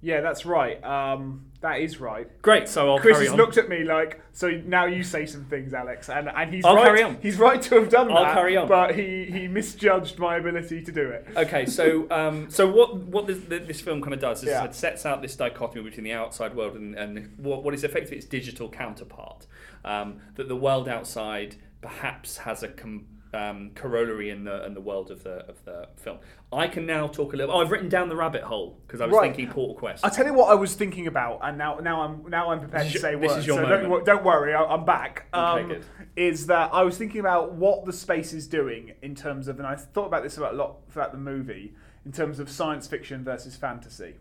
Yeah, 0.00 0.20
that's 0.20 0.46
right. 0.46 0.82
Um, 0.84 1.46
that 1.60 1.80
is 1.80 1.98
right. 1.98 2.28
Great, 2.40 2.68
so 2.68 2.88
I'll 2.88 3.00
Chris 3.00 3.14
carry 3.16 3.24
has 3.26 3.32
on. 3.32 3.38
looked 3.38 3.56
at 3.58 3.68
me 3.68 3.82
like, 3.82 4.22
so 4.32 4.48
now 4.64 4.84
you 4.86 5.02
say 5.02 5.26
some 5.26 5.44
things, 5.46 5.74
Alex, 5.74 6.08
and, 6.08 6.28
and 6.28 6.54
he's 6.54 6.64
I'll 6.64 6.76
right. 6.76 6.84
carry 6.84 7.02
on. 7.02 7.18
He's 7.20 7.36
right 7.36 7.60
to 7.62 7.74
have 7.80 7.88
done 7.90 8.08
I'll 8.12 8.22
that. 8.24 8.34
carry 8.34 8.56
on. 8.56 8.68
but 8.68 8.94
he, 8.94 9.24
he 9.24 9.48
misjudged 9.48 10.20
my 10.20 10.36
ability 10.36 10.82
to 10.82 10.92
do 10.92 11.08
it. 11.10 11.26
Okay, 11.36 11.66
so 11.66 12.06
um, 12.12 12.48
so 12.48 12.70
what 12.70 12.94
what 12.96 13.26
this, 13.26 13.38
this 13.48 13.80
film 13.80 14.00
kind 14.00 14.14
of 14.14 14.20
does 14.20 14.44
is 14.44 14.50
Yeah. 14.50 14.64
it 14.66 14.74
sets 14.76 15.04
out 15.04 15.20
this 15.20 15.34
dichotomy 15.34 15.82
between 15.82 16.04
the 16.04 16.12
outside 16.12 16.54
world 16.54 16.76
and, 16.76 16.94
and 16.94 17.32
what, 17.36 17.64
what 17.64 17.74
is 17.74 17.82
effectively 17.82 18.18
its 18.18 18.26
digital 18.26 18.68
counterpart. 18.68 19.46
Um, 19.84 20.20
that 20.36 20.46
the 20.48 20.56
world 20.56 20.88
outside 20.88 21.56
perhaps 21.80 22.38
has 22.38 22.62
a 22.62 22.68
com- 22.68 23.06
um, 23.34 23.70
corollary 23.74 24.30
in 24.30 24.44
the 24.44 24.64
in 24.64 24.74
the 24.74 24.80
world 24.80 25.10
of 25.10 25.22
the 25.22 25.44
of 25.48 25.62
the 25.64 25.88
film. 25.96 26.18
I 26.52 26.66
can 26.68 26.86
now 26.86 27.06
talk 27.08 27.34
a 27.34 27.36
little. 27.36 27.54
Oh, 27.54 27.60
I've 27.60 27.70
written 27.70 27.88
down 27.88 28.08
the 28.08 28.16
rabbit 28.16 28.42
hole 28.42 28.78
because 28.86 29.00
I 29.00 29.06
was 29.06 29.14
Right. 29.16 29.34
thinking 29.34 29.52
Portal 29.52 29.74
Quest. 29.74 30.04
I 30.04 30.08
tell 30.08 30.24
you 30.26 30.32
what 30.32 30.50
I 30.50 30.54
was 30.54 30.74
thinking 30.74 31.06
about, 31.06 31.40
and 31.42 31.58
now 31.58 31.78
now 31.78 32.00
I'm 32.02 32.28
now 32.30 32.50
I'm 32.50 32.60
prepared 32.60 32.90
to 32.90 32.98
say 32.98 33.14
this 33.16 33.28
words. 33.28 33.40
is 33.40 33.46
your 33.46 33.56
so 33.58 33.62
moment. 33.62 33.82
don't, 33.90 34.04
don't 34.06 34.24
worry, 34.24 34.54
I- 34.54 34.64
I'm 34.64 34.84
back. 34.84 35.26
Okay, 35.34 35.62
Um, 35.62 35.68
good. 35.68 35.84
Is 36.16 36.46
that 36.46 36.70
I 36.72 36.82
was 36.82 36.96
thinking 36.96 37.20
about 37.20 37.52
what 37.52 37.84
the 37.84 37.92
space 37.92 38.32
is 38.32 38.48
doing 38.48 38.92
in 39.02 39.14
terms 39.14 39.46
of, 39.48 39.58
and 39.58 39.66
I 39.66 39.74
thought 39.76 40.06
about 40.06 40.22
this 40.22 40.36
about 40.38 40.54
a 40.54 40.56
lot 40.56 40.76
throughout 40.90 41.12
the 41.12 41.18
movie 41.18 41.74
in 42.06 42.12
terms 42.12 42.38
of 42.40 42.48
science 42.50 42.86
fiction 42.86 43.22
versus 43.24 43.56
fantasy. 43.56 44.14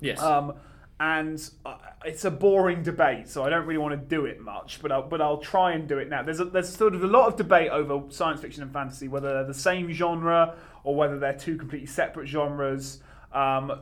yes. 0.00 0.20
Um, 0.22 0.54
and 1.00 1.50
uh, 1.66 1.76
it's 2.04 2.24
a 2.24 2.30
boring 2.30 2.82
debate, 2.82 3.28
so 3.28 3.42
I 3.42 3.50
don't 3.50 3.66
really 3.66 3.78
want 3.78 4.00
to 4.00 4.08
do 4.16 4.26
it 4.26 4.40
much. 4.40 4.80
But 4.80 4.92
I'll, 4.92 5.02
but 5.02 5.20
I'll 5.20 5.38
try 5.38 5.72
and 5.72 5.88
do 5.88 5.98
it 5.98 6.08
now. 6.08 6.22
There's 6.22 6.40
a, 6.40 6.44
there's 6.44 6.68
sort 6.68 6.94
of 6.94 7.02
a 7.02 7.06
lot 7.06 7.26
of 7.26 7.36
debate 7.36 7.70
over 7.70 8.02
science 8.10 8.40
fiction 8.40 8.62
and 8.62 8.72
fantasy, 8.72 9.08
whether 9.08 9.32
they're 9.32 9.44
the 9.44 9.54
same 9.54 9.92
genre 9.92 10.54
or 10.84 10.94
whether 10.94 11.18
they're 11.18 11.36
two 11.36 11.56
completely 11.56 11.86
separate 11.86 12.28
genres. 12.28 13.00
Um, 13.32 13.72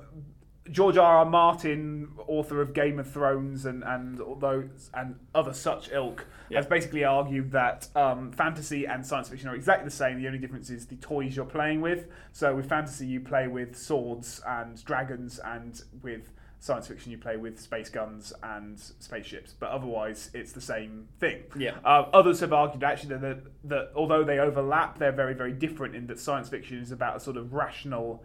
George 0.70 0.96
R. 0.96 1.18
R. 1.18 1.24
Martin, 1.24 2.08
author 2.28 2.62
of 2.62 2.72
Game 2.72 3.00
of 3.00 3.10
Thrones 3.10 3.66
and 3.66 3.82
and 3.82 4.20
those 4.40 4.90
and 4.94 5.16
other 5.34 5.52
such 5.52 5.90
ilk, 5.90 6.24
has 6.52 6.66
basically 6.66 7.04
argued 7.04 7.50
that 7.50 7.88
um, 7.96 8.30
fantasy 8.32 8.86
and 8.86 9.04
science 9.04 9.28
fiction 9.28 9.48
are 9.48 9.56
exactly 9.56 9.84
the 9.84 9.94
same. 9.94 10.20
The 10.20 10.28
only 10.28 10.38
difference 10.38 10.70
is 10.70 10.86
the 10.86 10.96
toys 10.96 11.36
you're 11.36 11.44
playing 11.44 11.80
with. 11.80 12.06
So 12.32 12.54
with 12.54 12.68
fantasy, 12.68 13.06
you 13.06 13.20
play 13.20 13.48
with 13.48 13.76
swords 13.76 14.40
and 14.46 14.82
dragons, 14.84 15.40
and 15.40 15.82
with 16.00 16.32
science 16.62 16.86
fiction, 16.86 17.10
you 17.10 17.18
play 17.18 17.36
with 17.36 17.58
space 17.58 17.88
guns 17.88 18.32
and 18.40 18.78
spaceships. 18.78 19.52
But 19.58 19.70
otherwise, 19.70 20.30
it's 20.32 20.52
the 20.52 20.60
same 20.60 21.08
thing. 21.18 21.42
Yeah. 21.58 21.74
Uh, 21.84 22.06
others 22.14 22.38
have 22.38 22.52
argued 22.52 22.84
actually 22.84 23.16
that, 23.16 23.42
that 23.64 23.90
although 23.96 24.22
they 24.22 24.38
overlap, 24.38 24.96
they're 24.98 25.10
very 25.10 25.34
very 25.34 25.52
different 25.52 25.96
in 25.96 26.06
that 26.06 26.20
science 26.20 26.48
fiction 26.48 26.78
is 26.78 26.92
about 26.92 27.16
a 27.16 27.20
sort 27.20 27.36
of 27.36 27.52
rational 27.52 28.24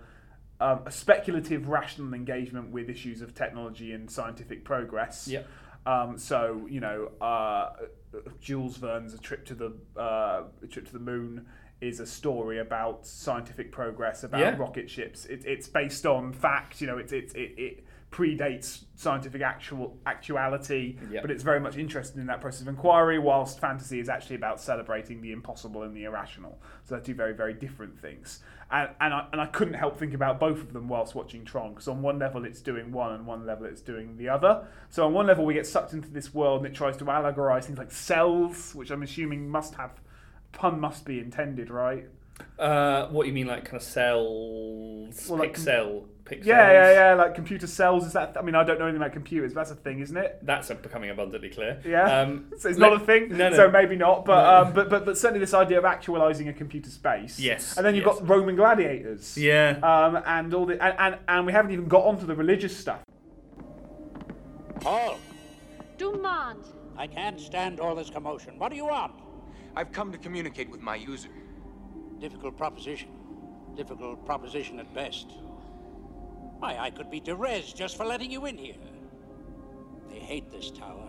um, 0.60 0.82
a 0.86 0.92
speculative, 0.92 1.68
rational 1.68 2.14
engagement 2.14 2.72
with 2.72 2.90
issues 2.90 3.22
of 3.22 3.34
technology 3.36 3.92
and 3.92 4.10
scientific 4.10 4.64
progress. 4.64 5.28
Yeah. 5.28 5.42
Um, 5.88 6.18
so 6.18 6.68
you 6.70 6.80
know, 6.80 7.12
uh, 7.20 7.72
Jules 8.40 8.78
Verne's 8.78 9.16
A 9.16 9.18
Trip 9.18 9.46
to 9.46 9.56
the 9.56 9.74
uh, 10.00 10.44
A 10.64 10.68
Trip 10.68 10.86
to 10.86 10.94
the 10.94 11.00
Moon 11.00 11.48
is 11.82 12.00
a 12.00 12.06
story 12.06 12.60
about 12.60 13.06
scientific 13.08 13.72
progress 13.72 14.24
about 14.24 14.42
Yeah. 14.42 14.56
rocket 14.58 14.90
ships. 14.90 15.26
It, 15.26 15.44
it's 15.46 15.68
based 15.68 16.06
on 16.06 16.34
fact. 16.34 16.82
You 16.82 16.88
know, 16.88 16.98
it's 17.00 17.14
it, 17.14 17.32
it, 17.36 17.60
it 17.60 17.84
predates 18.12 18.86
scientific 18.96 19.42
actual 19.42 19.98
actuality, 20.06 20.98
Yeah. 21.12 21.22
but 21.22 21.30
it's 21.30 21.44
very 21.44 21.60
much 21.60 21.78
interested 21.78 22.20
in 22.20 22.28
that 22.28 22.42
process 22.42 22.62
of 22.62 22.68
inquiry. 22.70 23.20
Whilst 23.20 23.60
fantasy 23.60 24.00
is 24.00 24.10
actually 24.10 24.38
about 24.38 24.60
celebrating 24.62 25.22
the 25.22 25.32
impossible 25.32 25.84
and 25.84 25.96
the 25.96 26.06
irrational. 26.06 26.58
So 26.86 26.96
they're 26.96 27.04
two 27.04 27.14
very 27.14 27.34
very 27.34 27.54
different 27.54 28.00
things. 28.00 28.42
And 28.72 28.90
and 29.00 29.14
I, 29.14 29.28
and 29.32 29.40
I 29.42 29.46
couldn't 29.46 29.76
help 29.76 29.98
think 29.98 30.14
about 30.14 30.40
both 30.40 30.60
of 30.62 30.74
them 30.74 30.88
whilst 30.88 31.16
watching 31.16 31.46
Tron 31.46 31.70
because 31.72 31.88
on 31.88 32.02
one 32.02 32.18
level 32.20 32.44
it's 32.46 32.62
doing 32.62 32.92
one 32.92 33.14
and 33.14 33.26
one 33.28 33.46
level 33.46 33.66
it's 33.66 33.82
doing 33.82 34.18
the 34.18 34.30
other. 34.30 34.66
So 34.90 35.06
on 35.06 35.14
one 35.14 35.28
level 35.28 35.46
we 35.46 35.54
get 35.54 35.68
sucked 35.68 35.94
into 35.94 36.10
this 36.10 36.34
world 36.34 36.66
and 36.66 36.74
it 36.74 36.76
tries 36.76 36.98
to 36.98 37.06
allegorize 37.06 37.66
things 37.66 37.78
like 37.78 37.92
cells, 37.92 38.74
which 38.74 38.90
I'm 38.90 39.04
assuming 39.04 39.50
must 39.50 39.76
have 39.76 39.92
pun 40.54 40.80
must 40.80 41.06
be 41.06 41.20
intended, 41.20 41.70
right? 41.70 42.08
Uh, 42.60 43.08
what 43.08 43.26
you 43.28 43.34
mean, 43.34 43.48
like 43.48 43.66
kind 43.66 43.78
of 43.78 43.84
cells, 43.84 45.28
Well, 45.30 45.40
like- 45.40 45.54
pixel, 45.56 46.06
pixels? 46.28 46.46
Yeah, 46.46 46.72
yeah, 46.72 46.92
yeah. 46.92 47.14
Like 47.14 47.36
computer 47.36 47.68
cells. 47.68 48.06
Is 48.06 48.14
that? 48.14 48.36
I 48.38 48.42
mean, 48.42 48.56
I 48.56 48.64
don't 48.64 48.78
know 48.80 48.86
anything 48.86 49.02
about 49.02 49.14
computers, 49.14 49.54
but 49.54 49.62
that's 49.62 49.72
a 49.72 49.76
thing, 49.76 50.00
isn't 50.00 50.18
it? 50.18 50.40
That's 50.44 50.70
uh, 50.70 50.76
becoming 50.76 51.10
abundantly 51.10 51.50
clear. 51.50 51.82
Yeah. 51.86 52.04
Um, 52.22 52.52
so 52.58 52.70
it's 52.70 52.78
let- 52.80 52.92
not 52.92 53.02
a 53.02 53.06
thing. 53.06 53.30
No, 53.30 53.50
no. 53.50 53.56
So 53.56 53.72
maybe 53.72 53.96
not. 53.96 54.26
But 54.26 54.44
No. 54.44 54.68
um, 54.68 54.74
but 54.74 54.90
but 54.90 55.06
but 55.06 55.18
certainly 55.18 55.40
this 55.40 55.54
idea 55.54 55.78
of 55.78 55.86
actualizing 55.86 56.48
a 56.50 56.54
computer 56.54 56.90
space. 56.90 57.40
Yes, 57.40 57.78
And 57.78 57.86
then 57.86 57.96
you've 57.96 58.06
yes. 58.06 58.20
got 58.20 58.28
Roman 58.30 58.56
gladiators. 58.56 59.38
yeah. 59.38 59.80
Um, 59.84 60.22
and 60.26 60.54
all 60.54 60.66
the 60.66 60.82
and, 60.84 60.96
and 61.00 61.18
and 61.28 61.46
we 61.46 61.54
haven't 61.54 61.72
even 61.72 61.88
got 61.88 62.04
onto 62.06 62.26
the 62.26 62.36
religious 62.36 62.76
stuff. 62.76 63.02
Paul, 64.82 65.18
Dumont. 65.98 66.66
I 66.98 67.08
can't 67.08 67.40
stand 67.40 67.80
all 67.80 67.96
this 67.96 68.10
commotion. 68.10 68.58
What 68.58 68.70
do 68.70 68.76
you 68.76 68.86
want? 68.86 69.14
I've 69.76 69.92
come 69.92 70.12
to 70.12 70.18
communicate 70.18 70.70
with 70.70 70.82
my 70.82 70.96
user. 70.96 71.30
Difficult 72.20 72.58
proposition. 72.58 73.10
Difficult 73.76 74.26
proposition 74.26 74.80
at 74.80 74.92
best. 74.96 75.28
Why, 76.60 76.78
I 76.78 76.90
could 76.90 77.12
be 77.12 77.22
Derez 77.22 77.74
just 77.74 77.98
for 77.98 78.06
letting 78.06 78.32
you 78.32 78.46
in 78.46 78.58
here. 78.58 78.76
They 80.10 80.20
hate 80.20 80.52
this 80.52 80.72
tower. 80.72 81.08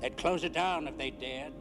They'd 0.00 0.16
close 0.16 0.44
it 0.44 0.52
down 0.52 0.88
if 0.88 0.96
they 0.96 1.10
dared. 1.10 1.52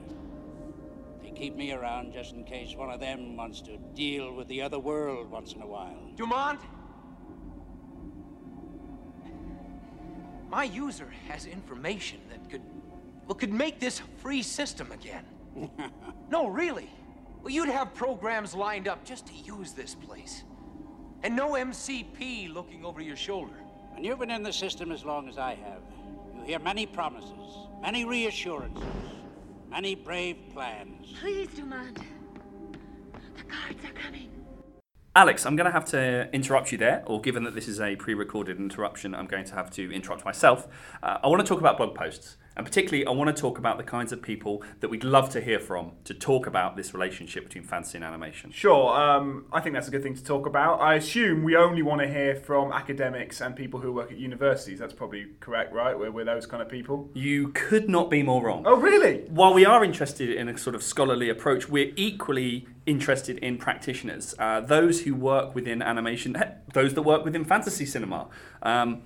They 1.21 1.31
keep 1.31 1.55
me 1.55 1.73
around 1.73 2.13
just 2.13 2.33
in 2.33 2.43
case 2.43 2.75
one 2.75 2.89
of 2.89 2.99
them 2.99 3.35
wants 3.35 3.61
to 3.61 3.77
deal 3.93 4.33
with 4.33 4.47
the 4.47 4.61
other 4.61 4.79
world 4.79 5.29
once 5.29 5.53
in 5.53 5.61
a 5.61 5.67
while. 5.67 5.97
Dumont? 6.15 6.59
My 10.49 10.63
user 10.63 11.11
has 11.27 11.45
information 11.47 12.19
that 12.29 12.49
could, 12.49 12.61
well, 13.27 13.35
could 13.35 13.51
make 13.51 13.79
this 13.79 13.99
a 13.99 14.21
free 14.21 14.41
system 14.41 14.91
again. 14.91 15.25
no, 16.29 16.47
really. 16.47 16.89
Well, 17.41 17.51
you'd 17.51 17.69
have 17.69 17.93
programs 17.93 18.55
lined 18.55 18.87
up 18.87 19.03
just 19.03 19.27
to 19.27 19.33
use 19.33 19.73
this 19.73 19.95
place. 19.95 20.43
And 21.25 21.35
no 21.35 21.53
MCP 21.53 22.53
looking 22.53 22.85
over 22.85 23.01
your 23.01 23.15
shoulder. 23.15 23.55
And 23.95 24.05
you've 24.05 24.19
been 24.19 24.29
in 24.29 24.43
the 24.43 24.53
system 24.53 24.91
as 24.91 25.03
long 25.03 25.27
as 25.27 25.39
I 25.39 25.55
have. 25.55 25.81
You 26.37 26.43
hear 26.43 26.59
many 26.59 26.85
promises, 26.85 27.67
many 27.81 28.05
reassurances, 28.05 28.83
many 29.67 29.95
brave 29.95 30.37
plans. 30.53 31.15
Please, 31.19 31.47
Dumont. 31.55 31.97
The 33.37 33.43
guards 33.43 33.83
are 33.85 33.99
coming. 33.99 34.29
Alex, 35.15 35.47
I'm 35.47 35.55
going 35.55 35.65
to 35.65 35.71
have 35.71 35.85
to 35.85 36.29
interrupt 36.31 36.71
you 36.71 36.77
there, 36.77 37.01
or 37.07 37.19
given 37.19 37.43
that 37.45 37.55
this 37.55 37.67
is 37.67 37.81
a 37.81 37.95
pre 37.95 38.13
recorded 38.13 38.59
interruption, 38.59 39.15
I'm 39.15 39.25
going 39.25 39.45
to 39.45 39.55
have 39.55 39.71
to 39.71 39.91
interrupt 39.91 40.25
myself. 40.25 40.67
Uh, 41.01 41.17
I 41.23 41.27
want 41.27 41.41
to 41.41 41.47
talk 41.47 41.59
about 41.59 41.77
blog 41.77 41.95
posts, 41.95 42.37
and 42.55 42.65
particularly, 42.65 43.05
I 43.05 43.11
want 43.11 43.35
to 43.35 43.39
talk 43.39 43.57
about 43.57 43.77
the 43.77 43.83
kinds 43.83 44.11
of 44.11 44.21
people 44.21 44.63
that 44.79 44.89
we'd 44.89 45.03
love 45.03 45.29
to 45.31 45.41
hear 45.41 45.59
from 45.59 45.91
to 46.05 46.13
talk 46.13 46.47
about 46.47 46.77
this 46.77 46.93
relationship 46.93 47.43
between 47.43 47.63
fantasy 47.63 47.97
and 47.97 48.05
animation. 48.05 48.51
Sure, 48.51 48.95
um, 48.95 49.45
I 49.51 49.59
think 49.59 49.75
that's 49.75 49.87
a 49.87 49.91
good 49.91 50.03
thing 50.03 50.15
to 50.15 50.23
talk 50.23 50.45
about. 50.45 50.79
I 50.79 50.95
assume 50.95 51.43
we 51.43 51.55
only 51.55 51.81
want 51.81 52.01
to 52.01 52.07
hear 52.07 52.35
from 52.35 52.71
academics 52.71 53.41
and 53.41 53.55
people 53.55 53.79
who 53.79 53.91
work 53.91 54.11
at 54.11 54.17
universities. 54.17 54.79
That's 54.79 54.93
probably 54.93 55.27
correct, 55.39 55.73
right? 55.73 55.97
We're, 55.97 56.11
we're 56.11 56.25
those 56.25 56.45
kind 56.45 56.61
of 56.61 56.69
people. 56.69 57.09
You 57.13 57.49
could 57.49 57.89
not 57.89 58.09
be 58.09 58.23
more 58.23 58.43
wrong. 58.43 58.63
Oh, 58.65 58.77
really? 58.77 59.25
While 59.29 59.53
we 59.53 59.65
are 59.65 59.83
interested 59.83 60.29
in 60.29 60.47
a 60.47 60.57
sort 60.57 60.75
of 60.75 60.83
scholarly 60.83 61.29
approach, 61.29 61.67
we're 61.67 61.91
equally 61.95 62.67
interested 62.85 63.37
in 63.39 63.57
practitioners, 63.57 64.35
uh, 64.39 64.61
those 64.61 65.01
who 65.01 65.15
work 65.15 65.55
within 65.55 65.81
animation, 65.81 66.37
those 66.73 66.93
that 66.93 67.01
work 67.01 67.25
within 67.25 67.43
fantasy 67.43 67.85
cinema. 67.85 68.27
Um, 68.61 69.01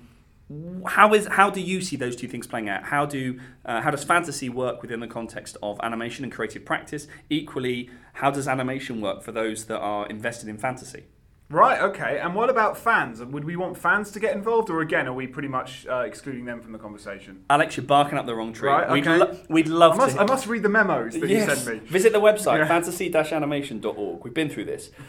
how 0.86 1.14
is 1.14 1.26
how 1.26 1.50
do 1.50 1.60
you 1.60 1.80
see 1.80 1.96
those 1.96 2.16
two 2.16 2.26
things 2.28 2.46
playing 2.46 2.68
out? 2.68 2.84
How 2.84 3.06
do 3.06 3.38
uh, 3.64 3.80
how 3.80 3.90
does 3.90 4.04
fantasy 4.04 4.48
work 4.48 4.82
within 4.82 5.00
the 5.00 5.06
context 5.06 5.56
of 5.62 5.78
animation 5.82 6.24
and 6.24 6.32
creative 6.32 6.64
practice? 6.64 7.06
Equally, 7.28 7.90
how 8.14 8.30
does 8.30 8.48
animation 8.48 9.00
work 9.00 9.22
for 9.22 9.32
those 9.32 9.66
that 9.66 9.78
are 9.78 10.06
invested 10.06 10.48
in 10.48 10.58
fantasy? 10.58 11.04
Right, 11.48 11.80
okay. 11.82 12.20
And 12.20 12.36
what 12.36 12.48
about 12.48 12.78
fans? 12.78 13.20
Would 13.24 13.44
we 13.44 13.56
want 13.56 13.76
fans 13.76 14.12
to 14.12 14.20
get 14.20 14.36
involved, 14.36 14.70
or 14.70 14.82
again, 14.82 15.08
are 15.08 15.12
we 15.12 15.26
pretty 15.26 15.48
much 15.48 15.84
uh, 15.90 16.00
excluding 16.06 16.44
them 16.44 16.60
from 16.60 16.70
the 16.70 16.78
conversation? 16.78 17.44
Alex, 17.50 17.76
you're 17.76 17.84
barking 17.86 18.18
up 18.18 18.26
the 18.26 18.36
wrong 18.36 18.52
tree. 18.52 18.68
Right, 18.68 18.88
we'd, 18.88 19.04
okay. 19.06 19.18
lo- 19.18 19.36
we'd 19.48 19.66
love 19.66 19.94
I 19.94 19.96
must, 19.96 20.14
to. 20.14 20.22
I 20.22 20.26
must 20.26 20.46
read 20.46 20.62
the 20.62 20.68
memos 20.68 21.14
that 21.14 21.28
Yes. 21.28 21.48
you 21.48 21.54
sent 21.56 21.82
me. 21.82 21.88
Visit 21.88 22.12
the 22.12 22.20
website, 22.20 22.58
Yeah. 22.58 22.68
fantasy-animation.org. 22.68 24.22
We've 24.22 24.32
been 24.34 24.48
through 24.48 24.66
this. 24.66 24.90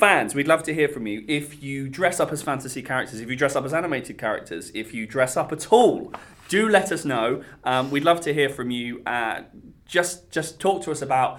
Fans, 0.00 0.34
we'd 0.34 0.48
love 0.48 0.62
to 0.62 0.72
hear 0.72 0.88
from 0.88 1.06
you. 1.06 1.26
If 1.28 1.62
you 1.62 1.86
dress 1.86 2.20
up 2.20 2.32
as 2.32 2.40
fantasy 2.40 2.80
characters, 2.80 3.20
if 3.20 3.28
you 3.28 3.36
dress 3.36 3.54
up 3.54 3.66
as 3.66 3.74
animated 3.74 4.16
characters, 4.16 4.72
if 4.74 4.94
you 4.94 5.06
dress 5.06 5.36
up 5.36 5.52
at 5.52 5.70
all, 5.70 6.10
do 6.48 6.70
let 6.70 6.90
us 6.90 7.04
know. 7.04 7.44
Um, 7.64 7.90
we'd 7.90 8.04
love 8.04 8.22
to 8.22 8.32
hear 8.32 8.48
from 8.48 8.70
you. 8.70 9.02
Uh, 9.04 9.42
just, 9.84 10.30
just 10.30 10.58
talk 10.58 10.82
to 10.84 10.90
us 10.90 11.02
about 11.02 11.38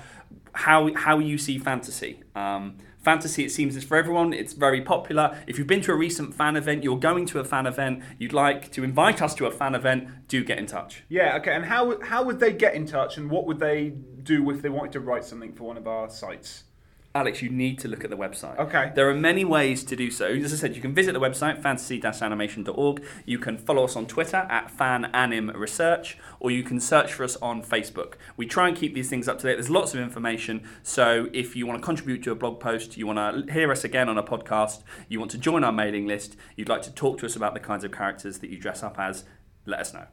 how 0.54 0.93
how 0.93 1.17
you 1.17 1.39
see 1.39 1.58
fantasy. 1.58 2.21
Um, 2.36 2.78
fantasy, 3.00 3.45
it 3.45 3.50
seems, 3.50 3.76
is 3.76 3.84
for 3.84 3.97
everyone. 3.97 4.32
It's 4.32 4.54
very 4.54 4.82
popular. 4.82 5.36
If 5.47 5.58
you've 5.58 5.65
been 5.65 5.82
to 5.82 5.91
a 5.91 5.95
recent 5.95 6.36
fan 6.36 6.56
event, 6.56 6.84
you're 6.84 7.00
going 7.00 7.26
to 7.28 7.39
a 7.39 7.43
fan 7.43 7.65
event, 7.65 8.04
you'd 8.19 8.32
like 8.32 8.71
to 8.74 8.84
invite 8.84 9.24
us 9.24 9.34
to 9.36 9.47
a 9.47 9.52
fan 9.52 9.74
event, 9.74 10.28
do 10.28 10.43
get 10.43 10.60
in 10.60 10.67
touch. 10.67 11.02
Yeah, 11.10 11.36
okay. 11.38 11.56
And 11.56 11.65
how, 11.65 12.00
how 12.02 12.21
would 12.21 12.39
they 12.39 12.54
get 12.54 12.76
in 12.76 12.86
touch, 12.86 13.17
and 13.17 13.32
what 13.32 13.47
would 13.47 13.58
they 13.58 13.89
do 14.21 14.47
if 14.52 14.62
they 14.62 14.69
wanted 14.69 14.91
to 14.91 15.00
write 15.00 15.26
something 15.26 15.52
for 15.52 15.63
one 15.63 15.78
of 15.78 15.88
our 15.88 16.12
sites? 16.12 16.65
Alex, 17.13 17.41
you 17.41 17.50
need 17.50 17.78
to 17.80 17.89
look 17.89 18.06
at 18.06 18.10
the 18.10 18.15
website. 18.15 18.58
Okay. 18.58 18.93
There 18.95 19.10
are 19.10 19.13
many 19.13 19.43
ways 19.43 19.84
to 19.84 19.97
do 19.97 20.10
so. 20.10 20.28
As 20.28 20.54
I 20.54 20.56
said, 20.56 20.78
you 20.78 20.82
can 20.82 20.93
visit 20.93 21.12
the 21.12 21.19
website, 21.19 21.62
fantasy-animation.org. 21.62 23.04
You 23.26 23.38
can 23.38 23.58
follow 23.58 23.84
us 23.84 23.97
on 23.97 24.06
Twitter 24.06 24.38
at 24.50 24.71
fananimresearch, 24.76 26.15
or 26.39 26.52
you 26.52 26.63
can 26.63 26.80
search 26.80 27.12
for 27.12 27.26
us 27.26 27.36
on 27.38 27.63
Facebook. 27.63 28.13
We 28.38 28.45
try 28.45 28.69
and 28.69 28.78
keep 28.78 28.95
these 28.95 29.10
things 29.10 29.28
up 29.28 29.39
to 29.39 29.47
date. 29.47 29.56
There's 29.56 29.69
lots 29.69 29.93
of 29.93 30.00
information. 30.00 30.65
So 30.84 31.28
if 31.34 31.54
you 31.54 31.67
want 31.67 31.82
to 31.82 31.86
contribute 31.86 32.24
to 32.24 32.32
a 32.32 32.36
blog 32.36 32.62
post, 32.62 32.95
you 32.95 33.06
want 33.06 33.47
to 33.47 33.52
hear 33.52 33.74
us 33.74 33.84
again 33.84 34.08
on 34.08 34.17
a 34.17 34.24
podcast, 34.24 34.82
you 35.10 35.19
want 35.19 35.32
to 35.32 35.38
join 35.38 35.65
our 35.65 35.74
mailing 35.74 36.08
list, 36.08 36.38
you'd 36.56 36.69
like 36.69 36.82
to 36.84 36.93
talk 36.93 37.17
to 37.19 37.26
us 37.26 37.36
about 37.36 37.54
the 37.54 37.60
kinds 37.60 37.84
of 37.84 37.91
characters 37.91 38.39
that 38.39 38.50
you 38.50 38.58
dress 38.58 38.84
up 38.84 38.97
as, 38.97 39.26
let 39.65 39.82
us 39.82 39.93
know. 39.93 40.06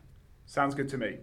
Sounds 0.46 0.74
good 0.74 0.88
to 0.88 0.98
me. 0.98 1.18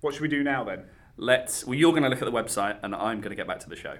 What 0.00 0.14
should 0.14 0.22
we 0.22 0.28
do 0.28 0.42
now 0.42 0.64
then? 0.64 0.86
Let's. 1.16 1.64
Well, 1.64 1.76
you're 1.76 1.92
going 1.92 2.02
to 2.02 2.08
look 2.08 2.20
at 2.20 2.24
the 2.24 2.32
website, 2.32 2.78
and 2.82 2.96
I'm 2.96 3.20
going 3.20 3.30
to 3.30 3.36
get 3.36 3.46
back 3.46 3.60
to 3.60 3.68
the 3.68 3.76
show. 3.76 3.98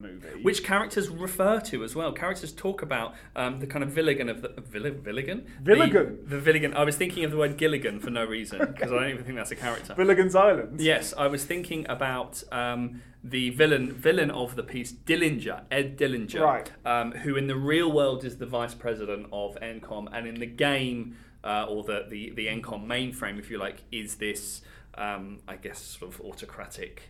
Movie. 0.00 0.42
Which 0.42 0.62
characters 0.62 1.08
refer 1.08 1.58
to 1.60 1.82
as 1.82 1.94
well? 1.96 2.12
Characters 2.12 2.52
talk 2.52 2.82
about 2.82 3.14
um, 3.34 3.60
the 3.60 3.66
kind 3.66 3.82
of 3.82 3.90
Villigan 3.92 4.28
of 4.30 4.42
the 4.42 4.48
Vill- 4.60 4.92
Villigan. 4.92 5.46
Villigan? 5.62 6.28
The, 6.28 6.36
the 6.36 6.52
Villigan. 6.52 6.74
I 6.74 6.84
was 6.84 6.96
thinking 6.96 7.24
of 7.24 7.30
the 7.30 7.38
word 7.38 7.56
Gilligan 7.56 8.00
for 8.00 8.10
no 8.10 8.26
reason 8.26 8.58
because 8.58 8.92
I 8.92 8.96
don't 9.00 9.08
even 9.10 9.24
think 9.24 9.36
that's 9.36 9.52
a 9.52 9.56
character. 9.56 9.94
Villigan's 9.98 10.34
Island? 10.34 10.82
Yes, 10.82 11.14
I 11.16 11.28
was 11.28 11.46
thinking 11.46 11.86
about 11.88 12.42
um, 12.52 13.00
the 13.24 13.48
villain 13.50 13.90
villain 13.90 14.30
of 14.30 14.54
the 14.54 14.62
piece, 14.62 14.92
Dillinger, 14.92 15.62
Ed 15.70 15.96
Dillinger, 15.96 16.40
Right. 16.40 16.70
um, 16.84 17.12
who 17.12 17.34
in 17.36 17.46
the 17.46 17.56
real 17.56 17.90
world 17.90 18.22
is 18.22 18.36
the 18.36 18.46
vice 18.46 18.74
president 18.74 19.28
of 19.32 19.56
Encom, 19.62 20.08
and 20.12 20.26
in 20.26 20.34
the 20.34 20.46
game. 20.46 21.16
uh, 21.42 21.64
or 21.70 21.82
the, 21.84 22.04
the 22.10 22.30
the 22.30 22.48
Encom 22.48 22.86
mainframe, 22.86 23.38
if 23.38 23.50
you 23.50 23.56
like, 23.56 23.78
is 23.90 24.16
this 24.16 24.60
um, 24.98 25.38
I 25.48 25.56
guess 25.56 25.78
sort 25.80 26.12
of 26.12 26.20
autocratic 26.20 27.04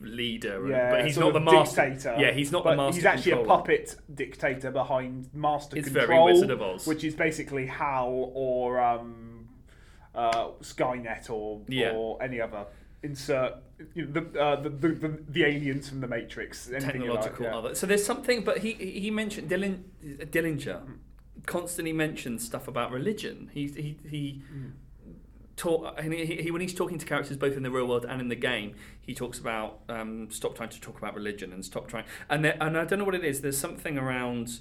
leader, 0.00 0.66
Yeah, 0.68 0.90
but 0.90 1.04
he's 1.06 1.18
not 1.18 1.32
the 1.32 1.40
master. 1.40 1.88
dictator. 1.90 2.16
Yeah, 2.18 2.32
he's 2.32 2.52
not 2.52 2.64
but 2.64 2.70
the 2.72 2.76
master. 2.76 2.96
He's 2.96 3.04
actually 3.06 3.32
controller. 3.32 3.54
a 3.54 3.58
puppet 3.58 3.96
dictator 4.14 4.70
behind 4.70 5.28
master 5.32 5.76
It's 5.78 5.88
very 5.88 6.06
control, 6.06 6.26
Wizard 6.26 6.50
of 6.50 6.62
Oz. 6.62 6.86
which 6.86 7.04
is 7.04 7.14
basically 7.14 7.66
HAL 7.66 8.30
or 8.34 8.80
um, 8.80 9.48
uh, 10.14 10.48
Skynet 10.60 11.30
or 11.30 11.62
Yeah. 11.68 11.92
or 11.92 12.22
any 12.22 12.40
other 12.40 12.66
insert 13.02 13.54
you 13.94 14.06
know, 14.06 14.12
the, 14.20 14.40
uh, 14.40 14.60
the, 14.62 14.68
the 14.70 15.18
the 15.28 15.44
aliens 15.44 15.88
from 15.88 16.00
the 16.00 16.06
Matrix. 16.08 16.68
You 16.68 16.74
like, 16.74 16.84
technological 16.84 17.44
yeah. 17.46 17.56
other. 17.58 17.74
So 17.74 17.86
there's 17.86 18.04
something, 18.04 18.44
but 18.44 18.58
he 18.58 18.72
he 18.74 19.10
mentioned 19.10 19.48
Dilling, 19.48 19.84
Dillinger 20.04 20.80
constantly 21.46 21.92
mentions 21.92 22.44
stuff 22.44 22.68
about 22.68 22.92
religion. 22.92 23.50
He 23.52 23.66
he 23.68 23.98
he. 24.08 24.42
Talk, 25.56 25.94
and 25.98 26.12
he, 26.12 26.24
he, 26.42 26.50
when 26.50 26.60
he's 26.60 26.74
talking 26.74 26.98
to 26.98 27.06
characters 27.06 27.36
both 27.36 27.56
in 27.56 27.62
the 27.62 27.70
real 27.70 27.86
world 27.86 28.04
and 28.04 28.20
in 28.20 28.28
the 28.28 28.34
game, 28.34 28.74
he 29.00 29.14
talks 29.14 29.38
about 29.38 29.80
um, 29.88 30.28
stop 30.30 30.56
trying 30.56 30.70
to 30.70 30.80
talk 30.80 30.98
about 30.98 31.14
religion 31.14 31.52
and 31.52 31.64
stop 31.64 31.86
trying. 31.86 32.04
And 32.28 32.44
there, 32.44 32.56
and 32.60 32.76
I 32.76 32.84
don't 32.84 32.98
know 32.98 33.04
what 33.04 33.14
it 33.14 33.24
is. 33.24 33.40
There's 33.40 33.56
something 33.58 33.96
around. 33.96 34.58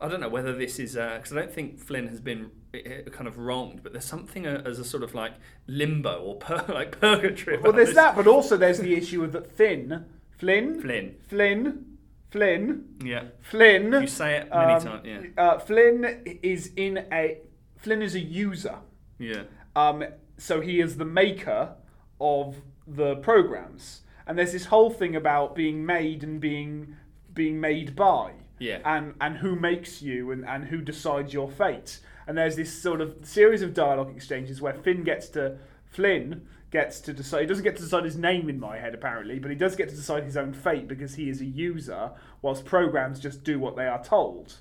I 0.00 0.08
don't 0.08 0.20
know 0.20 0.28
whether 0.28 0.54
this 0.54 0.78
is 0.78 0.96
because 0.96 1.32
I 1.32 1.36
don't 1.36 1.50
think 1.50 1.78
Flynn 1.78 2.08
has 2.08 2.20
been 2.20 2.50
uh, 2.74 3.08
kind 3.10 3.26
of 3.26 3.38
wronged, 3.38 3.82
but 3.82 3.92
there's 3.92 4.04
something 4.04 4.46
uh, 4.46 4.62
as 4.66 4.78
a 4.78 4.84
sort 4.84 5.02
of 5.02 5.14
like 5.14 5.32
limbo 5.66 6.20
or 6.20 6.36
pur- 6.36 6.66
like 6.74 7.00
purgatory. 7.00 7.58
Well, 7.58 7.72
there's 7.72 7.88
this. 7.88 7.96
that, 7.96 8.14
but 8.14 8.26
also 8.26 8.58
there's 8.58 8.80
the 8.80 8.94
issue 8.94 9.24
of 9.24 9.32
that 9.32 9.50
Finn, 9.50 10.04
Flynn, 10.36 10.78
Flynn. 10.78 11.14
Flynn, 11.26 11.96
Flynn, 12.30 12.84
Yeah. 13.02 13.28
Flynn. 13.40 13.92
You 13.92 14.06
say 14.06 14.38
it 14.38 14.50
many 14.50 14.72
um, 14.74 14.82
times. 14.82 15.06
Yeah. 15.06 15.20
Uh, 15.42 15.58
Flynn 15.58 16.22
is 16.42 16.70
in 16.76 16.98
a 17.10 17.38
Flynn 17.78 18.02
is 18.02 18.14
a 18.14 18.20
user. 18.20 18.76
Yeah. 19.18 19.44
Um, 19.76 20.04
so 20.36 20.60
he 20.60 20.80
is 20.80 20.96
the 20.96 21.04
maker 21.04 21.74
of 22.20 22.56
the 22.86 23.16
programs, 23.16 24.02
and 24.26 24.38
there's 24.38 24.52
this 24.52 24.66
whole 24.66 24.90
thing 24.90 25.16
about 25.16 25.54
being 25.54 25.84
made 25.84 26.22
and 26.22 26.40
being 26.40 26.96
being 27.32 27.60
made 27.60 27.96
by. 27.96 28.32
Yeah. 28.58 28.78
And 28.84 29.14
and 29.20 29.38
who 29.38 29.56
makes 29.56 30.00
you 30.00 30.30
and, 30.30 30.44
and 30.44 30.64
who 30.66 30.80
decides 30.80 31.32
your 31.32 31.50
fate. 31.50 32.00
And 32.26 32.38
there's 32.38 32.56
this 32.56 32.80
sort 32.80 33.00
of 33.00 33.16
series 33.22 33.62
of 33.62 33.74
dialogue 33.74 34.10
exchanges 34.14 34.60
where 34.60 34.72
Finn 34.72 35.04
gets 35.04 35.28
to 35.30 35.58
Flynn 35.86 36.46
gets 36.70 37.00
to 37.00 37.12
decide 37.12 37.42
he 37.42 37.46
doesn't 37.46 37.62
get 37.62 37.76
to 37.76 37.82
decide 37.82 38.04
his 38.04 38.16
name 38.16 38.48
in 38.48 38.58
my 38.58 38.78
head 38.78 38.94
apparently, 38.94 39.38
but 39.38 39.50
he 39.50 39.56
does 39.56 39.76
get 39.76 39.88
to 39.88 39.94
decide 39.94 40.24
his 40.24 40.36
own 40.36 40.52
fate 40.52 40.88
because 40.88 41.14
he 41.14 41.28
is 41.28 41.40
a 41.40 41.44
user, 41.44 42.10
whilst 42.42 42.64
programs 42.64 43.20
just 43.20 43.44
do 43.44 43.60
what 43.60 43.76
they 43.76 43.86
are 43.86 44.02
told. 44.02 44.54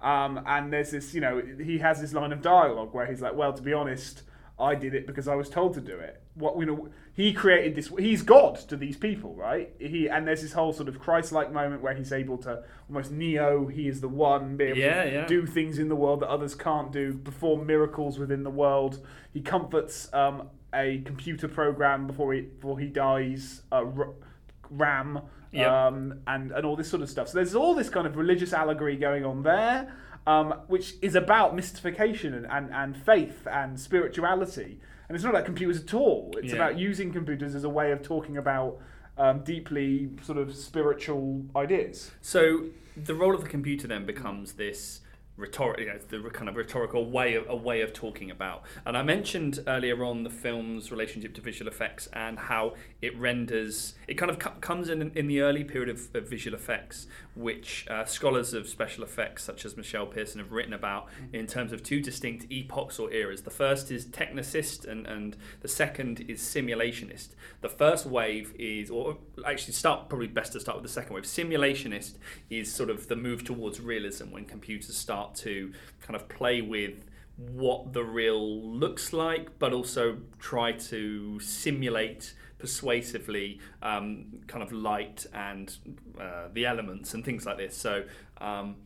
Um, 0.00 0.40
and 0.46 0.72
there's 0.72 0.92
this, 0.92 1.12
you 1.12 1.20
know, 1.20 1.42
he 1.62 1.78
has 1.78 2.00
this 2.00 2.14
line 2.14 2.32
of 2.32 2.40
dialogue 2.40 2.94
where 2.94 3.06
he's 3.06 3.20
like, 3.20 3.34
"Well, 3.34 3.52
to 3.52 3.62
be 3.62 3.72
honest, 3.72 4.22
I 4.60 4.74
did 4.74 4.94
it 4.94 5.06
because 5.06 5.28
I 5.28 5.34
was 5.34 5.48
told 5.48 5.74
to 5.74 5.80
do 5.80 5.96
it." 5.98 6.20
What 6.34 6.58
you 6.58 6.66
know, 6.66 6.88
he 7.12 7.32
created 7.32 7.74
this. 7.74 7.90
He's 7.98 8.22
God 8.22 8.56
to 8.68 8.76
these 8.76 8.96
people, 8.96 9.34
right? 9.34 9.72
He 9.78 10.08
and 10.08 10.26
there's 10.26 10.42
this 10.42 10.52
whole 10.52 10.72
sort 10.72 10.88
of 10.88 10.98
Christ-like 11.00 11.52
moment 11.52 11.82
where 11.82 11.94
he's 11.94 12.12
able 12.12 12.38
to 12.38 12.62
almost 12.88 13.10
Neo. 13.10 13.66
He 13.66 13.88
is 13.88 14.00
the 14.00 14.08
one, 14.08 14.56
be 14.56 14.64
able 14.64 14.78
Yeah, 14.78 15.04
to 15.04 15.12
yeah. 15.12 15.26
do 15.26 15.46
things 15.46 15.78
in 15.78 15.88
the 15.88 15.96
world 15.96 16.20
that 16.20 16.28
others 16.28 16.54
can't 16.54 16.92
do, 16.92 17.14
perform 17.18 17.66
miracles 17.66 18.18
within 18.18 18.42
the 18.44 18.50
world. 18.50 19.04
He 19.32 19.40
comforts 19.40 20.12
um, 20.14 20.48
a 20.72 20.98
computer 21.04 21.48
program 21.48 22.06
before 22.06 22.32
he 22.34 22.42
before 22.42 22.78
he 22.78 22.86
dies. 22.86 23.62
Uh, 23.72 23.84
R- 23.96 24.14
Ram. 24.70 25.20
Yep. 25.50 25.66
Um, 25.70 26.20
and, 26.26 26.52
and 26.52 26.66
all 26.66 26.76
this 26.76 26.90
sort 26.90 27.00
of 27.00 27.08
stuff. 27.08 27.28
So 27.28 27.36
there's 27.38 27.54
all 27.54 27.74
this 27.74 27.88
kind 27.88 28.06
of 28.06 28.16
religious 28.16 28.52
allegory 28.52 28.96
going 28.98 29.24
on 29.24 29.42
there, 29.42 29.90
um, 30.26 30.52
which 30.66 30.94
is 31.02 31.14
about 31.14 31.54
mystification 31.54 32.34
and, 32.34 32.46
and, 32.46 32.70
and 32.72 32.96
faith 32.96 33.46
and 33.50 33.78
spirituality. 33.80 34.78
And 35.08 35.14
it's 35.14 35.24
not 35.24 35.30
about 35.30 35.46
computers 35.46 35.82
at 35.82 35.94
all. 35.94 36.34
It's 36.36 36.52
Yeah. 36.52 36.56
about 36.56 36.78
using 36.78 37.12
computers 37.12 37.54
as 37.54 37.64
a 37.64 37.68
way 37.68 37.92
of 37.92 38.02
talking 38.02 38.36
about 38.36 38.78
um, 39.16 39.42
deeply 39.42 40.10
sort 40.22 40.38
of 40.38 40.54
spiritual 40.54 41.44
ideas. 41.56 42.12
So 42.20 42.66
the 42.96 43.14
role 43.14 43.34
of 43.34 43.42
the 43.42 43.48
computer 43.48 43.88
then 43.88 44.06
becomes 44.06 44.52
this 44.52 45.00
rhetoric, 45.38 45.78
you 45.78 45.86
know, 45.86 45.98
the 46.08 46.30
kind 46.30 46.48
of 46.48 46.56
rhetorical 46.56 47.08
way 47.08 47.34
of 47.34 47.48
a 47.48 47.56
way 47.56 47.80
of 47.80 47.92
talking 47.92 48.30
about. 48.30 48.64
And 48.84 48.96
I 48.96 49.02
mentioned 49.02 49.60
earlier 49.66 50.04
on 50.04 50.24
the 50.24 50.30
film's 50.30 50.90
relationship 50.90 51.34
to 51.34 51.40
visual 51.40 51.70
effects 51.70 52.08
and 52.12 52.38
how 52.38 52.74
it 53.00 53.16
renders. 53.16 53.94
It 54.08 54.14
kind 54.14 54.30
of 54.30 54.38
co- 54.38 54.58
comes 54.60 54.88
in 54.88 55.12
in 55.14 55.28
the 55.28 55.40
early 55.40 55.64
period 55.64 55.88
of, 55.88 56.14
of 56.14 56.28
visual 56.28 56.56
effects, 56.56 57.06
which 57.36 57.86
uh, 57.88 58.04
scholars 58.04 58.52
of 58.52 58.68
special 58.68 59.04
effects 59.04 59.44
such 59.44 59.64
as 59.64 59.76
Michele 59.76 60.06
Pierson 60.06 60.40
have 60.40 60.50
written 60.50 60.72
about 60.72 61.06
in 61.32 61.46
terms 61.46 61.72
of 61.72 61.82
two 61.82 62.00
distinct 62.00 62.46
epochs 62.50 62.98
or 62.98 63.12
eras. 63.12 63.42
The 63.42 63.50
first 63.50 63.90
is 63.90 64.06
technicist, 64.06 64.86
and 64.86 65.06
and 65.06 65.36
the 65.60 65.68
second 65.68 66.24
is 66.28 66.40
simulationist. 66.40 67.28
The 67.60 67.68
first 67.68 68.06
wave 68.06 68.54
is, 68.58 68.90
or 68.90 69.18
actually, 69.46 69.74
start 69.74 70.08
probably 70.08 70.26
best 70.26 70.52
to 70.54 70.60
start 70.60 70.78
with 70.78 70.82
the 70.82 70.92
second 70.92 71.14
wave. 71.14 71.24
Simulationist 71.24 72.14
is 72.50 72.72
sort 72.72 72.90
of 72.90 73.06
the 73.06 73.16
move 73.16 73.44
towards 73.44 73.80
realism 73.80 74.32
when 74.32 74.44
computers 74.44 74.96
start 74.96 75.27
to 75.36 75.72
kind 76.02 76.16
of 76.16 76.28
play 76.28 76.60
with 76.60 77.04
what 77.36 77.92
the 77.92 78.02
real 78.02 78.62
looks 78.62 79.12
like, 79.12 79.58
but 79.58 79.72
also 79.72 80.18
try 80.38 80.72
to 80.72 81.38
simulate 81.40 82.34
persuasively 82.58 83.60
um, 83.82 84.26
kind 84.48 84.62
of 84.62 84.72
light 84.72 85.24
and 85.32 85.76
uh, 86.20 86.48
the 86.52 86.66
elements 86.66 87.14
and 87.14 87.24
things 87.24 87.46
like 87.46 87.56
this. 87.56 87.76
So 87.76 88.04
um, 88.40 88.76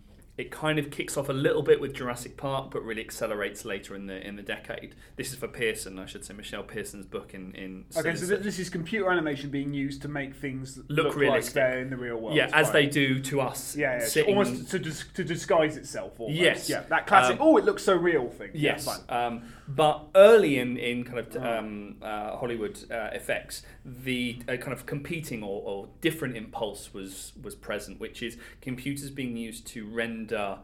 it 0.43 0.51
kind 0.51 0.77
of 0.79 0.91
kicks 0.91 1.17
off 1.17 1.29
a 1.29 1.33
little 1.33 1.63
bit 1.63 1.81
with 1.81 1.95
Jurassic 1.95 2.37
Park, 2.37 2.73
but 2.73 2.83
really 2.83 3.01
accelerates 3.01 3.65
later 3.65 3.95
in 3.95 4.07
the 4.07 4.27
in 4.27 4.35
the 4.37 4.43
decade. 4.43 4.95
This 5.17 5.31
is 5.33 5.37
for 5.37 5.47
Pierson, 5.47 5.99
I 6.01 6.07
should 6.07 6.25
say, 6.25 6.35
Michele 6.35 6.65
Pierson's 6.65 7.07
book 7.07 7.33
in 7.33 7.55
in. 7.55 7.85
Okay, 7.97 8.15
so 8.17 8.27
th- 8.27 8.41
this 8.43 8.59
is 8.59 8.69
computer 8.69 9.09
animation 9.11 9.51
being 9.51 9.73
used 9.73 10.03
to 10.03 10.09
make 10.09 10.35
things 10.35 10.79
Look 10.89 11.07
look, 11.07 11.17
realistic. 11.17 11.63
like 11.63 11.75
in 11.75 11.91
the 11.91 11.97
real 11.97 12.17
world. 12.17 12.37
yeah, 12.37 12.51
as 12.53 12.67
Right. 12.67 12.73
they 12.73 12.87
do 12.87 13.21
to 13.21 13.41
us. 13.41 13.77
Yeah, 13.77 14.01
yeah. 14.01 14.05
sitting- 14.07 14.37
almost 14.37 14.71
to, 14.73 14.79
dis- 14.81 15.05
to 15.15 15.23
disguise 15.23 15.77
itself. 15.77 16.19
Almost. 16.19 16.41
Yes. 16.41 16.69
Yeah, 16.69 16.81
that 16.89 17.07
classic. 17.07 17.41
Um, 17.41 17.47
oh, 17.47 17.57
it 17.57 17.65
looks 17.65 17.85
so 17.85 17.95
real 17.95 18.29
thing. 18.29 18.51
Yeah, 18.53 18.73
Yes, 18.73 18.85
fine. 18.85 19.43
But 19.69 20.07
early 20.15 20.59
in, 20.59 20.77
in 20.77 21.05
kind 21.05 21.19
of 21.19 21.37
um, 21.37 21.97
uh, 22.03 22.37
Hollywood 22.37 22.79
uh, 22.91 23.11
effects, 23.13 23.63
the 23.85 24.39
uh, 24.49 24.57
kind 24.57 24.73
of 24.73 24.87
competing 24.87 25.43
or, 25.43 25.63
or 25.63 25.89
different 26.01 26.37
impulse 26.37 26.93
was 26.93 27.33
was 27.43 27.55
present, 27.55 28.01
which 28.01 28.23
is 28.23 28.37
computers 28.61 29.11
being 29.11 29.37
used 29.37 29.67
to 29.69 29.87
render 29.87 30.59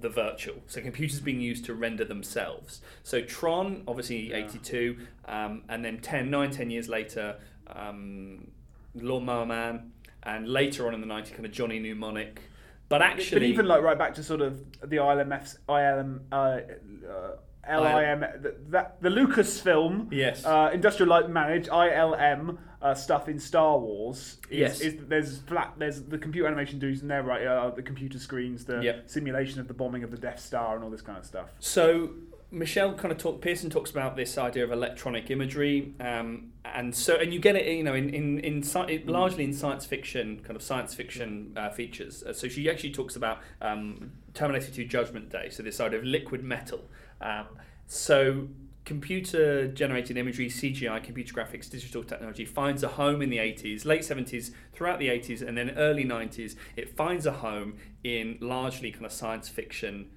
the 0.00 0.08
virtual. 0.08 0.56
So 0.66 0.80
computers 0.80 1.20
being 1.20 1.40
used 1.40 1.64
to 1.66 1.74
render 1.74 2.04
themselves. 2.04 2.80
So 3.02 3.20
Tron, 3.22 3.82
obviously 3.88 4.32
82, 4.32 4.96
um, 5.26 5.62
and 5.68 5.84
then 5.84 5.98
10, 5.98 6.30
9, 6.30 6.50
10 6.50 6.70
years 6.70 6.88
later, 6.88 7.36
um, 7.66 8.48
Lawnmower 8.94 9.46
Man, 9.46 9.92
and 10.22 10.48
later 10.48 10.86
on 10.86 10.94
in 10.94 11.00
the 11.00 11.06
90s, 11.06 11.32
kind 11.32 11.44
of 11.44 11.52
Johnny 11.52 11.78
Mnemonic. 11.78 12.40
But 12.88 13.02
actually, 13.02 13.40
but 13.40 13.42
even 13.42 13.66
like 13.66 13.82
right 13.82 13.98
back 13.98 14.14
to 14.14 14.22
sort 14.22 14.40
of 14.40 14.64
the 14.80 14.96
ILMF's 14.96 15.58
ILM 15.68 16.20
uh, 16.32 16.34
uh, 16.34 17.36
LIM 17.68 18.20
the, 18.42 18.54
that 18.70 19.00
the 19.02 19.08
Lucasfilm 19.08 20.08
Yes. 20.10 20.44
uh, 20.44 20.70
Industrial 20.72 21.08
Light 21.08 21.28
Manage 21.30 21.66
ILM 21.68 22.58
uh, 22.80 22.94
stuff 22.94 23.28
in 23.28 23.38
Star 23.38 23.78
Wars 23.78 24.38
is, 24.50 24.58
Yes. 24.58 24.80
is 24.80 24.94
there's 25.08 25.38
flat 25.40 25.74
there's 25.78 26.02
the 26.02 26.18
computer 26.18 26.46
animation 26.46 26.78
dudes 26.78 27.02
in 27.02 27.08
there 27.08 27.22
right 27.22 27.44
uh, 27.46 27.70
the 27.70 27.82
computer 27.82 28.18
screens 28.18 28.64
the 28.64 28.80
Yep. 28.82 29.10
simulation 29.10 29.60
of 29.60 29.68
the 29.68 29.74
bombing 29.74 30.02
of 30.04 30.10
the 30.10 30.16
Death 30.18 30.38
Star 30.40 30.74
and 30.76 30.84
all 30.84 30.90
this 30.90 31.02
kind 31.02 31.18
of 31.18 31.24
stuff 31.24 31.48
So 31.58 32.10
Michele 32.50 32.94
kind 32.94 33.12
of 33.12 33.18
talk. 33.18 33.42
Pierson 33.42 33.68
talks 33.68 33.90
about 33.90 34.16
this 34.16 34.38
idea 34.38 34.64
of 34.64 34.72
electronic 34.72 35.30
imagery, 35.30 35.92
um, 36.00 36.52
and 36.64 36.94
so 36.94 37.16
and 37.16 37.32
you 37.32 37.38
get 37.38 37.56
it, 37.56 37.66
you 37.66 37.84
know, 37.84 37.94
in 37.94 38.08
in, 38.08 38.38
in 38.38 38.62
sci- 38.62 39.02
largely 39.06 39.44
in 39.44 39.52
science 39.52 39.84
fiction, 39.84 40.40
kind 40.42 40.56
of 40.56 40.62
science 40.62 40.94
fiction 40.94 41.52
uh, 41.56 41.68
features. 41.68 42.22
Uh, 42.22 42.32
so 42.32 42.48
she 42.48 42.70
actually 42.70 42.92
talks 42.92 43.16
about 43.16 43.40
um, 43.60 44.12
Terminator 44.32 44.70
2 44.70 44.86
Judgment 44.86 45.28
Day. 45.28 45.50
So 45.50 45.62
this 45.62 45.78
idea 45.78 45.98
of 45.98 46.04
liquid 46.06 46.42
metal. 46.42 46.80
Um, 47.20 47.46
so 47.86 48.48
computer 48.86 49.68
generated 49.68 50.16
imagery, 50.16 50.48
CGI, 50.48 51.04
computer 51.04 51.34
graphics, 51.34 51.68
digital 51.68 52.02
technology 52.02 52.46
finds 52.46 52.82
a 52.82 52.88
home 52.88 53.20
in 53.20 53.28
the 53.28 53.36
80s, 53.36 53.84
late 53.84 54.00
70s, 54.00 54.52
throughout 54.72 54.98
the 54.98 55.08
80s, 55.08 55.46
and 55.46 55.58
then 55.58 55.72
early 55.72 56.06
90s. 56.06 56.54
It 56.74 56.96
finds 56.96 57.26
a 57.26 57.32
home 57.32 57.74
in 58.02 58.38
largely 58.40 58.90
kind 58.90 59.04
of 59.04 59.12
science 59.12 59.50
fiction 59.50 60.08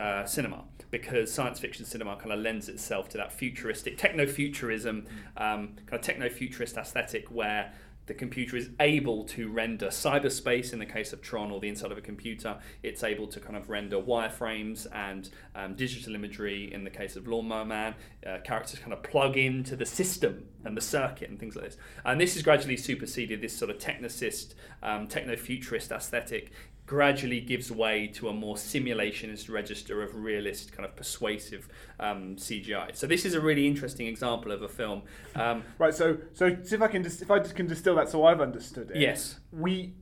uh, 0.00 0.24
cinema 0.24 0.64
because 0.90 1.32
science 1.32 1.58
fiction 1.58 1.84
cinema 1.84 2.16
kind 2.16 2.32
of 2.32 2.38
lends 2.38 2.68
itself 2.68 3.08
to 3.08 3.18
that 3.18 3.32
futuristic 3.32 3.96
techno-futurism 3.98 5.06
um, 5.36 5.74
kind 5.86 5.94
of 5.94 6.00
techno-futurist 6.02 6.76
aesthetic 6.76 7.26
where 7.30 7.72
the 8.06 8.14
computer 8.14 8.56
is 8.56 8.70
able 8.80 9.24
to 9.24 9.48
render 9.48 9.88
cyberspace 9.88 10.72
in 10.72 10.78
the 10.78 10.86
case 10.86 11.12
of 11.12 11.22
Tron 11.22 11.50
or 11.50 11.60
the 11.60 11.68
inside 11.68 11.90
of 11.90 11.98
a 11.98 12.02
computer. 12.02 12.58
It's 12.82 13.02
able 13.02 13.26
to 13.28 13.40
kind 13.40 13.56
of 13.56 13.70
render 13.70 13.96
wireframes 13.96 14.86
and 14.92 15.30
um, 15.54 15.74
digital 15.74 16.14
imagery 16.14 16.72
in 16.72 16.84
the 16.84 16.90
case 16.90 17.16
of 17.16 17.26
Lawnmower 17.26 17.64
Man. 17.64 17.94
Uh, 18.26 18.38
characters 18.44 18.78
kind 18.78 18.92
of 18.92 19.02
plug 19.02 19.36
into 19.36 19.74
the 19.74 19.86
system 19.86 20.46
and 20.64 20.76
the 20.76 20.82
circuit 20.82 21.30
and 21.30 21.40
things 21.40 21.56
like 21.56 21.64
this. 21.64 21.76
And 22.04 22.20
this 22.20 22.34
has 22.34 22.42
gradually 22.42 22.76
superseded 22.76 23.40
this 23.40 23.56
sort 23.56 23.70
of 23.70 23.78
technicist, 23.78 24.54
um, 24.82 25.06
techno-futurist 25.06 25.90
aesthetic 25.90 26.52
gradually 26.86 27.40
gives 27.40 27.70
way 27.70 28.06
to 28.06 28.28
a 28.28 28.32
more 28.32 28.56
simulationist 28.56 29.50
register 29.50 30.02
of 30.02 30.14
realist, 30.14 30.72
kind 30.72 30.84
of 30.84 30.94
persuasive 30.94 31.68
um, 31.98 32.36
CGI. 32.36 32.94
So 32.94 33.06
this 33.06 33.24
is 33.24 33.34
a 33.34 33.40
really 33.40 33.66
interesting 33.66 34.06
example 34.06 34.52
of 34.52 34.62
a 34.62 34.68
film. 34.68 35.02
Um, 35.34 35.64
Right, 35.78 35.94
so 35.94 36.18
so 36.32 36.46
if 36.46 36.82
I 36.82 36.88
can 36.88 37.02
dis- 37.02 37.22
if 37.22 37.30
I 37.30 37.38
can 37.40 37.66
distill 37.66 37.94
that 37.96 38.08
so 38.08 38.24
I've 38.26 38.40
understood 38.40 38.90
it. 38.90 38.96
Yes. 38.96 39.40
We 39.52 39.94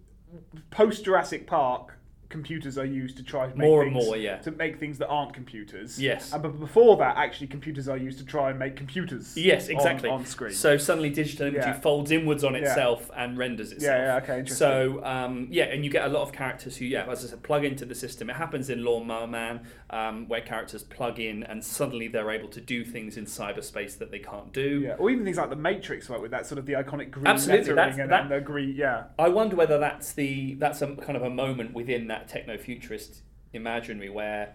post 0.70 1.04
Jurassic 1.04 1.46
Park 1.46 1.98
computers 2.32 2.76
are 2.78 2.84
used 2.84 3.16
to 3.18 3.22
try 3.22 3.46
to 3.46 3.54
make 3.56 3.68
More 3.68 3.82
and 3.84 3.92
things, 3.92 4.06
more, 4.06 4.16
yeah. 4.16 4.38
to 4.38 4.50
make 4.50 4.80
things 4.80 4.98
that 4.98 5.06
aren't 5.08 5.32
computers. 5.34 6.00
Yes. 6.00 6.32
And 6.32 6.42
but 6.42 6.58
before 6.58 6.96
that, 6.96 7.16
actually, 7.16 7.46
computers 7.46 7.88
are 7.88 7.96
used 7.96 8.18
to 8.18 8.24
try 8.24 8.50
and 8.50 8.58
make 8.58 8.74
computers. 8.74 9.36
Yes, 9.36 9.68
exactly. 9.68 10.08
on, 10.10 10.24
screen. 10.26 10.52
So 10.52 10.76
suddenly 10.76 11.10
digital 11.10 11.46
imagery 11.46 11.66
Yeah. 11.72 11.80
folds 11.80 12.10
inwards 12.10 12.42
on 12.42 12.54
Yeah. 12.54 12.60
itself 12.62 13.10
and 13.16 13.38
renders 13.38 13.70
itself. 13.70 13.98
yeah, 13.98 14.06
yeah, 14.06 14.16
okay, 14.22 14.38
interesting. 14.40 14.56
So 14.56 15.04
um, 15.04 15.46
yeah, 15.50 15.64
and 15.64 15.84
you 15.84 15.90
get 15.90 16.04
a 16.06 16.08
lot 16.08 16.22
of 16.22 16.32
characters 16.32 16.76
who, 16.78 16.86
yeah, 16.86 17.08
as 17.08 17.24
I 17.24 17.28
said, 17.28 17.42
plug 17.44 17.64
into 17.64 17.84
the 17.84 17.94
system. 17.94 18.28
It 18.30 18.36
happens 18.36 18.68
in 18.70 18.82
Lawnmower 18.84 19.26
Man, 19.26 19.60
um, 19.90 20.26
where 20.28 20.40
characters 20.40 20.82
plug 20.82 21.20
in 21.20 21.42
and 21.44 21.62
suddenly 21.62 22.08
they're 22.08 22.30
able 22.30 22.48
to 22.48 22.60
do 22.60 22.84
things 22.84 23.16
in 23.16 23.26
cyberspace 23.26 23.98
that 23.98 24.10
they 24.10 24.18
can't 24.18 24.52
do. 24.52 24.80
yeah, 24.80 24.94
or 24.98 25.10
even 25.10 25.24
things 25.24 25.36
like 25.36 25.50
the 25.50 25.56
Matrix, 25.56 26.08
right, 26.08 26.20
with 26.20 26.30
that 26.30 26.46
sort 26.46 26.58
of 26.58 26.66
the 26.66 26.72
iconic 26.72 27.10
green 27.10 27.26
Absolutely, 27.26 27.74
lettering 27.74 28.00
and, 28.00 28.10
that- 28.10 28.22
and 28.22 28.30
the 28.30 28.40
green, 28.40 28.74
yeah. 28.74 29.04
I 29.18 29.28
wonder 29.28 29.54
whether 29.56 29.78
that's 29.78 30.12
the 30.14 30.54
that's 30.54 30.80
a 30.82 30.94
kind 30.96 31.16
of 31.16 31.22
a 31.22 31.30
moment 31.30 31.74
within 31.74 32.06
that 32.08 32.21
techno 32.22 32.56
futurist 32.58 33.22
imaginary 33.52 34.08
where 34.10 34.54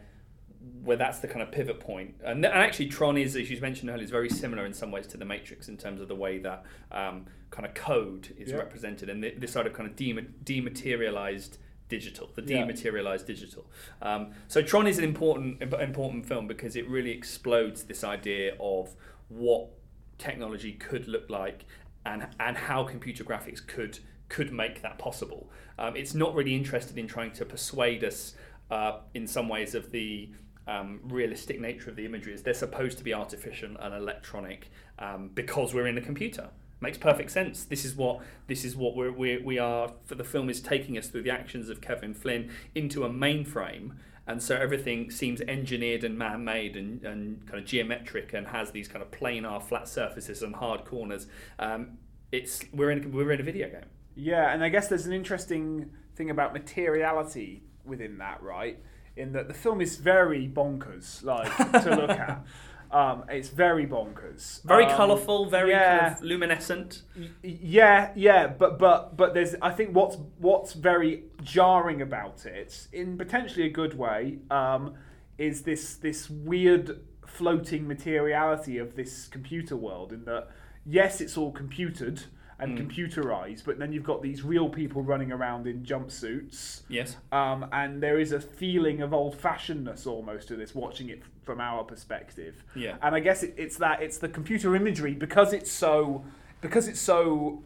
where 0.83 0.97
that's 0.97 1.19
the 1.19 1.27
kind 1.27 1.41
of 1.41 1.51
pivot 1.51 1.79
point. 1.79 2.15
And, 2.23 2.43
and 2.43 2.53
actually, 2.53 2.87
Tron 2.87 3.15
is, 3.17 3.35
as 3.35 3.49
you 3.49 3.61
mentioned 3.61 3.89
earlier, 3.91 4.03
is 4.03 4.09
very 4.09 4.29
similar 4.29 4.65
in 4.65 4.73
some 4.73 4.89
ways 4.91 5.05
to 5.07 5.17
the 5.17 5.23
Matrix 5.23 5.67
in 5.69 5.77
terms 5.77 6.01
of 6.01 6.07
the 6.07 6.15
way 6.15 6.39
that 6.39 6.63
um, 6.91 7.25
kind 7.51 7.65
of 7.65 7.73
code 7.75 8.33
is 8.37 8.49
Yeah. 8.49 8.57
represented 8.57 9.07
and 9.09 9.23
the, 9.23 9.31
this 9.37 9.51
sort 9.51 9.67
of 9.67 9.73
kind 9.73 9.87
of 9.87 9.95
dema- 9.95 10.27
dematerialized 10.43 11.57
digital, 11.89 12.29
the 12.35 12.41
Yeah. 12.43 12.65
dematerialized 12.65 13.27
digital. 13.27 13.69
Um, 14.01 14.31
so 14.47 14.61
Tron 14.61 14.87
is 14.87 14.97
an 14.97 15.03
important 15.03 15.61
important 15.61 16.25
film 16.25 16.47
because 16.47 16.75
it 16.75 16.87
really 16.89 17.11
explodes 17.11 17.83
this 17.83 18.03
idea 18.03 18.55
of 18.59 18.95
what 19.29 19.69
technology 20.17 20.73
could 20.73 21.07
look 21.07 21.29
like 21.29 21.65
and 22.05 22.27
and 22.39 22.57
how 22.57 22.83
computer 22.83 23.23
graphics 23.23 23.65
could 23.65 23.99
could 24.29 24.51
make 24.51 24.81
that 24.81 24.97
possible. 24.97 25.49
Um, 25.79 25.95
it's 25.95 26.13
not 26.13 26.33
really 26.35 26.55
interested 26.55 26.97
in 26.97 27.07
trying 27.07 27.31
to 27.33 27.45
persuade 27.45 28.03
us 28.03 28.35
uh, 28.71 28.99
in 29.13 29.27
some 29.27 29.47
ways 29.47 29.75
of 29.75 29.91
the 29.91 30.29
um, 30.67 30.99
realistic 31.05 31.59
nature 31.59 31.89
of 31.89 31.95
the 31.95 32.05
images. 32.05 32.43
They're 32.43 32.53
supposed 32.53 32.97
to 32.97 33.03
be 33.03 33.13
artificial 33.13 33.75
and 33.79 33.93
electronic 33.93 34.69
um, 34.99 35.29
because 35.33 35.73
we're 35.73 35.87
in 35.87 35.97
a 35.97 36.01
computer. 36.01 36.49
Makes 36.79 36.99
perfect 36.99 37.31
sense. 37.31 37.63
This 37.63 37.85
is 37.85 37.95
what 37.95 38.21
this 38.45 38.63
is 38.63 38.75
what 38.75 38.95
we're, 38.95 39.11
we 39.11 39.37
we 39.37 39.57
are. 39.57 39.93
For 40.05 40.13
the 40.13 40.23
film 40.23 40.47
is 40.47 40.61
taking 40.61 40.95
us 40.95 41.07
through 41.07 41.23
the 41.23 41.31
actions 41.31 41.69
of 41.69 41.81
Kevin 41.81 42.13
Flynn 42.13 42.51
into 42.75 43.03
a 43.03 43.09
mainframe, 43.09 43.93
and 44.27 44.43
so 44.43 44.55
everything 44.55 45.09
seems 45.09 45.41
engineered 45.41 46.03
and 46.03 46.15
man-made 46.19 46.75
and, 46.75 47.03
and 47.03 47.47
kind 47.47 47.59
of 47.59 47.65
geometric 47.65 48.31
and 48.33 48.47
has 48.47 48.69
these 48.71 48.87
kind 48.87 49.01
of 49.01 49.09
planar 49.09 49.63
flat 49.63 49.87
surfaces 49.87 50.43
and 50.43 50.55
hard 50.55 50.85
corners. 50.85 51.25
Um, 51.57 51.97
it's 52.31 52.63
we're 52.71 52.91
in 52.91 53.11
we're 53.11 53.31
in 53.31 53.39
a 53.39 53.43
video 53.43 53.69
game. 53.69 53.89
Yeah, 54.17 54.51
and 54.51 54.63
I 54.63 54.69
guess 54.69 54.87
there's 54.87 55.05
an 55.05 55.13
interesting 55.13 55.91
thing 56.15 56.29
about 56.31 56.51
materiality 56.51 57.63
within 57.85 58.17
that, 58.17 58.41
right? 58.41 58.79
In 59.15 59.31
that 59.33 59.47
the 59.47 59.53
film 59.53 59.79
is 59.79 59.97
very 59.97 60.47
bonkers, 60.47 61.23
like 61.23 61.55
to 61.83 61.95
look 61.95 62.09
at. 62.09 62.43
Um, 62.89 63.25
it's 63.27 63.49
very 63.49 63.85
bonkers, 63.85 64.63
Very 64.63 64.85
Um, 64.85 64.95
colourful, 64.95 65.49
very 65.49 65.71
yeah. 65.71 65.99
kind 65.99 66.15
of 66.15 66.21
luminescent. 66.21 67.01
Yeah, 67.43 68.13
yeah, 68.15 68.47
but 68.47 68.79
but 68.79 69.17
but 69.17 69.33
there's 69.33 69.55
I 69.61 69.71
think 69.71 69.93
what's 69.93 70.15
what's 70.37 70.71
very 70.71 71.25
jarring 71.43 72.01
about 72.01 72.45
it, 72.45 72.87
in 72.93 73.17
potentially 73.17 73.65
a 73.65 73.69
good 73.69 73.97
way, 73.97 74.39
um, 74.49 74.93
is 75.37 75.63
this 75.63 75.95
this 75.95 76.29
weird 76.29 77.01
floating 77.25 77.89
materiality 77.89 78.77
of 78.77 78.95
this 78.95 79.27
computer 79.27 79.75
world. 79.75 80.13
In 80.13 80.23
that, 80.23 80.47
yes, 80.85 81.19
it's 81.19 81.37
all 81.37 81.51
computed 81.51 82.23
and 82.59 82.77
computerized, 82.77 83.63
but 83.65 83.77
then 83.77 83.93
you've 83.93 84.03
got 84.03 84.21
these 84.21 84.43
real 84.43 84.67
people 84.67 85.03
running 85.03 85.31
around 85.31 85.67
in 85.67 85.83
jumpsuits. 85.83 86.81
Yes. 86.89 87.17
Um, 87.31 87.67
and 87.71 88.01
there 88.01 88.19
is 88.19 88.31
a 88.31 88.39
feeling 88.39 89.01
of 89.01 89.13
old-fashionedness 89.13 90.07
almost 90.07 90.47
to 90.47 90.55
this, 90.55 90.73
watching 90.73 91.09
it 91.09 91.21
from 91.43 91.61
our 91.61 91.83
perspective. 91.83 92.63
Yeah. 92.75 92.97
And 93.01 93.13
I 93.13 93.19
guess 93.19 93.43
it, 93.43 93.53
it's 93.57 93.77
that 93.77 94.01
it's 94.01 94.17
the 94.17 94.29
computer 94.29 94.75
imagery 94.75 95.13
because 95.13 95.53
it's 95.53 95.71
so 95.71 96.25
because 96.61 96.87
it's 96.87 96.99
so 96.99 97.63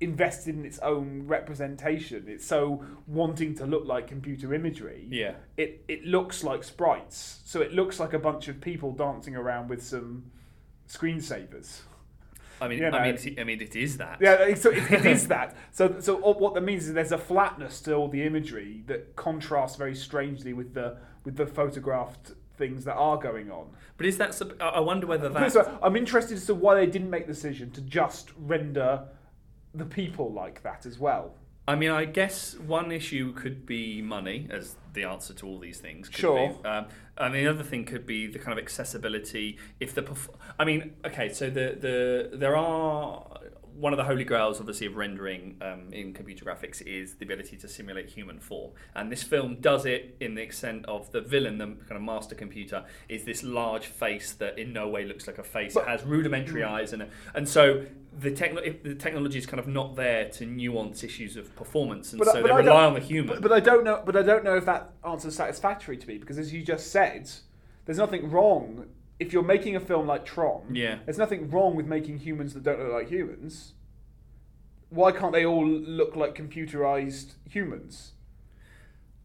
invested 0.00 0.54
in 0.54 0.64
its 0.64 0.78
own 0.78 1.26
representation. 1.26 2.26
It's 2.28 2.46
so 2.46 2.84
wanting 3.08 3.56
to 3.56 3.66
look 3.66 3.86
like 3.86 4.06
computer 4.06 4.54
imagery. 4.54 5.08
Yeah. 5.10 5.34
It 5.56 5.84
it 5.88 6.04
looks 6.04 6.44
like 6.44 6.62
sprites. 6.62 7.40
So 7.44 7.60
it 7.60 7.72
looks 7.72 7.98
like 7.98 8.12
a 8.12 8.18
bunch 8.20 8.46
of 8.46 8.60
people 8.60 8.92
dancing 8.92 9.34
around 9.34 9.68
with 9.68 9.82
some 9.82 10.30
screensavers. 10.88 11.80
I 12.60 12.68
mean, 12.68 12.78
You 12.78 12.90
know. 12.90 12.98
I 12.98 13.06
mean, 13.06 13.14
it- 13.14 13.40
I 13.40 13.44
mean, 13.44 13.60
it 13.60 13.76
is 13.76 13.96
that. 13.98 14.18
Yeah, 14.20 14.54
so 14.54 14.70
it, 14.70 14.90
it 14.90 15.06
is 15.06 15.28
that. 15.34 15.56
So, 15.72 15.96
so 16.00 16.16
what 16.16 16.54
that 16.54 16.62
means 16.62 16.86
is 16.88 16.94
there's 16.94 17.12
a 17.12 17.18
flatness 17.18 17.80
to 17.82 17.94
all 17.94 18.08
the 18.08 18.22
imagery 18.24 18.82
that 18.86 19.14
contrasts 19.16 19.76
very 19.76 19.94
strangely 19.94 20.52
with 20.52 20.74
the 20.74 20.96
with 21.24 21.36
the 21.36 21.46
photographed 21.46 22.32
things 22.56 22.84
that 22.84 22.94
are 22.94 23.16
going 23.18 23.50
on. 23.50 23.68
But 23.96 24.06
is 24.06 24.18
that? 24.18 24.40
I 24.60 24.64
I 24.68 24.80
wonder 24.80 25.06
whether 25.06 25.28
that. 25.28 25.52
So 25.52 25.78
I'm 25.82 25.96
interested 25.96 26.36
as 26.36 26.46
to 26.46 26.54
why 26.54 26.74
they 26.74 26.86
didn't 26.86 27.10
make 27.10 27.26
the 27.26 27.32
decision 27.32 27.70
to 27.72 27.80
just 27.82 28.30
render 28.38 29.04
the 29.74 29.84
people 29.84 30.32
like 30.32 30.62
that 30.62 30.86
as 30.86 30.98
well. 30.98 31.34
I 31.68 31.74
mean, 31.74 31.90
I 31.90 32.06
guess 32.06 32.56
one 32.58 32.90
issue 32.90 33.34
could 33.34 33.66
be 33.66 34.00
money, 34.00 34.48
as 34.50 34.74
the 34.94 35.04
answer 35.04 35.34
to 35.34 35.46
all 35.46 35.58
these 35.58 35.78
things. 35.78 36.08
Could 36.08 36.16
Sure. 36.18 36.48
Be. 36.62 36.68
Um, 36.68 36.86
and 37.18 37.34
the 37.34 37.46
other 37.46 37.62
thing 37.62 37.84
could 37.84 38.06
be 38.06 38.26
the 38.26 38.38
kind 38.38 38.58
of 38.58 38.62
accessibility. 38.64 39.58
If 39.78 39.94
the, 39.94 40.02
perf- 40.02 40.34
I 40.58 40.64
mean, 40.64 40.94
okay, 41.04 41.28
so 41.28 41.50
the 41.50 41.76
the 41.78 42.30
there 42.32 42.56
are 42.56 43.26
one 43.78 43.92
of 43.92 43.96
the 43.96 44.04
holy 44.04 44.24
grails, 44.24 44.58
obviously, 44.60 44.86
of 44.86 44.96
rendering 44.96 45.56
um, 45.62 45.92
in 45.92 46.12
computer 46.12 46.44
graphics 46.44 46.82
is 46.82 47.14
the 47.14 47.24
ability 47.24 47.56
to 47.58 47.68
simulate 47.68 48.08
human 48.08 48.38
form, 48.40 48.72
and 48.94 49.10
this 49.12 49.22
film 49.22 49.56
does 49.60 49.86
it 49.86 50.16
in 50.20 50.34
the 50.34 50.42
extent 50.42 50.84
of 50.86 51.10
the 51.12 51.20
villain, 51.20 51.58
the 51.58 51.66
kind 51.66 51.92
of 51.92 52.02
master 52.02 52.34
computer, 52.34 52.84
is 53.08 53.24
this 53.24 53.42
large 53.42 53.86
face 53.86 54.32
that 54.34 54.58
in 54.58 54.72
no 54.72 54.88
way 54.88 55.04
looks 55.04 55.26
like 55.26 55.38
a 55.38 55.44
face. 55.44 55.76
it 55.76 55.86
has 55.86 56.02
rudimentary 56.04 56.62
Mm. 56.62 56.68
eyes, 56.70 56.92
and 56.92 57.06
and 57.34 57.48
so. 57.48 57.84
The, 58.20 58.30
if 58.66 58.82
the 58.82 58.96
technology 58.96 59.38
is 59.38 59.46
kind 59.46 59.60
of 59.60 59.68
not 59.68 59.94
there 59.94 60.28
to 60.30 60.46
nuance 60.46 61.04
issues 61.04 61.36
of 61.36 61.54
performance, 61.54 62.12
and 62.12 62.18
But 62.18 62.26
so 62.28 62.42
but 62.42 62.48
they 62.48 62.52
I 62.52 62.56
rely 62.56 62.84
on 62.84 62.94
the 62.94 63.00
human. 63.00 63.40
But, 63.40 63.42
but 63.42 63.52
I 63.52 63.60
don't 63.60 63.84
know. 63.84 64.02
But 64.04 64.16
I 64.16 64.22
don't 64.22 64.42
know 64.42 64.56
if 64.56 64.64
that 64.64 64.90
answer 65.06 65.28
is 65.28 65.36
satisfactory 65.36 65.96
to 65.98 66.08
me 66.08 66.18
because, 66.18 66.36
as 66.36 66.52
you 66.52 66.64
just 66.64 66.90
said, 66.90 67.30
there's 67.84 67.98
nothing 67.98 68.28
wrong 68.28 68.86
if 69.18 69.32
you're 69.32 69.42
making 69.42 69.76
a 69.76 69.80
film 69.80 70.06
like 70.06 70.24
Tron. 70.24 70.74
Yeah. 70.74 70.98
There's 71.04 71.18
nothing 71.18 71.50
wrong 71.50 71.74
with 71.74 71.86
making 71.86 72.18
humans 72.18 72.54
that 72.54 72.62
don't 72.62 72.78
look 72.78 72.92
like 72.92 73.08
humans. 73.08 73.72
Why 74.90 75.12
can't 75.12 75.32
they 75.32 75.44
all 75.44 75.66
look 75.66 76.16
like 76.16 76.34
computerized 76.34 77.32
humans? 77.48 78.12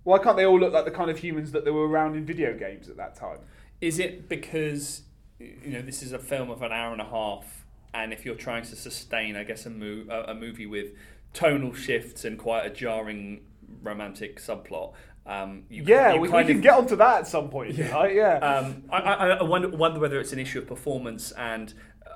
Why 0.04 0.18
can't 0.18 0.36
they 0.36 0.46
all 0.46 0.60
look 0.60 0.74
like 0.74 0.86
the 0.86 0.92
kind 0.92 1.10
of 1.10 1.20
humans 1.20 1.52
that 1.54 1.64
they 1.64 1.72
were 1.72 1.88
around 1.88 2.16
in 2.16 2.26
video 2.26 2.54
games 2.58 2.90
at 2.90 2.98
that 2.98 3.16
time? 3.16 3.40
Is 3.80 4.00
it 4.00 4.28
because 4.28 5.04
you 5.40 5.72
know 5.72 5.82
this 5.82 6.02
is 6.04 6.12
a 6.12 6.20
film 6.20 6.50
of 6.50 6.62
an 6.62 6.72
hour 6.72 6.92
and 6.92 7.02
a 7.02 7.06
half, 7.06 7.66
and 7.94 8.12
if 8.12 8.26
you're 8.26 8.36
trying 8.36 8.64
to 8.64 8.76
sustain, 8.76 9.36
I 9.36 9.44
guess, 9.44 9.66
a, 9.66 9.70
mo- 9.70 10.06
a, 10.10 10.32
a 10.32 10.36
movie 10.36 10.66
with 10.66 10.92
tonal 11.34 11.74
shifts 11.74 12.26
and 12.26 12.38
quite 12.38 12.66
a 12.66 12.70
jarring 12.70 13.42
romantic 13.82 14.40
subplot, 14.40 14.94
um, 15.26 15.64
you, 15.70 15.84
Yeah, 15.86 16.14
we, 16.14 16.30
we 16.30 16.44
can 16.44 16.58
of- 16.58 16.62
get 16.62 16.74
onto 16.74 16.96
that 16.98 17.20
at 17.20 17.28
some 17.28 17.50
point. 17.50 17.78
Right? 17.78 18.14
Yeah. 18.16 18.38
Um, 18.38 18.84
I, 18.92 18.98
I, 18.98 19.28
I 19.30 19.44
wonder, 19.44 19.70
wonder 19.70 20.00
whether 20.00 20.20
it's 20.20 20.34
an 20.34 20.40
issue 20.40 20.60
of 20.60 20.68
performance 20.68 21.32
and 21.32 21.74
uh, 22.06 22.10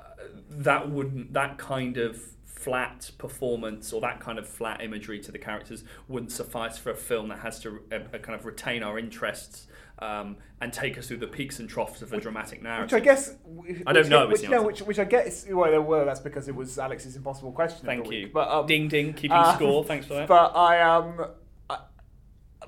that 0.50 0.90
wouldn't 0.90 1.32
that 1.32 1.58
kind 1.58 1.96
of 1.96 2.20
flat 2.44 3.10
performance 3.18 3.92
or 3.92 4.00
that 4.00 4.18
kind 4.20 4.38
of 4.38 4.46
flat 4.46 4.82
imagery 4.82 5.20
to 5.20 5.30
the 5.30 5.38
characters 5.38 5.84
wouldn't 6.08 6.32
suffice 6.32 6.76
for 6.76 6.90
a 6.90 6.94
film 6.96 7.28
that 7.28 7.38
has 7.38 7.60
to 7.60 7.80
uh, 7.92 7.96
uh, 7.96 8.18
kind 8.18 8.38
of 8.38 8.44
retain 8.44 8.82
our 8.82 8.98
interests 8.98 9.68
um, 10.00 10.36
and 10.60 10.72
take 10.72 10.98
us 10.98 11.06
through 11.08 11.16
the 11.16 11.26
peaks 11.26 11.60
and 11.60 11.68
troughs 11.68 12.02
of 12.02 12.12
a 12.12 12.20
dramatic 12.20 12.62
narrative. 12.62 12.92
Which 12.92 13.00
I 13.00 13.04
guess. 13.04 13.34
I 13.86 13.92
don't 13.92 14.02
which- 14.02 14.10
know 14.10 14.26
Which, 14.28 14.48
no, 14.48 14.62
which, 14.62 14.82
which 14.82 14.98
I 14.98 15.04
guess. 15.04 15.46
Well, 15.48 15.80
well, 15.82 16.04
that's 16.04 16.20
because 16.20 16.46
it 16.48 16.54
was 16.54 16.78
Alex's 16.78 17.16
impossible 17.16 17.52
question. 17.52 17.86
Thank 17.86 18.04
you. 18.04 18.10
week. 18.10 18.32
But 18.32 18.48
um, 18.48 18.66
ding 18.66 18.88
ding, 18.88 19.12
keeping 19.14 19.32
uh, 19.36 19.54
score. 19.54 19.84
Thanks 19.84 20.06
for 20.06 20.14
that. 20.14 20.28
But 20.28 20.56
I 20.56 20.80
um, 20.82 21.26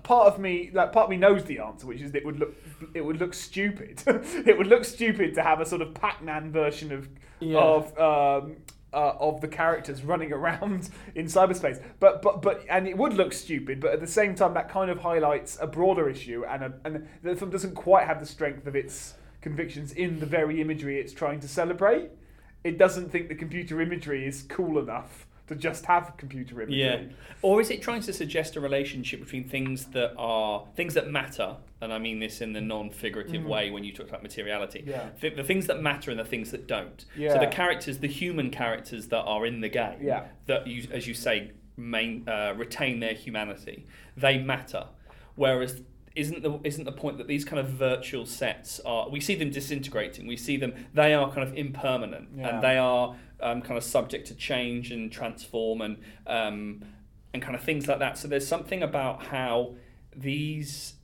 part 0.02 0.26
of 0.26 0.38
me, 0.38 0.70
like 0.72 0.92
part 0.92 1.04
of 1.04 1.10
me 1.10 1.16
knows 1.16 1.44
the 1.44 1.58
answer, 1.58 1.86
which 1.86 2.00
is 2.00 2.14
it 2.14 2.24
would 2.24 2.38
look, 2.38 2.54
it 2.94 3.04
would 3.04 3.18
look 3.18 3.34
stupid. 3.34 4.02
it 4.06 4.56
would 4.56 4.66
look 4.66 4.84
stupid 4.84 5.34
to 5.34 5.42
have 5.42 5.60
a 5.60 5.66
sort 5.66 5.82
of 5.82 5.94
Pac-Man 5.94 6.52
version 6.52 6.92
of 6.92 7.08
of 7.54 7.98
um. 7.98 8.56
Uh, 8.92 9.14
of 9.20 9.40
the 9.40 9.46
characters 9.46 10.02
running 10.02 10.32
around 10.32 10.90
in 11.14 11.26
cyberspace, 11.26 11.80
but 12.00 12.20
but 12.22 12.42
but 12.42 12.64
and 12.68 12.88
it 12.88 12.98
would 12.98 13.12
look 13.12 13.32
stupid, 13.32 13.78
but 13.78 13.92
at 13.92 14.00
the 14.00 14.06
same 14.06 14.34
time 14.34 14.52
that 14.52 14.68
kind 14.68 14.90
of 14.90 14.98
highlights 14.98 15.56
a 15.60 15.66
broader 15.68 16.08
issue, 16.08 16.44
and 16.44 16.64
a, 16.64 16.72
and 16.84 17.06
the 17.22 17.36
film 17.36 17.52
doesn't 17.52 17.76
quite 17.76 18.08
have 18.08 18.18
the 18.18 18.26
strength 18.26 18.66
of 18.66 18.74
its 18.74 19.14
convictions 19.42 19.92
in 19.92 20.18
the 20.18 20.26
very 20.26 20.60
imagery 20.60 20.98
it's 20.98 21.12
trying 21.12 21.38
to 21.38 21.46
celebrate. 21.46 22.10
It 22.64 22.78
doesn't 22.78 23.10
think 23.10 23.28
the 23.28 23.36
computer 23.36 23.80
imagery 23.80 24.26
is 24.26 24.42
cool 24.42 24.80
enough 24.80 25.28
to 25.50 25.56
just 25.56 25.84
have 25.86 26.14
computer 26.16 26.62
imagery. 26.62 26.80
Yeah. 26.80 27.02
Or 27.42 27.60
is 27.60 27.70
it 27.70 27.82
trying 27.82 28.02
to 28.02 28.12
suggest 28.12 28.54
a 28.56 28.60
relationship 28.60 29.20
between 29.20 29.48
things 29.48 29.86
that 29.86 30.14
are 30.16 30.64
things 30.76 30.94
that 30.94 31.10
matter, 31.10 31.56
and 31.80 31.92
I 31.92 31.98
mean 31.98 32.20
this 32.20 32.40
in 32.40 32.52
the 32.52 32.60
non-figurative 32.60 33.44
way 33.44 33.70
when 33.70 33.82
you 33.82 33.92
talk 33.92 34.08
about 34.08 34.22
materiality. 34.22 34.82
Mm. 34.82 34.88
Yeah. 34.88 35.08
Th- 35.20 35.34
the 35.36 35.42
things 35.42 35.66
that 35.66 35.82
matter 35.82 36.12
and 36.12 36.20
the 36.20 36.24
things 36.24 36.52
that 36.52 36.68
don't. 36.68 37.04
Yeah. 37.16 37.32
So 37.34 37.40
the 37.40 37.48
characters, 37.48 37.98
the 37.98 38.06
human 38.06 38.50
characters 38.50 39.08
that 39.08 39.22
are 39.22 39.44
in 39.44 39.60
the 39.60 39.68
game, 39.68 39.98
Yeah. 40.00 40.28
that 40.46 40.66
you, 40.68 40.88
as 40.92 41.08
you 41.08 41.14
say, 41.14 41.50
main 41.76 42.28
uh, 42.28 42.54
retain 42.56 43.00
their 43.00 43.14
humanity, 43.14 43.86
they 44.16 44.38
matter. 44.38 44.86
Whereas 45.34 45.82
isn't 46.16 46.42
the 46.42 46.58
isn't 46.64 46.84
the 46.84 46.92
point 46.92 47.18
that 47.18 47.28
these 47.28 47.44
kind 47.44 47.60
of 47.60 47.68
virtual 47.68 48.26
sets 48.26 48.80
are 48.80 49.08
we 49.08 49.20
see 49.20 49.34
them 49.36 49.50
disintegrating 49.50 50.26
we 50.26 50.36
see 50.36 50.56
them 50.56 50.72
they 50.92 51.14
are 51.14 51.30
kind 51.32 51.46
of 51.48 51.56
impermanent 51.56 52.28
Yeah. 52.36 52.48
and 52.48 52.62
they 52.62 52.76
are 52.78 53.14
um, 53.40 53.62
kind 53.62 53.78
of 53.78 53.84
subject 53.84 54.26
to 54.28 54.34
change 54.34 54.90
and 54.90 55.10
transform 55.12 55.80
and 55.80 55.98
um, 56.26 56.82
and 57.32 57.40
kind 57.42 57.54
of 57.54 57.62
things 57.62 57.86
like 57.86 58.00
that 58.00 58.18
so 58.18 58.26
there's 58.28 58.46
something 58.46 58.82
about 58.82 59.22
how 59.26 59.74
these 60.16 60.94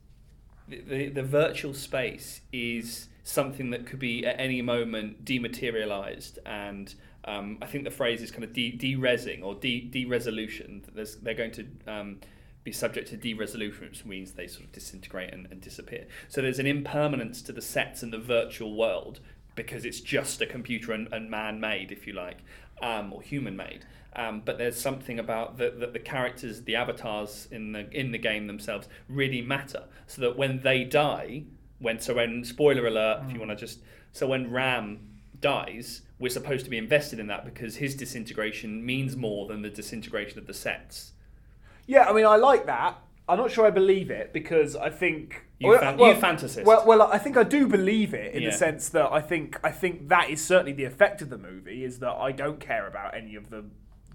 the, 0.69 0.81
the, 0.81 1.09
the 1.11 1.23
virtual 1.23 1.73
space 1.73 2.41
is 2.53 3.09
something 3.23 3.71
that 3.71 3.87
could 3.87 4.01
be 4.01 4.27
at 4.27 4.39
any 4.41 4.61
moment 4.63 5.25
dematerialized 5.25 6.39
and 6.45 6.95
um, 7.25 7.59
I 7.61 7.67
think 7.67 7.83
the 7.85 7.91
phrase 7.91 8.23
is 8.23 8.31
kind 8.31 8.45
of 8.45 8.53
de- 8.53 8.71
de-resing 8.73 9.43
or 9.43 9.57
de- 9.57 9.81
de-resolution. 9.81 10.83
That 10.85 10.95
there's- 10.95 11.17
They're 11.17 11.35
going 11.35 11.51
to 11.53 11.67
um, 11.89 12.21
be 12.67 12.73
subject 12.73 13.09
to 13.09 13.17
de-resolution, 13.17 13.89
which 13.89 14.05
means 14.05 14.33
they 14.33 14.49
sort 14.49 14.65
of 14.65 14.73
disintegrate 14.73 15.33
and, 15.33 15.47
and 15.51 15.63
disappear. 15.63 16.05
So 16.29 16.43
there's 16.43 16.59
an 16.59 16.67
impermanence 16.67 17.41
to 17.43 17.53
the 17.53 17.63
sets 17.63 18.03
and 18.03 18.13
the 18.13 18.19
virtual 18.19 18.77
world 18.77 19.21
because 19.55 19.87
it's 19.87 20.01
just 20.01 20.43
a 20.43 20.47
computer 20.47 20.93
and, 20.93 21.09
and 21.13 21.31
man-made, 21.31 21.93
if 21.93 22.07
you 22.07 22.13
like, 22.13 22.39
um, 22.83 23.13
or 23.13 23.23
human-made. 23.23 23.87
Um, 24.17 24.43
but 24.45 24.59
there's 24.59 24.79
something 24.79 25.19
about 25.19 25.59
the, 25.59 25.71
the, 25.71 25.87
the 25.87 25.99
characters, 25.99 26.63
the 26.63 26.75
avatars 26.75 27.49
in 27.51 27.73
the 27.73 27.89
in 27.91 28.13
the 28.13 28.19
game 28.19 28.47
themselves 28.47 28.89
really 29.09 29.43
matter, 29.43 29.85
so 30.07 30.23
that 30.23 30.37
when 30.37 30.63
they 30.63 30.85
die, 30.85 31.45
when 31.79 32.01
so 32.01 32.15
when 32.15 32.43
spoiler 32.45 32.87
alert, 32.87 33.25
if 33.27 33.33
you 33.33 33.39
want 33.39 33.51
to 33.51 33.57
just 33.57 33.81
so 34.13 34.27
when 34.27 34.51
Ram 34.51 35.01
dies, 35.41 36.03
we're 36.19 36.31
supposed 36.31 36.65
to 36.65 36.71
be 36.71 36.79
invested 36.79 37.19
in 37.19 37.27
that 37.27 37.45
because 37.45 37.77
his 37.77 37.95
disintegration 37.95 38.85
means 38.85 39.17
more 39.17 39.47
than 39.47 39.61
the 39.61 39.69
disintegration 39.69 40.39
of 40.39 40.47
the 40.47 40.55
sets. 40.55 41.13
Yeah, 41.87 42.05
I 42.09 42.13
mean, 42.13 42.27
I 42.27 42.37
like 42.37 42.67
that. 42.67 42.99
I'm 43.29 43.39
not 43.39 43.51
sure 43.51 43.67
I 43.67 43.71
believe 43.71 44.11
it 44.11 44.33
because 44.33 44.77
I 44.77 44.91
think 44.91 45.43
You 45.59 45.77
fan- 45.79 45.99
you 45.99 46.05
fantasist. 46.15 46.65
Well, 46.65 46.85
well, 46.87 47.03
I 47.03 47.19
think 47.19 47.37
I 47.37 47.43
do 47.43 47.67
believe 47.67 48.15
it 48.15 48.35
in 48.35 48.43
Yeah. 48.43 48.51
the 48.51 48.57
sense 48.57 48.89
that 48.91 49.11
I 49.13 49.21
think 49.21 49.59
I 49.65 49.71
think 49.73 50.09
that 50.09 50.31
is 50.31 50.45
certainly 50.45 50.73
the 50.73 50.85
effect 50.85 51.23
of 51.23 51.31
the 51.31 51.39
movie 51.39 51.83
is 51.85 51.99
that 52.01 52.13
I 52.13 52.31
don't 52.33 52.61
care 52.61 52.87
about 52.87 53.15
any 53.17 53.35
of 53.35 53.51
the 53.51 53.65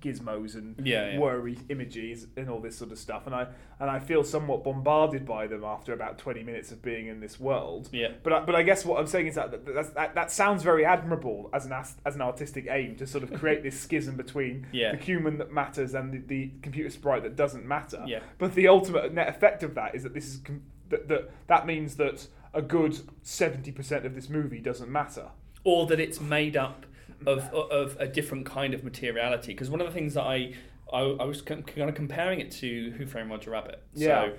gizmos 0.02 0.56
and 0.56 0.76
Yeah, 0.86 1.12
yeah. 1.12 1.20
worry 1.20 1.58
images 1.70 2.28
and 2.36 2.50
all 2.50 2.60
this 2.60 2.76
sort 2.78 2.92
of 2.92 2.98
stuff, 3.00 3.26
and 3.28 3.36
I 3.36 3.48
and 3.80 3.90
I 3.90 4.00
feel 4.00 4.24
somewhat 4.24 4.64
bombarded 4.64 5.26
by 5.26 5.48
them 5.48 5.64
after 5.64 5.94
about 5.94 6.18
20 6.20 6.44
minutes 6.44 6.72
of 6.72 6.82
being 6.82 7.08
in 7.08 7.20
this 7.20 7.40
world. 7.40 7.90
Yeah. 7.92 8.10
But 8.24 8.34
I, 8.34 8.40
but 8.42 8.56
I 8.56 8.64
guess 8.64 8.86
what 8.86 9.00
I'm 9.00 9.08
saying 9.08 9.28
is 9.28 9.36
that 9.36 9.52
that, 9.52 9.94
that 9.96 10.16
that 10.16 10.32
sounds 10.32 10.62
very 10.64 10.86
admirable 10.86 11.50
as 11.54 11.66
an 11.66 11.72
as, 11.74 11.96
as 12.06 12.16
an 12.16 12.22
artistic 12.22 12.68
aim 12.70 12.96
to 12.98 13.08
sort 13.08 13.24
of 13.24 13.34
create 13.34 13.64
this 13.64 13.80
schism 13.86 14.18
between 14.18 14.68
Yeah. 14.72 14.92
the 14.92 14.98
human 14.98 15.38
that 15.38 15.52
matters 15.52 15.94
and 15.94 16.14
the, 16.14 16.20
the 16.20 16.52
computer 16.62 16.90
sprite 16.90 17.24
that 17.24 17.36
doesn't 17.36 17.66
matter. 17.66 18.04
Yeah. 18.08 18.20
But 18.38 18.56
the 18.56 18.68
ultimate 18.68 19.14
net 19.14 19.30
effect 19.30 19.64
of 19.64 19.76
that 19.76 19.96
is 19.96 20.04
that 20.04 20.14
this 20.14 20.26
is 20.28 20.38
com- 20.44 20.64
that, 20.90 21.08
that 21.08 21.30
that 21.48 21.66
means 21.66 21.96
that 21.96 22.28
a 22.54 22.62
good 22.62 23.00
70% 23.24 24.06
of 24.06 24.14
this 24.14 24.30
movie 24.30 24.60
doesn't 24.60 24.90
matter. 24.92 25.30
or 25.64 25.86
that 25.88 26.00
it's 26.00 26.20
made 26.20 26.58
up 26.58 26.86
of 27.28 27.54
of 27.54 27.98
a 28.00 28.08
different 28.08 28.46
kind 28.46 28.74
of 28.74 28.84
materiality. 28.84 29.54
Because 29.54 29.70
one 29.70 29.82
of 29.82 29.88
the 29.88 29.94
things 29.94 30.14
that 30.16 30.24
I 30.24 30.54
I, 30.92 31.00
I 31.00 31.24
was 31.24 31.42
kind 31.42 31.64
of 31.78 31.96
comparing 31.96 32.40
it 32.40 32.52
to 32.52 32.92
Who 32.92 33.06
Framed 33.06 33.30
Roger 33.30 33.52
Rabbit. 33.52 33.82
Yeah. 33.94 34.26
So, 34.26 34.34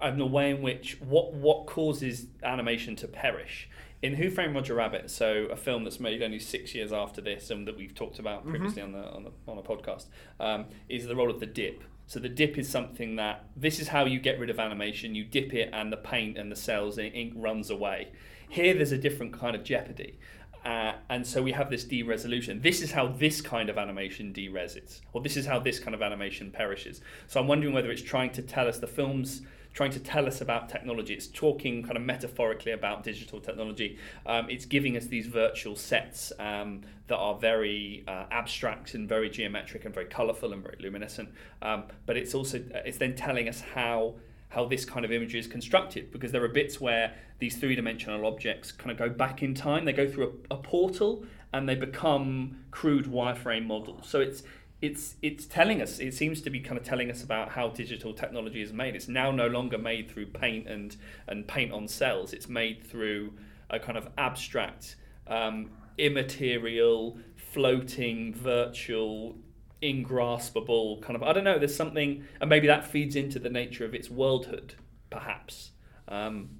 and 0.00 0.20
the 0.20 0.26
way 0.26 0.50
in 0.50 0.62
which 0.62 0.98
what 1.00 1.32
what 1.32 1.66
causes 1.66 2.26
animation 2.42 2.96
to 2.96 3.08
perish. 3.08 3.68
In 4.00 4.14
Who 4.14 4.30
Framed 4.30 4.54
Roger 4.54 4.74
Rabbit, 4.74 5.10
so 5.10 5.46
a 5.46 5.56
film 5.56 5.82
that's 5.82 5.98
made 5.98 6.22
only 6.22 6.38
six 6.38 6.72
years 6.72 6.92
after 6.92 7.20
this, 7.20 7.50
and 7.50 7.66
that 7.66 7.76
we've 7.76 7.96
talked 7.96 8.20
about 8.20 8.46
previously 8.46 8.80
on 8.80 8.92
the 8.92 9.04
on 9.10 9.24
the 9.24 9.32
on 9.50 9.58
a 9.58 9.62
podcast, 9.62 10.06
um, 10.38 10.66
is 10.88 11.08
the 11.08 11.16
role 11.16 11.30
of 11.30 11.40
the 11.40 11.46
dip. 11.46 11.82
So 12.06 12.20
the 12.20 12.28
dip 12.28 12.56
is 12.56 12.68
something 12.68 13.16
that 13.16 13.46
this 13.56 13.80
is 13.80 13.88
how 13.88 14.04
you 14.04 14.20
get 14.20 14.38
rid 14.38 14.50
of 14.50 14.60
animation. 14.60 15.16
You 15.16 15.24
dip 15.24 15.52
it, 15.52 15.70
and 15.72 15.92
the 15.92 15.96
paint 15.96 16.38
and 16.38 16.50
the 16.52 16.56
cells 16.56 16.96
and 16.96 17.12
ink 17.12 17.32
runs 17.36 17.70
away. 17.70 18.12
Here, 18.48 18.72
there's 18.72 18.92
a 18.92 18.98
different 18.98 19.32
kind 19.32 19.56
of 19.56 19.64
jeopardy. 19.64 20.18
Uh, 20.64 20.92
and 21.08 21.26
so 21.26 21.42
we 21.42 21.52
have 21.52 21.70
this 21.70 21.84
de-resolution. 21.84 22.60
This 22.60 22.82
is 22.82 22.92
how 22.92 23.08
this 23.08 23.40
kind 23.40 23.68
of 23.70 23.78
animation 23.78 24.32
de-res 24.32 25.00
or 25.12 25.22
this 25.22 25.36
is 25.36 25.46
how 25.46 25.58
this 25.58 25.78
kind 25.78 25.94
of 25.94 26.02
animation 26.02 26.50
perishes. 26.50 27.00
So 27.26 27.40
I'm 27.40 27.46
wondering 27.46 27.72
whether 27.72 27.90
it's 27.90 28.02
trying 28.02 28.30
to 28.32 28.42
tell 28.42 28.68
us 28.68 28.78
the 28.78 28.86
film's 28.86 29.42
trying 29.74 29.90
to 29.92 30.00
tell 30.00 30.26
us 30.26 30.40
about 30.40 30.68
technology. 30.68 31.14
It's 31.14 31.28
talking 31.28 31.82
kind 31.82 31.96
of 31.96 32.02
metaphorically 32.02 32.72
about 32.72 33.04
digital 33.04 33.40
technology. 33.40 33.98
Um, 34.26 34.50
it's 34.50 34.64
giving 34.64 34.96
us 34.96 35.06
these 35.06 35.26
virtual 35.26 35.76
sets 35.76 36.32
um, 36.38 36.82
that 37.06 37.16
are 37.16 37.36
very 37.36 38.04
uh, 38.08 38.24
abstract 38.30 38.94
and 38.94 39.08
very 39.08 39.30
geometric 39.30 39.84
and 39.84 39.94
very 39.94 40.06
colourful 40.06 40.52
and 40.52 40.62
very 40.62 40.76
luminescent. 40.80 41.28
Um, 41.62 41.84
but 42.06 42.16
it's 42.16 42.34
also 42.34 42.60
it's 42.84 42.98
then 42.98 43.14
telling 43.14 43.48
us 43.48 43.60
how 43.60 44.14
how 44.50 44.64
this 44.64 44.84
kind 44.84 45.04
of 45.04 45.12
imagery 45.12 45.40
is 45.40 45.46
constructed 45.46 46.10
because 46.10 46.32
there 46.32 46.42
are 46.42 46.48
bits 46.48 46.80
where 46.80 47.14
these 47.38 47.56
three-dimensional 47.56 48.26
objects 48.26 48.72
kind 48.72 48.90
of 48.90 48.96
go 48.96 49.08
back 49.08 49.42
in 49.42 49.54
time. 49.54 49.84
They 49.84 49.92
go 49.92 50.08
through 50.08 50.40
a, 50.50 50.54
a 50.54 50.56
portal 50.56 51.24
and 51.52 51.68
they 51.68 51.74
become 51.74 52.64
crude 52.70 53.06
wireframe 53.06 53.66
models. 53.66 54.08
So 54.08 54.20
it's 54.20 54.42
it's 54.80 55.16
it's 55.22 55.44
telling 55.44 55.82
us 55.82 55.98
it 55.98 56.14
seems 56.14 56.40
to 56.42 56.50
be 56.50 56.60
kind 56.60 56.78
of 56.78 56.84
telling 56.84 57.10
us 57.10 57.22
about 57.22 57.50
how 57.50 57.68
digital 57.68 58.12
technology 58.14 58.62
is 58.62 58.72
made. 58.72 58.94
It's 58.94 59.08
now 59.08 59.30
no 59.30 59.48
longer 59.48 59.76
made 59.78 60.10
through 60.10 60.26
paint 60.26 60.68
and 60.68 60.96
and 61.26 61.46
paint 61.46 61.72
on 61.72 61.88
cells. 61.88 62.32
It's 62.32 62.48
made 62.48 62.84
through 62.84 63.32
a 63.70 63.78
kind 63.78 63.98
of 63.98 64.08
abstract 64.16 64.96
um, 65.26 65.70
immaterial 65.98 67.18
floating 67.36 68.32
virtual 68.34 69.36
ingraspable 69.80 71.00
kind 71.00 71.14
of 71.14 71.22
I 71.22 71.32
don't 71.32 71.44
know 71.44 71.58
there's 71.58 71.76
something 71.76 72.24
and 72.40 72.50
maybe 72.50 72.66
that 72.66 72.84
feeds 72.84 73.14
into 73.14 73.38
the 73.38 73.50
nature 73.50 73.84
of 73.84 73.94
its 73.94 74.08
worldhood 74.08 74.72
perhaps. 75.10 75.70
Um, 76.08 76.50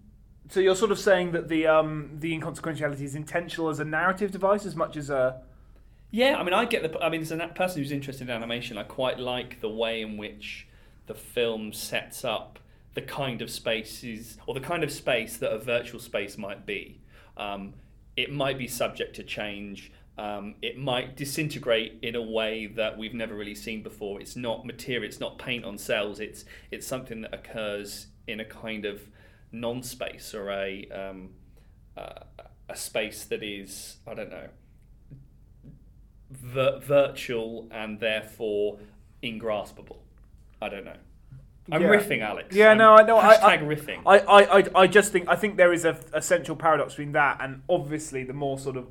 So 0.49 0.61
you're 0.61 0.77
sort 0.77 0.93
of 0.93 0.99
saying 0.99 1.33
that 1.33 1.49
the 1.49 1.67
um, 1.67 2.11
the 2.19 2.33
inconsequentiality 2.39 3.03
is 3.03 3.15
intentional 3.15 3.69
as 3.69 3.81
a 3.81 3.85
narrative 3.85 4.31
device 4.31 4.65
as 4.65 4.77
much 4.77 4.97
as 4.97 5.11
a 5.11 5.43
yeah 6.11 6.37
I 6.39 6.43
mean 6.45 6.55
I 6.55 6.65
get 6.65 6.83
the 6.83 6.99
I 7.01 7.09
mean 7.09 7.23
as 7.23 7.33
a 7.33 7.49
person 7.49 7.83
who's 7.83 7.93
interested 7.93 8.29
in 8.29 8.35
animation 8.35 8.79
I 8.79 8.85
quite 8.85 9.19
like 9.19 9.61
the 9.61 9.69
way 9.69 10.01
in 10.01 10.17
which 10.17 10.67
the 11.07 11.15
film 11.15 11.73
sets 11.73 12.25
up 12.25 12.59
the 12.95 13.03
kind 13.03 13.43
of 13.43 13.51
spaces 13.51 14.39
or 14.47 14.55
the 14.55 14.61
kind 14.61 14.83
of 14.85 14.91
space 14.91 15.37
that 15.39 15.53
a 15.53 15.59
virtual 15.59 16.01
space 16.01 16.39
might 16.39 16.67
be. 16.67 17.01
Um, 17.37 17.75
it 18.17 18.33
might 18.33 18.59
be 18.59 18.67
subject 18.67 19.15
to 19.17 19.23
change 19.23 19.93
um, 20.19 20.57
it 20.63 20.77
might 20.77 21.17
disintegrate 21.17 22.01
in 22.03 22.17
a 22.17 22.23
way 22.23 22.67
that 22.67 22.99
we've 22.99 23.15
never 23.15 23.35
really 23.35 23.55
seen 23.55 23.83
before. 23.83 24.21
It's 24.21 24.35
not 24.37 24.67
material. 24.67 25.05
It's 25.09 25.21
not 25.21 25.39
paint 25.39 25.65
on 25.65 25.79
cells. 25.79 26.19
It's 26.21 26.45
it's 26.71 26.87
something 26.87 27.21
that 27.23 27.33
occurs 27.33 28.09
in 28.27 28.41
a 28.41 28.45
kind 28.45 28.85
of 28.85 29.01
non-space 29.53 30.35
or 30.35 30.51
a 30.51 30.87
um, 30.91 31.31
uh, 31.97 32.25
a 32.69 32.77
space 32.77 33.25
that 33.27 33.43
is 33.43 33.99
I 34.07 34.15
don't 34.15 34.31
know 34.31 34.49
vir- 36.31 36.81
virtual 36.83 37.69
and 37.71 38.01
therefore 38.01 38.79
ingraspable. 39.23 40.03
I 40.61 40.69
don't 40.69 40.85
know. 40.85 40.97
I'm 41.71 41.83
Yeah. 41.83 41.89
riffing, 41.89 42.23
Alex. 42.23 42.57
Yeah, 42.57 42.71
I'm 42.71 42.79
no, 42.79 42.95
I 42.95 43.03
know. 43.03 43.19
I, 43.19 43.37
Hashtag 43.37 43.43
I, 43.43 43.59
riffing. 43.59 44.03
I, 44.07 44.19
I, 44.19 44.59
I, 44.59 44.65
I 44.83 44.87
just 44.87 45.13
think 45.13 45.29
I 45.29 45.37
think 45.37 45.57
there 45.57 45.73
is 45.73 45.85
a, 45.85 45.99
a 46.13 46.23
central 46.23 46.57
paradox 46.57 46.95
between 46.95 47.13
that 47.13 47.39
and 47.41 47.63
obviously 47.69 48.25
the 48.25 48.33
more 48.33 48.59
sort 48.59 48.77
of 48.77 48.89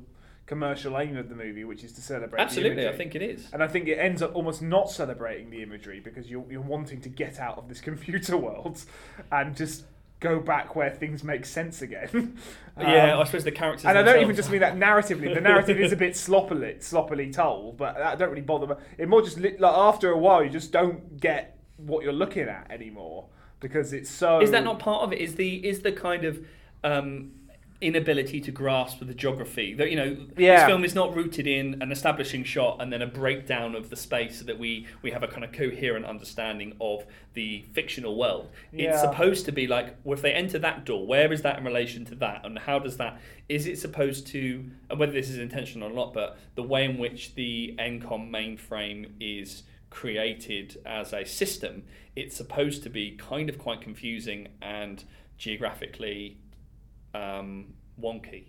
commercial 0.48 0.98
aim 0.98 1.16
of 1.16 1.28
the 1.28 1.34
movie, 1.34 1.62
which 1.62 1.84
is 1.84 1.92
to 1.92 2.00
celebrate. 2.00 2.38
the 2.38 2.42
Absolutely, 2.42 2.88
I 2.88 2.96
think 2.96 3.14
it 3.14 3.22
is. 3.22 3.48
And 3.52 3.62
I 3.62 3.68
think 3.68 3.86
it 3.86 3.98
ends 3.98 4.22
up 4.22 4.34
almost 4.34 4.62
not 4.62 4.90
celebrating 4.90 5.50
the 5.50 5.62
imagery 5.62 6.00
because 6.00 6.28
you're, 6.28 6.44
you're 6.50 6.60
wanting 6.62 7.00
to 7.02 7.08
get 7.08 7.38
out 7.38 7.58
of 7.58 7.68
this 7.68 7.80
computer 7.88 8.36
world 8.36 8.82
and 9.30 9.54
just 9.54 9.84
go 10.20 10.40
back 10.40 10.74
where 10.74 10.90
things 10.90 11.22
make 11.22 11.44
sense 11.44 11.82
again. 11.82 12.36
yeah, 12.80 13.12
Um, 13.14 13.20
I 13.20 13.24
suppose 13.24 13.44
the 13.44 13.52
characters. 13.52 13.84
and 13.84 13.96
I 13.96 14.02
don't 14.02 14.20
even 14.20 14.34
just 14.34 14.50
mean 14.50 14.60
that 14.60 14.76
narratively. 14.76 15.32
The 15.32 15.40
narrative 15.40 15.78
is 15.78 15.92
a 15.92 15.96
bit 16.04 16.16
sloppily, 16.16 16.76
sloppily 16.80 17.30
told, 17.30 17.76
but 17.76 17.96
that 17.96 18.18
don't 18.18 18.30
really 18.30 18.40
bother. 18.40 18.78
It 18.96 19.08
more 19.08 19.22
just 19.22 19.38
li- 19.38 19.56
like 19.58 19.74
after 19.76 20.10
a 20.10 20.18
while, 20.18 20.42
you 20.42 20.50
just 20.50 20.72
don't 20.72 21.20
get 21.20 21.58
what 21.76 22.02
you're 22.02 22.12
looking 22.12 22.48
at 22.48 22.68
anymore 22.70 23.26
because 23.60 23.92
it's 23.92 24.10
so. 24.10 24.40
Is 24.40 24.50
that 24.50 24.64
not 24.64 24.78
part 24.80 25.02
of 25.04 25.12
it? 25.12 25.20
Is 25.20 25.36
the 25.36 25.64
is 25.64 25.82
the 25.82 25.92
kind 25.92 26.24
of 26.24 26.44
um, 26.82 27.32
inability 27.80 28.40
to 28.40 28.50
grasp 28.50 28.98
the 29.00 29.14
geography. 29.14 29.72
That 29.72 29.88
you 29.90 29.96
know, 29.96 30.16
Yeah. 30.36 30.56
this 30.56 30.66
film 30.66 30.84
is 30.84 30.94
not 30.96 31.14
rooted 31.14 31.46
in 31.46 31.80
an 31.80 31.92
establishing 31.92 32.42
shot 32.42 32.78
and 32.80 32.92
then 32.92 33.02
a 33.02 33.06
breakdown 33.06 33.76
of 33.76 33.88
the 33.88 33.94
space 33.96 34.40
so 34.40 34.44
that 34.46 34.58
we 34.58 34.86
we 35.02 35.12
have 35.12 35.22
a 35.22 35.28
kind 35.28 35.44
of 35.44 35.52
coherent 35.52 36.04
understanding 36.04 36.74
of 36.80 37.04
the 37.34 37.64
fictional 37.72 38.16
world. 38.18 38.50
It's 38.72 39.00
supposed 39.00 39.44
to 39.46 39.52
be 39.52 39.68
like, 39.68 39.94
well, 40.02 40.14
if 40.14 40.22
they 40.22 40.32
enter 40.32 40.58
that 40.58 40.84
door, 40.84 41.06
where 41.06 41.32
is 41.32 41.42
that 41.42 41.58
in 41.58 41.64
relation 41.64 42.04
to 42.06 42.14
that, 42.16 42.44
and 42.44 42.58
how 42.58 42.80
does 42.80 42.96
that? 42.96 43.20
Is 43.48 43.66
it 43.66 43.78
supposed 43.78 44.26
to? 44.28 44.64
And 44.90 44.98
whether 44.98 45.12
this 45.12 45.30
is 45.30 45.38
intentional 45.38 45.88
or 45.90 45.94
not, 45.94 46.12
but 46.12 46.36
the 46.56 46.64
way 46.64 46.84
in 46.84 46.98
which 46.98 47.36
the 47.36 47.76
Encom 47.78 48.28
mainframe 48.30 49.10
is 49.20 49.62
created 49.90 50.78
as 50.84 51.12
a 51.12 51.24
system, 51.24 51.84
it's 52.16 52.36
supposed 52.36 52.82
to 52.82 52.90
be 52.90 53.12
kind 53.12 53.48
of 53.48 53.56
quite 53.56 53.80
confusing 53.80 54.48
and 54.60 55.04
geographically 55.38 56.36
um, 57.14 57.74
wonky. 58.00 58.46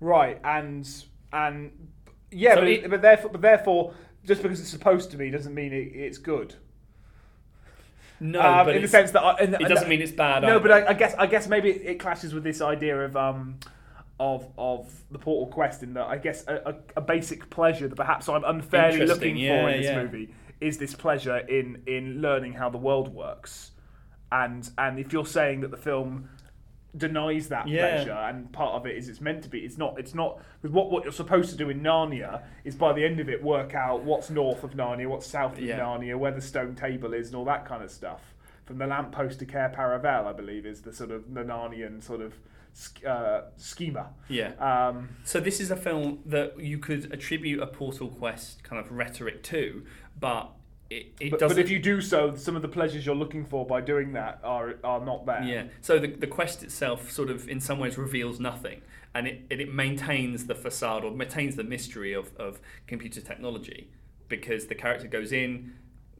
Right, 0.00 0.40
and 0.44 0.88
and 1.32 1.88
yeah, 2.30 2.54
So 2.54 2.60
but, 2.60 2.68
it- 2.68 2.90
but 2.90 3.02
therefore, 3.02 3.30
but 3.30 3.40
therefore, 3.40 3.94
just 4.24 4.42
because 4.42 4.60
it's 4.60 4.68
supposed 4.68 5.10
to 5.10 5.16
be 5.16 5.30
doesn't 5.30 5.54
mean 5.54 5.72
it, 5.72 5.92
it's 5.94 6.18
good. 6.18 6.54
No, 8.20 8.40
um, 8.40 8.66
but 8.66 8.76
in 8.76 8.82
the 8.82 8.88
sense 8.88 9.12
that 9.12 9.22
I, 9.22 9.36
and, 9.36 9.54
it 9.54 9.68
doesn't 9.68 9.88
mean 9.88 10.02
it's 10.02 10.12
bad. 10.12 10.42
No, 10.42 10.56
either. 10.56 10.60
but 10.60 10.70
I, 10.72 10.86
I 10.88 10.94
guess 10.94 11.14
I 11.14 11.26
guess 11.26 11.46
maybe 11.46 11.70
it, 11.70 11.82
it 11.82 12.00
clashes 12.00 12.34
with 12.34 12.42
this 12.42 12.60
idea 12.60 13.04
of 13.04 13.16
um 13.16 13.58
of 14.18 14.48
of 14.58 14.92
the 15.10 15.18
Portal 15.18 15.46
Quest 15.52 15.82
in 15.82 15.94
that 15.94 16.06
I 16.06 16.18
guess 16.18 16.44
a, 16.48 16.56
a, 16.66 16.74
a 16.96 17.00
basic 17.00 17.48
pleasure 17.50 17.86
that 17.86 17.94
perhaps 17.94 18.28
I'm 18.28 18.42
unfairly 18.44 19.06
looking 19.06 19.36
yeah, 19.36 19.62
for 19.62 19.70
in 19.70 19.80
this 19.80 19.90
yeah. 19.90 20.02
movie 20.02 20.34
is 20.60 20.78
this 20.78 20.94
pleasure 20.94 21.38
in 21.38 21.82
in 21.86 22.20
learning 22.20 22.54
how 22.54 22.68
the 22.68 22.78
world 22.78 23.14
works, 23.14 23.70
and 24.32 24.68
and 24.78 24.98
if 24.98 25.12
you're 25.12 25.26
saying 25.26 25.60
that 25.60 25.70
the 25.70 25.76
film 25.76 26.28
denies 26.96 27.48
that 27.48 27.68
Yeah. 27.68 27.88
pleasure 27.96 28.12
and 28.12 28.50
part 28.52 28.74
of 28.74 28.86
it 28.86 28.96
is 28.96 29.08
it's 29.08 29.20
meant 29.20 29.42
to 29.42 29.48
be 29.50 29.58
it's 29.60 29.76
not 29.76 29.98
it's 29.98 30.14
not 30.14 30.40
with 30.62 30.72
what 30.72 30.90
what 30.90 31.04
you're 31.04 31.12
supposed 31.12 31.50
to 31.50 31.56
do 31.56 31.68
in 31.68 31.80
Narnia 31.82 32.42
is 32.64 32.74
by 32.74 32.92
the 32.94 33.04
end 33.04 33.20
of 33.20 33.28
it 33.28 33.42
work 33.42 33.74
out 33.74 34.02
what's 34.04 34.30
north 34.30 34.64
of 34.64 34.72
Narnia 34.72 35.06
what's 35.06 35.26
south 35.26 35.58
of 35.58 35.60
Yeah. 35.64 35.78
Narnia 35.80 36.16
where 36.18 36.32
the 36.32 36.40
stone 36.40 36.74
table 36.74 37.12
is 37.12 37.26
and 37.28 37.36
all 37.36 37.44
that 37.44 37.66
kind 37.66 37.84
of 37.84 37.90
stuff 37.90 38.34
from 38.64 38.78
the 38.78 38.86
lamppost 38.86 39.38
to 39.40 39.46
Cair 39.46 39.72
Paravel 39.76 40.26
I 40.26 40.32
believe 40.32 40.64
is 40.64 40.80
the 40.82 40.92
sort 40.92 41.10
of 41.10 41.32
the 41.34 41.42
Narnian 41.44 42.02
sort 42.02 42.22
of 42.22 42.34
uh, 43.06 43.42
schema 43.56 44.10
Yeah. 44.28 44.52
um, 44.58 45.10
So 45.24 45.40
this 45.40 45.60
is 45.60 45.70
a 45.70 45.76
film 45.76 46.20
that 46.26 46.58
you 46.60 46.78
could 46.78 47.12
attribute 47.12 47.60
a 47.62 47.66
Portal 47.66 48.08
Quest 48.08 48.62
kind 48.62 48.78
of 48.84 48.90
rhetoric 48.92 49.42
to, 49.44 49.84
but 50.18 50.52
it, 50.90 51.12
it 51.20 51.30
but, 51.30 51.40
doesn't. 51.40 51.56
but 51.56 51.62
if 51.62 51.70
you 51.70 51.78
do 51.78 52.00
so 52.00 52.34
some 52.34 52.56
of 52.56 52.62
the 52.62 52.68
pleasures 52.68 53.04
you're 53.04 53.14
looking 53.14 53.44
for 53.44 53.66
by 53.66 53.80
doing 53.80 54.12
that 54.14 54.40
are 54.42 54.76
are 54.82 55.04
not 55.04 55.26
there 55.26 55.42
Yeah. 55.42 55.64
So 55.80 55.98
the, 55.98 56.08
the 56.08 56.26
quest 56.26 56.62
itself 56.62 57.10
sort 57.10 57.30
of 57.30 57.48
in 57.48 57.60
some 57.60 57.78
ways 57.78 57.98
reveals 57.98 58.40
nothing 58.40 58.80
and 59.14 59.26
it, 59.26 59.42
it, 59.50 59.60
it 59.60 59.72
maintains 59.72 60.46
the 60.46 60.54
facade 60.54 61.04
or 61.04 61.10
maintains 61.10 61.56
the 61.56 61.64
mystery 61.64 62.12
of, 62.12 62.34
of 62.36 62.60
computer 62.86 63.20
technology 63.20 63.90
because 64.28 64.66
the 64.66 64.74
character 64.74 65.08
goes 65.08 65.32
in, 65.32 65.74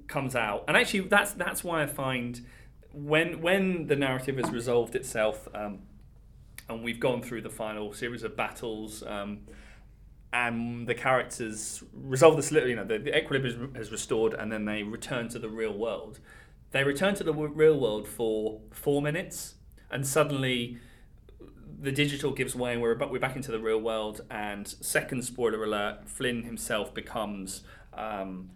comes 0.07 0.35
out. 0.35 0.65
And 0.69 0.77
actually 0.77 1.01
that's 1.01 1.33
that's 1.33 1.65
why 1.65 1.83
I 1.83 1.87
find 1.87 2.45
when 2.93 3.41
when 3.41 3.87
the 3.87 3.97
narrative 3.97 4.37
has 4.37 4.51
resolved 4.51 4.95
itself 4.95 5.49
um, 5.55 5.81
and 6.69 6.85
we've 6.85 7.01
gone 7.01 7.23
through 7.23 7.43
the 7.43 7.51
final 7.51 7.93
series 7.93 8.23
of 8.23 8.37
battles 8.37 9.03
um, 9.05 9.41
and 10.33 10.87
the 10.87 10.95
characters 10.95 11.83
resolve 11.93 12.37
this 12.37 12.53
little, 12.53 12.69
you 12.69 12.77
know, 12.77 12.85
the, 12.85 12.99
the 12.99 13.17
equilibrium 13.17 13.75
has 13.75 13.91
restored, 13.91 14.35
and 14.35 14.53
then 14.53 14.65
they 14.65 14.83
return 14.83 15.29
to 15.31 15.39
the 15.39 15.49
real 15.49 15.73
world. 15.73 16.21
They 16.71 16.85
return 16.85 17.15
to 17.15 17.25
the 17.25 17.33
w- 17.33 17.53
real 17.53 17.79
world 17.81 18.07
for 18.07 18.61
four 18.71 19.01
minutes, 19.01 19.55
and 19.91 20.07
suddenly 20.07 20.79
the 21.81 21.93
digital 21.93 22.33
gives 22.33 22.55
way, 22.55 22.75
and 22.75 22.83
we're 22.83 22.97
we're 23.09 23.19
back 23.19 23.37
into 23.37 23.51
the 23.51 23.61
real 23.61 23.81
world. 23.81 24.21
And 24.31 24.69
second 24.69 25.25
spoiler 25.25 25.65
alert: 25.65 26.09
Flynn 26.09 26.43
himself 26.43 26.95
becomes. 26.95 27.63
Um, 27.95 28.51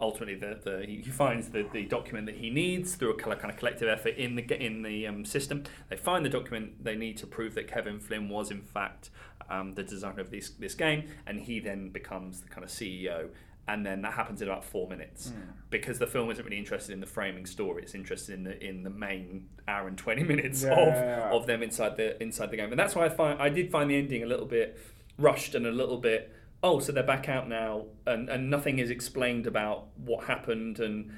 ultimately 0.00 0.34
the, 0.34 0.60
the 0.62 0.84
he 0.86 0.96
he 0.96 1.10
finds 1.10 1.48
the, 1.48 1.66
the 1.72 1.84
document 1.86 2.26
that 2.26 2.36
he 2.36 2.50
needs 2.50 2.96
through 2.96 3.10
a 3.10 3.16
kind 3.16 3.50
of 3.50 3.56
collective 3.56 3.88
effort 3.88 4.14
in 4.16 4.36
the 4.36 4.64
in 4.64 4.82
the 4.82 5.06
um, 5.06 5.24
system. 5.24 5.64
They 5.88 5.96
find 5.96 6.24
the 6.24 6.28
document 6.28 6.84
they 6.84 6.96
need 6.96 7.16
to 7.18 7.26
prove 7.26 7.54
that 7.54 7.66
Kevin 7.66 7.98
Flynn 7.98 8.28
was 8.28 8.50
in 8.50 8.60
fact 8.60 9.10
um, 9.50 9.74
the 9.74 9.82
designer 9.82 10.20
of 10.20 10.30
this 10.30 10.50
this 10.50 10.74
game, 10.74 11.08
and 11.26 11.40
he 11.40 11.60
then 11.60 11.90
becomes 11.90 12.40
the 12.40 12.48
kind 12.48 12.64
of 12.64 12.70
CEO. 12.70 13.28
And 13.68 13.84
then 13.84 14.02
that 14.02 14.12
happens 14.12 14.40
in 14.40 14.48
about 14.48 14.64
four 14.64 14.88
minutes 14.88 15.32
because 15.70 15.98
the 15.98 16.06
film 16.06 16.30
isn't 16.30 16.44
really 16.44 16.56
interested 16.58 16.92
in 16.92 17.00
the 17.00 17.06
framing 17.06 17.46
story; 17.46 17.82
it's 17.82 17.96
interested 17.96 18.34
in 18.34 18.44
the 18.44 18.64
in 18.64 18.84
the 18.84 18.90
main 18.90 19.48
hour 19.66 19.88
and 19.88 19.98
twenty 19.98 20.22
minutes 20.22 20.62
Yeah, 20.62 20.70
of 20.72 20.88
yeah, 20.94 21.16
yeah. 21.16 21.30
of 21.30 21.46
them 21.46 21.62
inside 21.64 21.96
the 21.96 22.20
inside 22.22 22.52
the 22.52 22.56
game, 22.56 22.70
and 22.70 22.78
that's 22.78 22.94
why 22.94 23.06
I 23.06 23.08
find 23.08 23.42
I 23.42 23.48
did 23.48 23.72
find 23.72 23.90
the 23.90 23.96
ending 23.96 24.22
a 24.22 24.26
little 24.26 24.46
bit 24.46 24.78
rushed 25.18 25.54
and 25.56 25.66
a 25.66 25.72
little 25.72 25.98
bit. 25.98 26.32
Oh, 26.62 26.78
so 26.78 26.92
they're 26.92 27.02
back 27.02 27.28
out 27.28 27.48
now, 27.48 27.86
and, 28.06 28.28
and 28.28 28.50
nothing 28.50 28.78
is 28.78 28.88
explained 28.90 29.46
about 29.46 29.88
what 29.96 30.24
happened, 30.26 30.78
and 30.78 31.10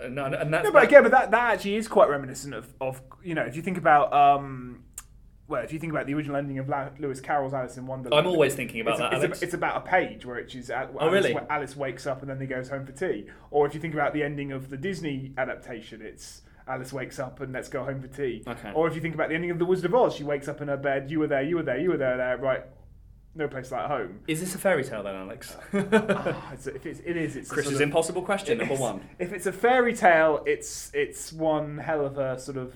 and, 0.00 0.18
and 0.18 0.52
that's 0.52 0.64
No, 0.64 0.72
but 0.72 0.84
again, 0.84 1.02
but 1.02 1.12
that, 1.12 1.30
that 1.30 1.54
actually 1.54 1.76
is 1.76 1.88
quite 1.88 2.08
reminiscent 2.10 2.54
of, 2.54 2.72
of 2.80 3.00
you 3.22 3.34
know, 3.34 3.42
if 3.42 3.56
you 3.56 3.62
think 3.62 3.78
about, 3.78 4.12
um, 4.12 4.84
well, 5.48 5.62
if 5.62 5.72
you 5.72 5.78
think 5.78 5.92
about 5.92 6.06
the 6.06 6.14
original 6.14 6.36
ending 6.36 6.58
of 6.58 6.68
La- 6.68 6.88
Lewis 6.98 7.20
Carroll's 7.20 7.54
Alice 7.54 7.76
in 7.76 7.86
Wonderland. 7.86 8.18
I'm 8.20 8.26
always 8.30 8.54
thinking 8.54 8.80
about 8.80 8.92
it's, 8.94 9.00
that, 9.00 9.12
It's, 9.14 9.24
Alex. 9.24 9.42
it's 9.42 9.54
about 9.54 9.76
a 9.76 9.80
page 9.88 10.26
where 10.26 10.36
it's 10.38 10.54
is 10.54 10.70
Alice, 10.70 10.96
Oh, 10.98 11.08
really? 11.10 11.36
Alice 11.48 11.76
wakes 11.76 12.06
up 12.06 12.20
and 12.22 12.30
then 12.30 12.40
he 12.40 12.46
goes 12.46 12.68
home 12.68 12.84
for 12.84 12.92
tea. 12.92 13.26
Or 13.50 13.66
if 13.66 13.74
you 13.74 13.80
think 13.80 13.94
about 13.94 14.12
the 14.12 14.22
ending 14.22 14.50
of 14.52 14.70
the 14.70 14.76
Disney 14.76 15.32
adaptation, 15.38 16.02
it's 16.02 16.42
Alice 16.68 16.92
wakes 16.92 17.20
up 17.20 17.40
and 17.40 17.52
let's 17.52 17.68
go 17.68 17.84
home 17.84 18.00
for 18.02 18.08
tea. 18.08 18.42
Okay. 18.46 18.72
Or 18.74 18.88
if 18.88 18.96
you 18.96 19.00
think 19.00 19.14
about 19.14 19.28
the 19.28 19.36
ending 19.36 19.52
of 19.52 19.58
The 19.60 19.64
Wizard 19.64 19.84
of 19.86 19.94
Oz, 19.94 20.16
she 20.16 20.24
wakes 20.24 20.48
up 20.48 20.60
in 20.60 20.66
her 20.68 20.76
bed, 20.76 21.10
you 21.10 21.20
were 21.20 21.28
there, 21.28 21.42
you 21.42 21.56
were 21.56 21.62
there, 21.62 21.78
you 21.78 21.90
were 21.90 21.96
there, 21.96 22.16
there, 22.16 22.36
right? 22.38 22.64
No 23.36 23.46
place 23.46 23.70
like 23.70 23.86
home. 23.86 24.20
Is 24.26 24.40
this 24.40 24.54
a 24.54 24.58
fairy 24.58 24.82
tale 24.82 25.02
then, 25.02 25.14
Alex? 25.14 25.54
Ah, 25.74 26.50
it's, 26.54 26.66
if 26.66 26.86
it's, 26.86 27.00
it 27.04 27.16
is. 27.18 27.36
It's 27.36 27.50
Chris's 27.50 27.72
sort 27.72 27.82
of- 27.82 27.88
impossible 27.88 28.22
question 28.22 28.58
number 28.58 28.72
it's- 28.74 28.80
one. 28.80 29.02
If 29.18 29.32
it's 29.32 29.44
a 29.46 29.52
fairy 29.52 29.94
tale, 29.94 30.42
it's 30.46 30.90
it's 30.94 31.32
one 31.34 31.76
hell 31.78 32.04
of 32.06 32.16
a 32.18 32.38
sort 32.40 32.56
of 32.56 32.74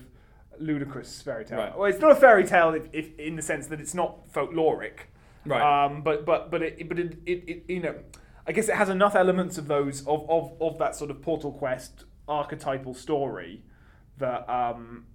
ludicrous 0.61 1.21
fairy 1.21 1.45
tale. 1.45 1.57
Right. 1.57 1.77
Well, 1.77 1.89
it's 1.89 1.99
not 1.99 2.11
a 2.11 2.15
fairy 2.15 2.45
tale 2.45 2.73
if, 2.73 2.83
if, 2.93 3.17
in 3.19 3.35
the 3.35 3.41
sense 3.41 3.67
that 3.67 3.81
it's 3.81 3.93
not 3.93 4.31
folkloric. 4.31 5.07
Right. 5.45 5.85
Um, 5.85 6.03
but 6.03 6.25
but 6.25 6.51
but 6.51 6.61
it 6.61 6.87
but 6.87 6.99
it, 6.99 7.17
it, 7.25 7.43
it 7.47 7.63
you 7.67 7.81
know, 7.81 7.95
I 8.47 8.51
guess 8.51 8.69
it 8.69 8.75
has 8.75 8.89
enough 8.89 9.15
elements 9.15 9.57
of 9.57 9.67
those 9.67 10.01
of, 10.07 10.29
of, 10.29 10.53
of 10.61 10.77
that 10.77 10.95
sort 10.95 11.11
of 11.11 11.21
Portal 11.21 11.51
Quest 11.51 12.05
archetypal 12.27 12.93
story 12.93 13.63
that 14.17 14.49
um. 14.49 15.05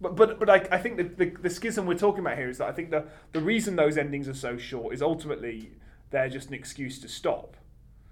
But, 0.00 0.16
but, 0.16 0.38
but 0.40 0.50
I, 0.50 0.56
I 0.72 0.78
think 0.78 0.96
the, 0.96 1.04
the, 1.04 1.32
the 1.40 1.48
schism 1.48 1.86
we're 1.86 1.96
talking 1.96 2.20
about 2.20 2.36
here 2.36 2.50
is 2.50 2.58
that 2.58 2.68
I 2.68 2.72
think 2.72 2.90
the, 2.90 3.06
the 3.32 3.40
reason 3.40 3.76
those 3.76 3.96
endings 3.96 4.28
are 4.28 4.34
so 4.34 4.58
short 4.58 4.92
is 4.92 5.00
ultimately 5.00 5.70
they're 6.10 6.28
just 6.28 6.48
an 6.48 6.54
excuse 6.54 6.98
to 6.98 7.08
stop. 7.08 7.56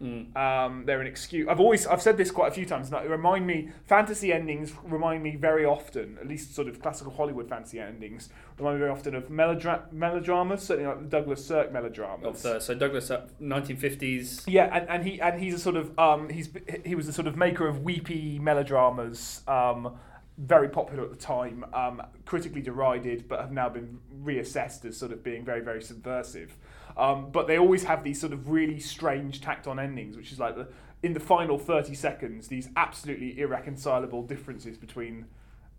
Um, 0.03 0.85
they're 0.85 1.01
an 1.01 1.07
excuse. 1.07 1.47
I've 1.49 1.61
always 1.61 1.87
I've 1.87 2.03
said 2.03 2.17
this 2.17 2.31
quite 2.31 2.49
a 2.49 2.55
few 2.55 2.67
times. 2.67 2.91
And 2.91 3.05
it 3.05 3.09
remind 3.09 3.47
me 3.47 3.71
fantasy 3.85 4.33
endings 4.33 4.73
remind 4.83 5.23
me 5.23 5.37
very 5.37 5.65
often, 5.65 6.19
at 6.21 6.27
least 6.27 6.55
sort 6.55 6.69
of 6.69 6.81
classical 6.81 7.13
Hollywood 7.13 7.49
fantasy 7.49 7.79
endings, 7.79 8.29
remind 8.59 8.77
me 8.77 8.81
very 8.81 8.91
often 8.91 9.15
of 9.15 9.29
melodra- 9.29 9.93
melodramas, 9.93 10.63
certainly 10.63 10.89
like 10.89 11.01
the 11.01 11.09
Douglas 11.09 11.45
Sirk 11.45 11.73
melodramas. 11.73 12.27
Of 12.27 12.43
the, 12.43 12.61
so 12.61 12.75
Douglas, 12.75 13.11
uh, 13.11 13.27
1950s. 13.41 14.45
Yeah, 14.47 14.77
and, 14.77 14.89
and 14.89 15.07
he 15.07 15.21
and 15.21 15.41
he's 15.41 15.55
a 15.55 15.59
sort 15.59 15.77
of 15.77 15.97
um, 15.99 16.29
he's 16.29 16.49
he 16.85 16.95
was 16.95 17.07
a 17.09 17.13
sort 17.13 17.29
of 17.29 17.37
maker 17.37 17.69
of 17.69 17.83
weepy 17.83 18.39
melodramas, 18.39 19.43
um, 19.47 19.97
very 20.39 20.69
popular 20.69 21.05
at 21.05 21.11
the 21.11 21.17
time, 21.17 21.65
um, 21.73 22.03
critically 22.25 22.61
derided, 22.61 23.29
but 23.29 23.41
have 23.41 23.53
now 23.53 23.69
been 23.69 24.01
reassessed 24.25 24.85
as 24.85 24.97
sort 24.97 25.13
of 25.13 25.23
being 25.23 25.45
very 25.45 25.61
very 25.61 25.83
subversive. 25.83 26.57
Um, 26.97 27.31
but 27.31 27.47
they 27.47 27.59
always 27.59 27.85
have 27.85 28.05
these 28.05 28.21
sort 28.21 28.33
of 28.33 28.49
really 28.49 28.81
strange 28.81 29.41
tacked 29.41 29.67
on 29.67 29.79
endings, 29.79 30.17
which 30.17 30.33
is 30.33 30.39
like 30.39 30.57
the 30.57 30.69
in 31.03 31.15
the 31.15 31.21
final 31.21 31.59
thirty 31.59 31.95
seconds, 31.95 32.49
these 32.49 32.69
absolutely 32.77 33.39
irreconcilable 33.41 34.23
differences 34.23 34.77
between 34.77 35.27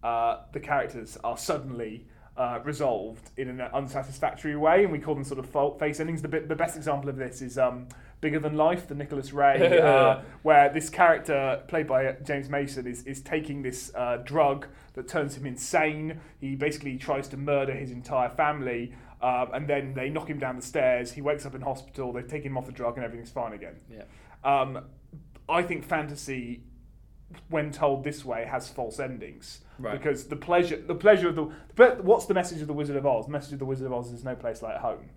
uh, 0.04 0.42
the 0.52 0.60
characters 0.60 1.18
are 1.24 1.38
suddenly 1.38 2.06
uh, 2.36 2.60
resolved 2.64 3.30
in 3.38 3.48
an 3.48 3.62
unsatisfactory 3.62 4.56
way, 4.56 4.84
and 4.84 4.92
we 4.92 5.00
call 5.00 5.16
them 5.16 5.24
sort 5.24 5.40
of 5.40 5.80
face 5.80 6.00
endings. 6.00 6.22
The, 6.22 6.28
the 6.28 6.56
best 6.56 6.76
example 6.76 7.10
of 7.10 7.16
this 7.16 7.42
is 7.42 7.58
um, 7.58 7.88
Bigger 8.22 8.40
Than 8.40 8.56
Life, 8.58 8.88
the 8.88 8.96
Nicholas 8.96 9.34
Ray, 9.34 9.80
uh, 9.82 10.22
where 10.42 10.70
this 10.70 10.90
character, 10.90 11.62
played 11.68 11.88
by 11.88 12.08
uh, 12.08 12.14
James 12.24 12.50
Mason, 12.50 12.88
is, 12.88 13.04
is 13.04 13.22
taking 13.22 13.62
this 13.62 13.92
uh, 13.96 14.18
drug 14.18 14.68
that 14.94 15.08
turns 15.08 15.38
him 15.38 15.46
insane. 15.46 16.20
He 16.40 16.56
basically 16.56 16.98
tries 16.98 17.28
to 17.30 17.38
murder 17.38 17.74
his 17.74 17.92
entire 17.92 18.30
family. 18.30 18.94
Um, 19.24 19.52
and 19.54 19.68
then 19.70 19.94
they 19.94 20.10
knock 20.10 20.30
him 20.30 20.38
down 20.38 20.58
the 20.58 20.62
stairs. 20.62 21.14
He 21.14 21.22
wakes 21.22 21.46
up 21.46 21.56
in 21.56 21.62
hospital. 21.62 22.12
They 22.12 22.24
take 22.24 22.44
him 22.44 22.58
off 22.58 22.66
the 22.66 22.74
drug, 22.74 22.98
and 22.98 23.06
everything's 23.06 23.32
fine 23.32 23.54
again. 23.54 23.78
Yeah. 23.90 24.04
Um, 24.44 24.84
I 25.48 25.64
think 25.64 25.86
fantasy, 25.86 26.64
when 27.48 27.72
told 27.72 28.04
this 28.04 28.26
way, 28.26 28.46
has 28.46 28.68
false 28.68 29.00
endings. 29.00 29.62
Right. 29.80 29.98
Because 29.98 30.26
the 30.26 30.36
pleasure, 30.36 30.76
the 30.86 30.94
pleasure 30.94 31.30
of 31.30 31.36
the, 31.36 31.50
but 31.76 32.04
what's 32.04 32.26
the 32.26 32.34
message 32.34 32.60
of 32.60 32.68
the 32.68 32.74
Wizard 32.74 32.98
of 32.98 33.06
Oz? 33.06 33.26
The 33.28 33.32
message 33.32 33.54
of 33.54 33.60
the 33.60 33.66
Wizard 33.66 33.88
of 33.88 33.94
Oz 33.94 34.12
is 34.12 34.26
no 34.26 34.36
place 34.36 34.62
like 34.62 34.76
home. 34.78 35.10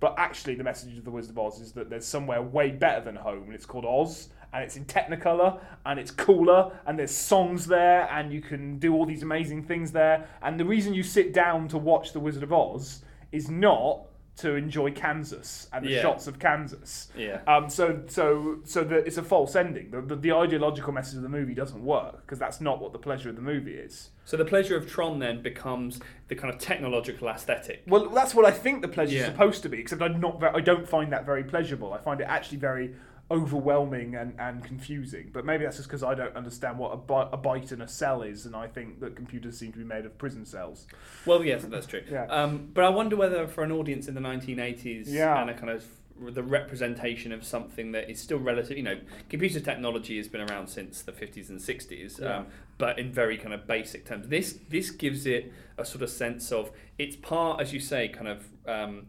But 0.00 0.16
actually, 0.18 0.56
the 0.56 0.64
message 0.64 0.98
of 0.98 1.04
the 1.04 1.12
Wizard 1.12 1.30
of 1.30 1.38
Oz 1.38 1.60
is 1.60 1.70
that 1.74 1.88
there's 1.88 2.04
somewhere 2.04 2.42
way 2.42 2.72
better 2.72 3.04
than 3.04 3.14
home, 3.14 3.44
and 3.44 3.54
it's 3.54 3.64
called 3.64 3.84
Oz, 3.84 4.30
and 4.52 4.64
it's 4.64 4.76
in 4.76 4.84
Technicolor, 4.86 5.60
and 5.86 6.00
it's 6.00 6.10
cooler, 6.10 6.72
and 6.86 6.98
there's 6.98 7.14
songs 7.14 7.68
there, 7.68 8.10
and 8.10 8.32
you 8.32 8.40
can 8.40 8.80
do 8.80 8.92
all 8.92 9.06
these 9.06 9.22
amazing 9.22 9.62
things 9.62 9.92
there. 9.92 10.28
And 10.42 10.58
the 10.58 10.64
reason 10.64 10.92
you 10.92 11.04
sit 11.04 11.32
down 11.32 11.68
to 11.68 11.78
watch 11.78 12.12
the 12.12 12.18
Wizard 12.18 12.42
of 12.42 12.52
Oz 12.52 13.04
is 13.32 13.50
not 13.50 14.02
to 14.34 14.54
enjoy 14.54 14.90
Kansas 14.90 15.68
and 15.74 15.84
the 15.84 15.90
Yeah. 15.90 16.00
shots 16.02 16.26
of 16.26 16.38
Kansas. 16.38 17.08
Yeah. 17.16 17.42
Um, 17.46 17.68
so 17.68 18.02
so 18.06 18.60
so 18.64 18.82
that 18.84 19.06
it's 19.06 19.18
a 19.18 19.22
false 19.22 19.54
ending. 19.54 19.90
The, 19.90 20.00
the, 20.00 20.16
the 20.16 20.32
ideological 20.32 20.90
message 20.92 21.16
of 21.16 21.22
the 21.22 21.28
movie 21.28 21.52
doesn't 21.54 21.84
work 21.84 22.22
because 22.22 22.38
that's 22.38 22.58
not 22.60 22.80
what 22.80 22.92
the 22.92 22.98
pleasure 22.98 23.28
of 23.28 23.36
the 23.36 23.42
movie 23.42 23.74
is. 23.74 24.08
So 24.24 24.38
the 24.38 24.46
pleasure 24.46 24.74
of 24.76 24.88
Tron 24.90 25.18
then 25.18 25.42
becomes 25.42 26.00
the 26.28 26.34
kind 26.34 26.52
of 26.52 26.58
technological 26.58 27.28
aesthetic. 27.28 27.82
Well, 27.86 28.08
that's 28.08 28.34
what 28.34 28.46
I 28.46 28.52
think 28.52 28.80
the 28.80 28.88
pleasure 28.88 29.16
is 29.16 29.20
Yeah. 29.20 29.26
supposed 29.26 29.62
to 29.64 29.68
be. 29.68 29.78
Except 29.80 30.00
I'm 30.00 30.18
not. 30.18 30.40
Ve- 30.40 30.46
I 30.54 30.60
don't 30.60 30.88
find 30.88 31.12
that 31.12 31.26
very 31.26 31.44
pleasurable. 31.44 31.92
I 31.92 31.98
find 31.98 32.18
it 32.20 32.24
actually 32.24 32.58
very 32.58 32.94
overwhelming 33.32 34.14
and, 34.14 34.34
and 34.38 34.62
confusing. 34.62 35.30
But 35.32 35.44
maybe 35.44 35.64
that's 35.64 35.76
just 35.76 35.88
because 35.88 36.02
I 36.02 36.14
don't 36.14 36.36
understand 36.36 36.78
what 36.78 36.92
a, 36.92 36.96
bi- 36.96 37.28
a 37.32 37.38
byte 37.38 37.72
and 37.72 37.82
a 37.82 37.88
cell 37.88 38.22
is, 38.22 38.46
and 38.46 38.54
I 38.54 38.66
think 38.68 39.00
that 39.00 39.16
computers 39.16 39.58
seem 39.58 39.72
to 39.72 39.78
be 39.78 39.84
made 39.84 40.04
of 40.04 40.16
prison 40.18 40.44
cells. 40.44 40.86
Well, 41.26 41.44
yes, 41.44 41.64
that's 41.64 41.86
true. 41.86 42.02
Yeah. 42.10 42.24
Um, 42.26 42.68
but 42.74 42.84
I 42.84 42.90
wonder 42.90 43.16
whether 43.16 43.46
for 43.46 43.64
an 43.64 43.72
audience 43.72 44.06
in 44.08 44.14
the 44.14 44.20
1980s 44.20 45.04
Yeah. 45.06 45.40
and 45.40 45.50
a 45.50 45.54
kind 45.54 45.70
of 45.70 45.84
the 46.20 46.42
representation 46.42 47.32
of 47.32 47.42
something 47.44 47.92
that 47.92 48.08
is 48.10 48.20
still 48.20 48.38
relative, 48.38 48.76
you 48.76 48.82
know, 48.82 48.98
computer 49.28 49.58
technology 49.60 50.18
has 50.18 50.28
been 50.28 50.42
around 50.42 50.68
since 50.68 51.02
the 51.02 51.10
50s 51.12 51.48
and 51.48 51.58
60s, 51.58 52.20
Yeah. 52.20 52.38
um, 52.38 52.46
but 52.78 52.98
in 52.98 53.10
very 53.10 53.36
kind 53.38 53.54
of 53.54 53.66
basic 53.66 54.04
terms. 54.06 54.28
This 54.28 54.58
this 54.68 54.90
gives 54.90 55.26
it 55.26 55.52
a 55.78 55.84
sort 55.84 56.02
of 56.02 56.10
sense 56.10 56.52
of 56.52 56.70
it's 56.98 57.16
part, 57.16 57.60
as 57.60 57.72
you 57.72 57.80
say, 57.80 58.08
kind 58.08 58.28
of. 58.28 58.44
Um, 58.66 59.06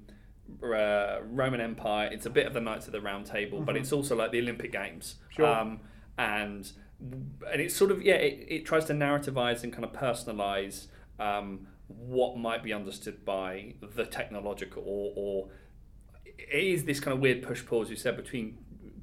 uh, 0.63 1.19
Roman 1.23 1.61
Empire. 1.61 2.09
It's 2.11 2.25
a 2.25 2.29
bit 2.29 2.45
of 2.45 2.53
the 2.53 2.61
Knights 2.61 2.87
of 2.87 2.93
the 2.93 3.01
Round 3.01 3.25
Table, 3.25 3.61
but 3.61 3.75
it's 3.75 3.91
also 3.91 4.15
like 4.15 4.31
the 4.31 4.39
Olympic 4.39 4.71
Games. 4.71 5.15
Mm-hmm. 5.15 5.35
Sure. 5.35 5.47
Um, 5.47 5.79
and 6.17 6.71
and 7.51 7.61
it's 7.61 7.75
sort 7.75 7.91
of 7.91 8.01
yeah, 8.01 8.15
it, 8.15 8.45
it 8.47 8.65
tries 8.65 8.85
to 8.85 8.93
narrativize 8.93 9.63
and 9.63 9.73
kind 9.73 9.83
of 9.83 9.93
personalize 9.93 10.87
um, 11.19 11.67
what 11.87 12.37
might 12.37 12.63
be 12.63 12.73
understood 12.73 13.25
by 13.25 13.75
the 13.95 14.05
technological 14.05 14.83
or 14.85 15.13
or 15.15 15.49
it 16.25 16.63
is 16.63 16.85
this 16.85 16.99
kind 16.99 17.13
of 17.13 17.21
weird 17.21 17.43
push 17.43 17.65
pull 17.65 17.81
as 17.81 17.89
you 17.89 17.95
said 17.95 18.15
between 18.15 18.57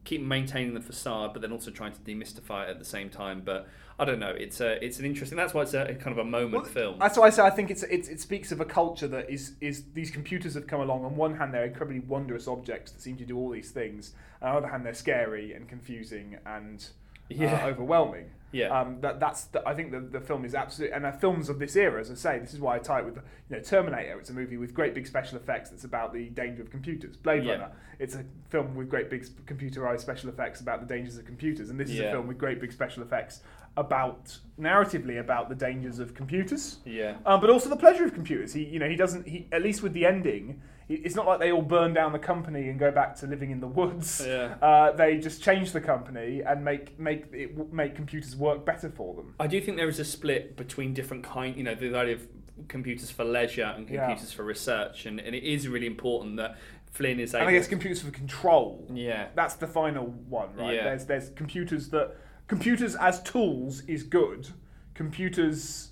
keep 0.04 0.20
maintaining 0.22 0.74
the 0.74 0.80
facade 0.80 1.32
but 1.32 1.42
then 1.42 1.52
also 1.52 1.70
trying 1.70 1.92
to 1.92 2.00
demystify 2.00 2.64
it 2.64 2.70
at 2.70 2.78
the 2.78 2.84
same 2.84 3.10
time 3.10 3.42
but 3.44 3.68
I 4.00 4.04
don't 4.06 4.18
know 4.18 4.30
it's 4.30 4.60
a 4.60 4.82
it's 4.84 4.98
an 4.98 5.04
interesting 5.04 5.36
that's 5.36 5.52
why 5.52 5.62
it's 5.62 5.74
a, 5.74 5.94
kind 5.94 6.08
of 6.12 6.18
a 6.18 6.24
moment 6.24 6.66
film 6.66 6.96
That's 6.98 7.18
why 7.18 7.26
I 7.26 7.30
say 7.30 7.42
I 7.42 7.50
think 7.50 7.70
it's, 7.70 7.82
it's 7.84 8.08
it 8.08 8.18
speaks 8.20 8.50
of 8.50 8.60
a 8.60 8.64
culture 8.64 9.06
that 9.08 9.28
is 9.30 9.52
is 9.60 9.84
these 9.92 10.10
computers 10.10 10.54
have 10.54 10.66
come 10.66 10.80
along. 10.80 11.04
On 11.04 11.14
one 11.16 11.36
hand, 11.36 11.52
they're 11.52 11.66
incredibly 11.66 12.00
wondrous 12.00 12.48
objects 12.48 12.92
that 12.92 13.02
seem 13.02 13.16
to 13.18 13.24
do 13.26 13.36
all 13.36 13.50
these 13.50 13.70
things. 13.70 14.14
On 14.40 14.52
the 14.52 14.58
other 14.58 14.68
hand, 14.68 14.86
they're 14.86 14.94
scary 14.94 15.52
and 15.52 15.68
confusing 15.68 16.38
and 16.46 16.84
Yeah. 17.28 17.62
uh, 17.62 17.66
overwhelming. 17.72 18.30
Yeah. 18.52 18.68
Um, 18.76 19.00
that 19.02 19.20
that's 19.20 19.44
the, 19.44 19.66
I 19.68 19.74
think 19.74 19.92
the, 19.92 20.00
the 20.00 20.20
film 20.20 20.44
is 20.44 20.54
absolutely 20.56 20.96
and 20.96 21.06
uh, 21.06 21.12
films 21.12 21.48
of 21.48 21.58
this 21.60 21.76
era, 21.76 22.00
as 22.00 22.10
I 22.10 22.14
say, 22.14 22.38
this 22.40 22.52
is 22.52 22.58
why 22.58 22.74
I 22.76 22.78
tie 22.80 22.98
it 23.00 23.04
with 23.04 23.16
you 23.16 23.56
know 23.56 23.62
Terminator. 23.62 24.18
It's 24.18 24.30
a 24.30 24.32
movie 24.32 24.56
with 24.56 24.74
great 24.74 24.92
big 24.94 25.06
special 25.06 25.36
effects 25.38 25.70
that's 25.70 25.84
about 25.84 26.12
the 26.12 26.30
danger 26.30 26.62
of 26.62 26.70
computers. 26.70 27.16
Blade 27.16 27.44
Yeah. 27.44 27.52
Runner. 27.52 27.72
It's 28.00 28.14
a 28.14 28.24
film 28.48 28.74
with 28.74 28.88
great 28.88 29.08
big 29.10 29.24
computerized 29.46 30.00
special 30.00 30.30
effects 30.30 30.60
about 30.62 30.80
the 30.80 30.86
dangers 30.86 31.16
of 31.18 31.26
computers, 31.26 31.68
and 31.70 31.78
this 31.78 31.90
is 31.90 32.00
a 32.00 32.10
film 32.10 32.26
with 32.26 32.38
great 32.38 32.58
big 32.60 32.72
special 32.72 33.02
effects 33.02 33.40
about 33.76 34.38
narratively 34.58 35.18
about 35.18 35.48
the 35.48 35.54
dangers 35.54 35.98
of 35.98 36.14
computers. 36.14 36.78
yeah 36.84 37.14
Um, 37.24 37.40
but 37.40 37.50
also 37.50 37.68
the 37.68 37.76
pleasure 37.76 38.04
of 38.04 38.12
computers. 38.14 38.52
He, 38.52 38.64
you 38.64 38.78
know, 38.78 38.88
he 38.88 38.96
doesn't. 38.96 39.26
He 39.26 39.48
at 39.52 39.62
least 39.62 39.82
with 39.82 39.92
the 39.92 40.04
ending, 40.04 40.60
he, 40.88 40.94
it's 40.96 41.14
not 41.14 41.26
like 41.26 41.38
they 41.40 41.50
all 41.52 41.62
burn 41.62 41.94
down 41.94 42.12
the 42.12 42.18
company 42.18 42.68
and 42.68 42.78
go 42.78 42.90
back 42.90 43.14
to 43.16 43.26
living 43.26 43.50
in 43.50 43.60
the 43.60 43.66
woods. 43.66 44.22
Yeah. 44.26 44.54
Uh, 44.60 44.92
they 44.92 45.18
just 45.18 45.42
change 45.42 45.72
the 45.72 45.80
company 45.80 46.42
and 46.42 46.64
make 46.64 46.98
make 46.98 47.26
it 47.32 47.72
make 47.72 47.94
computers 47.94 48.36
work 48.36 48.66
better 48.66 48.90
for 48.90 49.14
them. 49.14 49.34
I 49.40 49.46
do 49.46 49.60
think 49.60 49.76
there 49.78 49.88
is 49.88 49.98
a 50.00 50.04
split 50.04 50.56
between 50.56 50.92
different 50.92 51.24
kind, 51.24 51.56
you 51.56 51.62
know, 51.62 51.74
the 51.74 51.94
idea 51.96 52.14
of 52.16 52.26
computers 52.68 53.10
for 53.10 53.24
leisure 53.24 53.72
and 53.76 53.88
Yeah. 53.88 54.06
computers 54.06 54.32
for 54.32 54.42
research, 54.44 55.06
and, 55.06 55.18
and 55.20 55.34
it 55.34 55.44
is 55.44 55.66
really 55.68 55.86
important 55.86 56.36
that 56.36 56.58
Flynn 56.90 57.18
is 57.20 57.34
able. 57.34 57.46
And 57.46 57.50
I 57.50 57.52
guess 57.58 57.68
computers 57.68 58.02
for 58.02 58.10
control. 58.10 58.86
yeah, 58.92 59.28
That's 59.34 59.54
the 59.54 59.68
final 59.68 60.06
one, 60.28 60.54
right? 60.56 60.74
Yeah. 60.74 60.84
There's 60.84 61.06
there's 61.06 61.30
computers 61.30 61.88
that 61.90 62.16
computers 62.50 62.96
as 62.96 63.22
tools 63.22 63.82
is 63.86 64.02
good. 64.02 64.48
Computers 64.94 65.86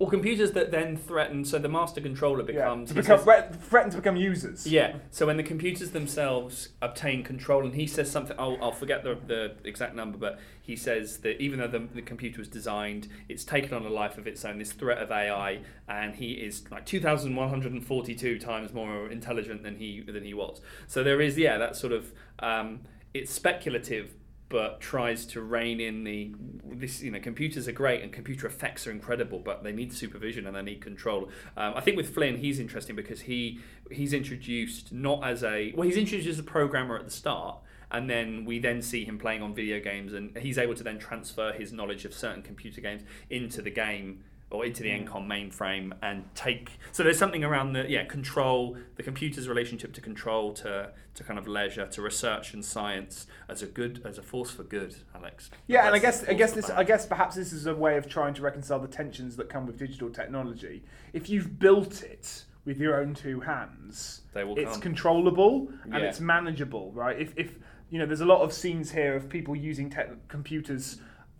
or 0.00 0.10
computers 0.10 0.50
that 0.52 0.72
then 0.72 0.96
threaten. 0.96 1.44
So 1.44 1.58
the 1.58 1.68
master 1.68 2.00
controller 2.00 2.40
yeah, 2.40 2.46
becomes 2.46 2.88
to 2.88 2.94
he 2.94 3.00
become 3.00 3.20
says- 3.24 3.56
threaten 3.68 3.90
to 3.92 3.96
become 3.98 4.16
users. 4.16 4.66
Yeah. 4.66 4.96
So 5.12 5.26
when 5.26 5.36
the 5.36 5.44
computers 5.44 5.92
themselves 5.92 6.70
obtain 6.82 7.22
control, 7.22 7.64
and 7.64 7.74
he 7.74 7.86
says 7.86 8.10
something, 8.10 8.36
I'll, 8.38 8.58
I'll 8.60 8.72
forget 8.72 9.04
the, 9.04 9.16
the 9.26 9.54
exact 9.64 9.94
number, 9.94 10.18
but 10.18 10.40
he 10.60 10.74
says 10.74 11.18
that 11.18 11.40
even 11.40 11.60
though 11.60 11.68
the, 11.68 11.86
the 11.94 12.02
computer 12.02 12.38
was 12.40 12.48
designed, 12.48 13.06
it's 13.28 13.44
taken 13.44 13.72
on 13.72 13.86
a 13.86 13.88
life 13.88 14.18
of 14.18 14.26
its 14.26 14.44
own. 14.44 14.58
This 14.58 14.72
threat 14.72 14.98
of 14.98 15.12
AI, 15.12 15.60
and 15.88 16.16
he 16.16 16.32
is 16.32 16.68
like 16.70 16.84
two 16.84 17.00
thousand 17.00 17.36
one 17.36 17.48
hundred 17.48 17.72
and 17.72 17.82
forty-two 17.86 18.40
times 18.40 18.72
more 18.74 19.08
intelligent 19.08 19.62
than 19.62 19.76
he 19.76 20.00
than 20.00 20.24
he 20.24 20.34
was. 20.34 20.60
So 20.88 21.04
there 21.04 21.20
is, 21.20 21.38
yeah, 21.38 21.56
that 21.58 21.76
sort 21.76 21.92
of 21.92 22.12
um, 22.40 22.80
it's 23.14 23.32
speculative. 23.32 24.14
But 24.48 24.80
tries 24.80 25.26
to 25.26 25.40
rein 25.40 25.80
in 25.80 26.04
the 26.04 26.32
this 26.64 27.02
you 27.02 27.10
know 27.10 27.18
computers 27.18 27.66
are 27.66 27.72
great 27.72 28.02
and 28.02 28.12
computer 28.12 28.46
effects 28.46 28.86
are 28.86 28.92
incredible, 28.92 29.40
but 29.40 29.64
they 29.64 29.72
need 29.72 29.92
supervision 29.92 30.46
and 30.46 30.54
they 30.54 30.62
need 30.62 30.80
control. 30.80 31.30
Um, 31.56 31.74
I 31.74 31.80
think 31.80 31.96
with 31.96 32.14
Flynn 32.14 32.38
he's 32.38 32.60
interesting 32.60 32.94
because 32.94 33.22
he 33.22 33.58
he's 33.90 34.12
introduced 34.12 34.92
not 34.92 35.24
as 35.24 35.42
a 35.42 35.72
well 35.76 35.86
he's 35.86 35.96
introduced 35.96 36.28
as 36.28 36.38
a 36.38 36.44
programmer 36.44 36.96
at 36.96 37.04
the 37.04 37.10
start, 37.10 37.58
and 37.90 38.08
then 38.08 38.44
we 38.44 38.58
then 38.58 38.82
see 38.82 39.04
him 39.04 39.18
playing 39.18 39.42
on 39.42 39.54
video 39.54 39.80
games 39.80 40.12
and 40.12 40.36
he's 40.38 40.58
able 40.58 40.74
to 40.74 40.84
then 40.84 40.98
transfer 40.98 41.52
his 41.52 41.72
knowledge 41.72 42.04
of 42.04 42.14
certain 42.14 42.42
computer 42.42 42.80
games 42.80 43.02
into 43.30 43.62
the 43.62 43.70
game 43.70 44.22
or 44.50 44.64
into 44.64 44.82
the 44.82 44.90
Encom 44.90 45.26
mainframe 45.26 45.92
and 46.02 46.24
take 46.34 46.70
so 46.92 47.02
there's 47.02 47.18
something 47.18 47.42
around 47.42 47.72
the 47.72 47.88
yeah 47.90 48.04
control 48.04 48.76
the 48.96 49.02
computer's 49.02 49.48
relationship 49.48 49.92
to 49.92 50.00
control 50.00 50.52
to 50.52 50.90
to 51.14 51.24
kind 51.24 51.38
of 51.38 51.48
leisure 51.48 51.86
to 51.86 52.00
research 52.02 52.54
and 52.54 52.64
science 52.64 53.26
as 53.48 53.62
a 53.62 53.66
good 53.66 54.00
as 54.04 54.18
a 54.18 54.22
force 54.22 54.50
for 54.50 54.62
good 54.62 54.94
Alex 55.14 55.50
Yeah, 55.66 55.86
and 55.86 55.94
I 55.94 55.98
guess 55.98 56.24
I 56.28 56.34
guess 56.34 56.52
this 56.52 56.66
for 56.66 56.74
I 56.76 56.84
guess 56.84 57.06
perhaps 57.06 57.34
this 57.34 57.52
is 57.52 57.66
a 57.66 57.74
way 57.74 57.96
of 57.96 58.08
trying 58.08 58.34
to 58.34 58.42
reconcile 58.42 58.78
the 58.78 58.88
tensions 58.88 59.36
that 59.36 59.48
come 59.48 59.66
with 59.66 59.78
digital 59.78 60.10
technology. 60.10 60.84
If 61.12 61.28
you've 61.28 61.58
built 61.58 62.02
it 62.02 62.44
with 62.64 62.78
your 62.78 63.00
own 63.00 63.14
two 63.14 63.40
hands, 63.40 64.22
They 64.34 64.44
will 64.44 64.58
it's 64.58 64.72
come. 64.72 64.80
controllable 64.80 65.68
and 65.84 65.94
Yeah. 65.94 66.00
it's 66.00 66.20
manageable, 66.20 66.92
right? 66.92 67.18
If 67.18 67.32
if 67.36 67.58
you 67.88 67.98
know, 68.00 68.06
there's 68.06 68.20
a 68.20 68.26
lot 68.26 68.42
of 68.42 68.52
scenes 68.52 68.90
here 68.90 69.14
of 69.14 69.28
people 69.28 69.54
using 69.54 69.88
tech 69.90 70.08
computers 70.28 70.98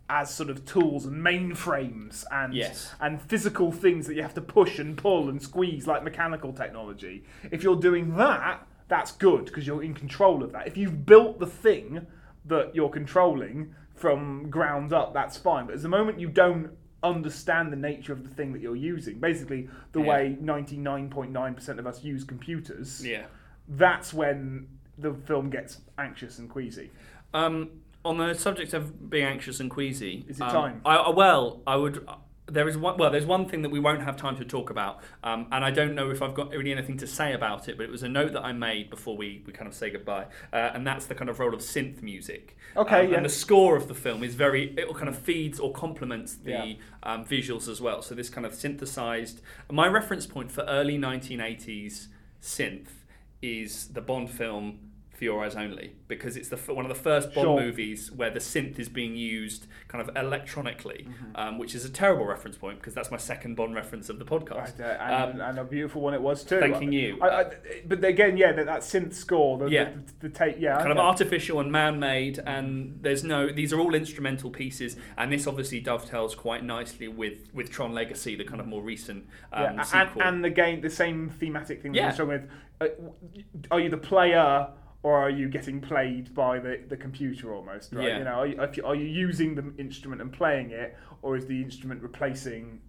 as 0.09 0.33
sort 0.33 0.49
of 0.49 0.65
tools 0.65 1.05
and 1.05 1.21
mainframes 1.21 2.23
and 2.31 2.53
Yes. 2.53 2.95
and 3.01 3.21
physical 3.21 3.71
things 3.71 4.07
that 4.07 4.15
you 4.15 4.21
have 4.21 4.33
to 4.35 4.41
push 4.41 4.79
and 4.79 4.97
pull 4.97 5.29
and 5.29 5.41
squeeze 5.41 5.85
like 5.87 6.03
mechanical 6.03 6.53
technology. 6.53 7.23
If 7.51 7.61
you're 7.63 7.75
doing 7.75 8.15
that, 8.15 8.65
that's 8.87 9.11
good 9.11 9.45
because 9.45 9.67
you're 9.67 9.83
in 9.83 9.93
control 9.93 10.43
of 10.43 10.53
that. 10.53 10.65
If 10.67 10.77
you've 10.77 11.05
built 11.05 11.39
the 11.39 11.45
thing 11.47 12.07
that 12.45 12.73
you're 12.73 12.89
controlling 12.89 13.75
from 13.95 14.49
ground 14.49 14.93
up, 14.93 15.13
that's 15.13 15.35
fine. 15.37 15.65
But 15.65 15.75
as 15.75 15.83
the 15.83 15.89
moment 15.89 16.19
you 16.19 16.29
don't 16.29 16.69
understand 17.03 17.71
the 17.71 17.77
nature 17.77 18.13
of 18.13 18.23
the 18.23 18.33
thing 18.33 18.53
that 18.53 18.61
you're 18.61 18.75
using, 18.75 19.19
basically 19.19 19.69
the 19.91 19.99
Yeah. 20.01 20.07
way 20.07 20.37
99.9% 20.41 21.79
of 21.79 21.87
us 21.87 22.03
use 22.03 22.23
computers, 22.23 23.05
yeah 23.05 23.25
that's 23.69 24.13
when 24.13 24.65
the 24.97 25.13
film 25.13 25.49
gets 25.49 25.81
anxious 25.97 26.39
and 26.39 26.49
queasy. 26.49 26.89
Um, 27.33 27.69
on 28.07 28.17
the 28.17 28.33
subject 28.33 28.73
of 28.73 29.09
being 29.09 29.25
anxious 29.25 29.59
and 29.59 29.69
queasy, 29.69 30.25
Is 30.27 30.37
it 30.39 30.43
um, 30.43 30.51
time? 30.51 30.81
I, 30.85 30.95
I- 30.95 31.09
well, 31.09 31.61
I 31.67 31.75
would. 31.75 32.07
There 32.49 32.69
is 32.69 32.77
one. 32.77 32.97
Well, 32.97 33.11
there's 33.11 33.25
one 33.25 33.45
thing 33.45 33.61
that 33.63 33.71
we 33.71 33.79
won't 33.81 34.01
have 34.03 34.15
time 34.15 34.37
to 34.37 34.45
talk 34.45 34.69
about, 34.69 35.01
um, 35.21 35.47
and 35.51 35.65
I 35.65 35.69
don't 35.69 35.93
know 35.95 36.09
if 36.11 36.21
I've 36.21 36.33
got 36.33 36.51
really 36.51 36.71
anything 36.71 36.95
to 36.99 37.05
say 37.07 37.33
about 37.33 37.67
it. 37.67 37.75
But 37.75 37.83
it 37.83 37.89
was 37.91 38.03
a 38.03 38.07
note 38.07 38.31
that 38.31 38.41
I 38.45 38.53
made 38.53 38.89
before 38.89 39.17
we, 39.17 39.43
we 39.45 39.51
kind 39.51 39.67
of 39.67 39.73
say 39.73 39.89
goodbye, 39.89 40.27
uh, 40.53 40.71
and 40.73 40.87
that's 40.87 41.07
the 41.07 41.13
kind 41.15 41.29
of 41.29 41.39
role 41.41 41.53
of 41.53 41.59
synth 41.59 42.01
music. 42.01 42.55
Okay, 42.77 43.01
Um, 43.03 43.09
yeah. 43.11 43.17
And 43.17 43.25
the 43.25 43.29
score 43.29 43.75
of 43.75 43.89
the 43.89 43.93
film 43.93 44.23
is 44.23 44.35
very. 44.35 44.73
It 44.77 44.87
kind 44.95 45.09
of 45.09 45.19
feeds 45.19 45.59
or 45.59 45.73
complements 45.73 46.35
the 46.35 46.51
Yeah. 46.51 46.73
um, 47.03 47.25
visuals 47.25 47.67
as 47.67 47.81
well. 47.81 48.01
So 48.01 48.15
this 48.15 48.29
kind 48.29 48.45
of 48.47 48.53
synthesized. 48.55 49.41
My 49.69 49.87
reference 49.89 50.25
point 50.25 50.49
for 50.49 50.61
early 50.69 50.97
1980s 50.97 52.07
synth 52.41 52.87
is 53.41 53.87
the 53.89 54.01
Bond 54.01 54.29
film 54.29 54.79
For 55.17 55.23
Your 55.23 55.43
Eyes 55.43 55.55
Only 55.55 55.95
because 56.07 56.37
it's 56.37 56.49
the 56.49 56.57
one 56.73 56.85
of 56.85 56.89
the 56.89 56.95
first 57.09 57.33
Bond 57.33 57.45
Sure. 57.45 57.59
movies 57.59 58.11
where 58.11 58.29
the 58.29 58.39
synth 58.39 58.77
is 58.77 58.87
being 58.87 59.15
used 59.15 59.65
kind 59.87 60.07
of 60.07 60.15
electronically, 60.15 61.07
Mm-hmm. 61.09 61.35
um, 61.35 61.57
which 61.57 61.73
is 61.73 61.83
a 61.85 61.89
terrible 61.89 62.25
reference 62.25 62.55
point 62.55 62.77
because 62.79 62.93
that's 62.93 63.09
my 63.09 63.17
second 63.17 63.55
Bond 63.55 63.73
reference 63.73 64.09
of 64.09 64.19
the 64.19 64.25
podcast. 64.25 64.79
Right, 64.79 64.81
uh, 64.81 65.03
and, 65.03 65.41
Um, 65.41 65.49
and 65.49 65.59
a 65.59 65.63
beautiful 65.63 66.01
one 66.03 66.13
it 66.13 66.21
was 66.21 66.43
too. 66.43 66.59
thanking 66.59 66.91
you. 66.91 67.17
I, 67.21 67.27
I, 67.41 67.51
but 67.87 68.03
again, 68.05 68.37
yeah, 68.37 68.51
that, 68.51 68.67
that 68.67 68.81
synth 68.81 69.13
score, 69.15 69.57
the, 69.57 69.67
Yeah. 69.69 69.89
the, 70.19 70.27
the, 70.27 70.29
tape, 70.29 70.57
yeah, 70.59 70.77
kind 70.77 70.91
of 70.91 70.99
artificial 70.99 71.59
and 71.59 71.71
man-made 71.71 72.39
and 72.45 72.99
there's 73.01 73.23
no 73.23 73.51
these 73.51 73.73
are 73.73 73.79
all 73.79 73.95
instrumental 73.95 74.51
pieces 74.51 74.97
and 75.17 75.31
this 75.33 75.47
obviously 75.47 75.79
dovetails 75.79 76.35
quite 76.35 76.63
nicely 76.63 77.07
with 77.07 77.51
with 77.53 77.71
Tron 77.71 77.91
Legacy 77.93 78.35
the 78.35 78.43
kind 78.43 78.59
of 78.61 78.67
more 78.67 78.83
recent 78.83 79.25
um, 79.51 79.63
yeah, 79.77 79.85
and, 79.93 80.21
and 80.21 80.43
the 80.45 80.49
game, 80.51 80.81
the 80.81 80.89
same 80.89 81.29
thematic 81.29 81.81
thing 81.81 81.91
that 81.93 81.97
Yeah. 81.97 82.03
you're 82.05 82.13
struggling 82.13 82.41
with. 82.41 82.51
Uh, 82.79 82.87
are 83.71 83.79
you 83.79 83.89
the 83.89 83.97
player 83.97 84.67
or 85.07 85.17
are 85.17 85.29
you 85.29 85.47
getting 85.47 85.79
played 85.79 86.35
by 86.35 86.59
the, 86.59 86.81
the 86.89 86.97
computer 86.97 87.55
almost? 87.55 87.93
Right? 87.93 88.09
Yeah. 88.09 88.17
You 88.17 88.23
know, 88.25 88.31
are 88.31 88.47
you, 88.47 88.67
you, 88.73 88.85
are 88.85 88.95
you 88.95 89.05
using 89.05 89.55
the 89.55 89.73
instrument 89.77 90.21
and 90.21 90.33
playing 90.33 90.71
it, 90.71 90.97
or 91.21 91.37
is 91.37 91.45
the 91.45 91.61
instrument 91.61 92.01
replacing? 92.01 92.81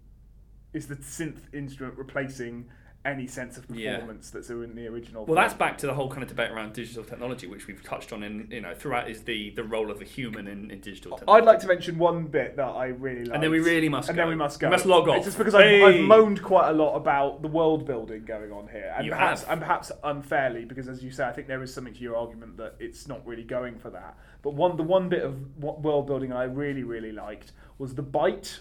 Is 0.72 0.88
the 0.88 0.96
synth 0.96 1.42
instrument 1.54 1.96
replacing 1.96 2.66
any 3.04 3.26
sense 3.26 3.56
of 3.56 3.64
Yeah. 3.70 3.94
performance 3.94 4.28
that's 4.30 4.50
in 4.50 4.74
the 4.74 4.86
original. 4.88 5.22
Well, 5.22 5.26
film. 5.26 5.36
that's 5.36 5.54
back 5.54 5.78
to 5.78 5.86
the 5.86 5.94
whole 5.94 6.10
kind 6.10 6.22
of 6.22 6.28
debate 6.28 6.50
around 6.50 6.72
digital 6.74 7.04
technology, 7.04 7.46
which 7.46 7.66
we've 7.66 7.82
touched 7.82 8.12
on 8.12 8.22
in 8.22 8.48
you 8.50 8.60
know 8.60 8.74
throughout 8.74 9.08
is 9.08 9.22
the 9.22 9.50
the 9.50 9.62
role 9.64 9.90
of 9.90 9.98
the 9.98 10.04
human 10.04 10.46
in, 10.48 10.70
in 10.70 10.80
digital 10.80 11.16
technology. 11.16 11.42
I'd 11.42 11.46
like 11.46 11.60
to 11.60 11.68
mention 11.68 11.96
one 11.96 12.26
bit 12.26 12.56
that 12.56 12.66
I 12.66 12.86
really 12.88 13.24
like. 13.24 13.34
And 13.34 13.42
then 13.42 13.50
we 13.50 13.60
really 13.60 13.88
must 13.88 14.08
And 14.08 14.16
go. 14.16 14.22
then 14.22 14.28
we 14.28 14.34
must 14.34 14.60
go. 14.60 14.66
We 14.66 14.72
must 14.72 14.84
log 14.84 15.08
off. 15.08 15.16
It's 15.18 15.26
just 15.26 15.38
because 15.38 15.54
I've, 15.54 15.82
I've 15.82 16.00
moaned 16.00 16.42
quite 16.42 16.68
a 16.70 16.72
lot 16.72 16.96
about 16.96 17.40
the 17.40 17.48
world 17.48 17.86
building 17.86 18.24
going 18.24 18.52
on 18.52 18.68
here, 18.68 18.92
and 18.96 19.06
You 19.06 19.12
perhaps 19.12 19.42
have. 19.42 19.52
and 19.52 19.60
perhaps 19.60 19.92
unfairly, 20.04 20.64
because 20.64 20.88
as 20.88 21.02
you 21.02 21.10
say, 21.10 21.24
I 21.24 21.32
think 21.32 21.46
there 21.46 21.62
is 21.62 21.72
something 21.72 21.94
to 21.94 22.00
your 22.00 22.16
argument 22.16 22.56
that 22.58 22.74
it's 22.80 23.06
not 23.08 23.24
really 23.26 23.44
going 23.44 23.78
for 23.78 23.90
that. 23.90 24.18
But 24.42 24.54
one, 24.54 24.76
the 24.76 24.82
one 24.82 25.08
bit 25.08 25.22
of 25.22 25.56
world 25.56 26.06
building 26.06 26.32
I 26.32 26.44
really 26.44 26.82
really 26.82 27.12
liked 27.12 27.52
was 27.78 27.94
the 27.94 28.02
bite. 28.02 28.60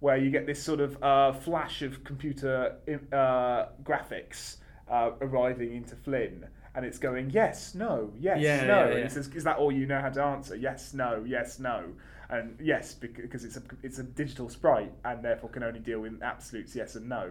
Where 0.00 0.16
you 0.16 0.30
get 0.30 0.46
this 0.46 0.62
sort 0.62 0.80
of 0.80 1.02
uh, 1.02 1.32
flash 1.32 1.82
of 1.82 2.02
computer 2.04 2.76
uh, 3.12 3.66
graphics 3.84 4.56
uh, 4.90 5.12
arriving 5.20 5.74
into 5.74 5.94
Flynn, 5.94 6.46
and 6.74 6.84
it's 6.84 6.98
going 6.98 7.30
yes, 7.30 7.74
no, 7.74 8.10
yes, 8.18 8.38
Yeah, 8.40 8.64
no, 8.64 8.88
yeah, 8.88 8.96
and 8.96 8.98
it 9.00 9.12
says, 9.12 9.28
"Is 9.28 9.44
that 9.44 9.58
all 9.58 9.70
you 9.70 9.86
know 9.86 10.00
how 10.00 10.08
to 10.08 10.22
answer?" 10.22 10.56
Yes, 10.56 10.94
no, 10.94 11.22
yes, 11.26 11.58
no, 11.58 11.84
and 12.30 12.56
yes 12.60 12.94
because 12.94 13.44
it's 13.44 13.56
a 13.56 13.62
it's 13.82 13.98
a 13.98 14.02
digital 14.02 14.48
sprite 14.48 14.92
and 15.04 15.24
therefore 15.24 15.50
can 15.50 15.62
only 15.62 15.80
deal 15.80 16.00
with 16.00 16.22
absolutes 16.22 16.74
yes 16.74 16.94
and 16.94 17.08
no. 17.08 17.30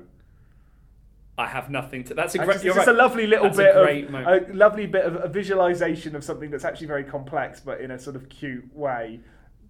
I 1.38 1.48
have 1.48 1.70
nothing 1.70 2.04
to. 2.04 2.14
That's 2.14 2.36
a 2.36 2.40
great. 2.40 2.56
it's 2.56 2.66
just 2.66 2.78
right. 2.78 2.88
a 2.90 2.92
lovely 2.92 3.26
little 3.26 3.46
That's 3.46 3.56
bit 3.56 3.74
a 3.74 3.80
of 3.80 4.12
moment. 4.12 4.52
a 4.52 4.54
lovely 4.54 4.88
bit 4.88 5.06
of 5.06 5.16
a 5.16 5.30
visualization 5.30 6.14
of 6.18 6.24
something 6.26 6.52
that's 6.52 6.66
actually 6.66 6.88
very 6.88 7.06
complex, 7.06 7.62
but 7.62 7.80
in 7.80 7.92
a 7.92 7.98
sort 7.98 8.18
of 8.18 8.28
cute 8.28 8.76
way, 8.76 9.22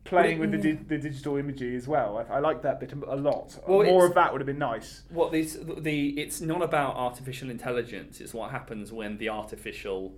playing 0.03 0.39
with 0.39 0.51
the, 0.51 0.57
di- 0.57 0.71
the 0.87 0.97
digital 0.97 1.37
imagery 1.37 1.75
as 1.75 1.87
well. 1.87 2.17
I, 2.29 2.35
I 2.35 2.39
like 2.39 2.61
that 2.63 2.79
bit 2.79 2.93
a 2.93 3.15
lot. 3.15 3.57
Well, 3.67 3.83
More 3.85 4.05
of 4.05 4.15
that 4.15 4.31
would 4.31 4.41
have 4.41 4.47
been 4.47 4.57
nice. 4.57 5.03
what 5.09 5.31
these 5.31 5.57
the 5.77 6.09
it's 6.19 6.41
not 6.41 6.61
about 6.61 6.95
artificial 6.95 7.49
intelligence 7.49 8.19
it's 8.21 8.33
what 8.33 8.51
happens 8.51 8.91
when 8.91 9.17
the 9.17 9.29
artificial 9.29 10.13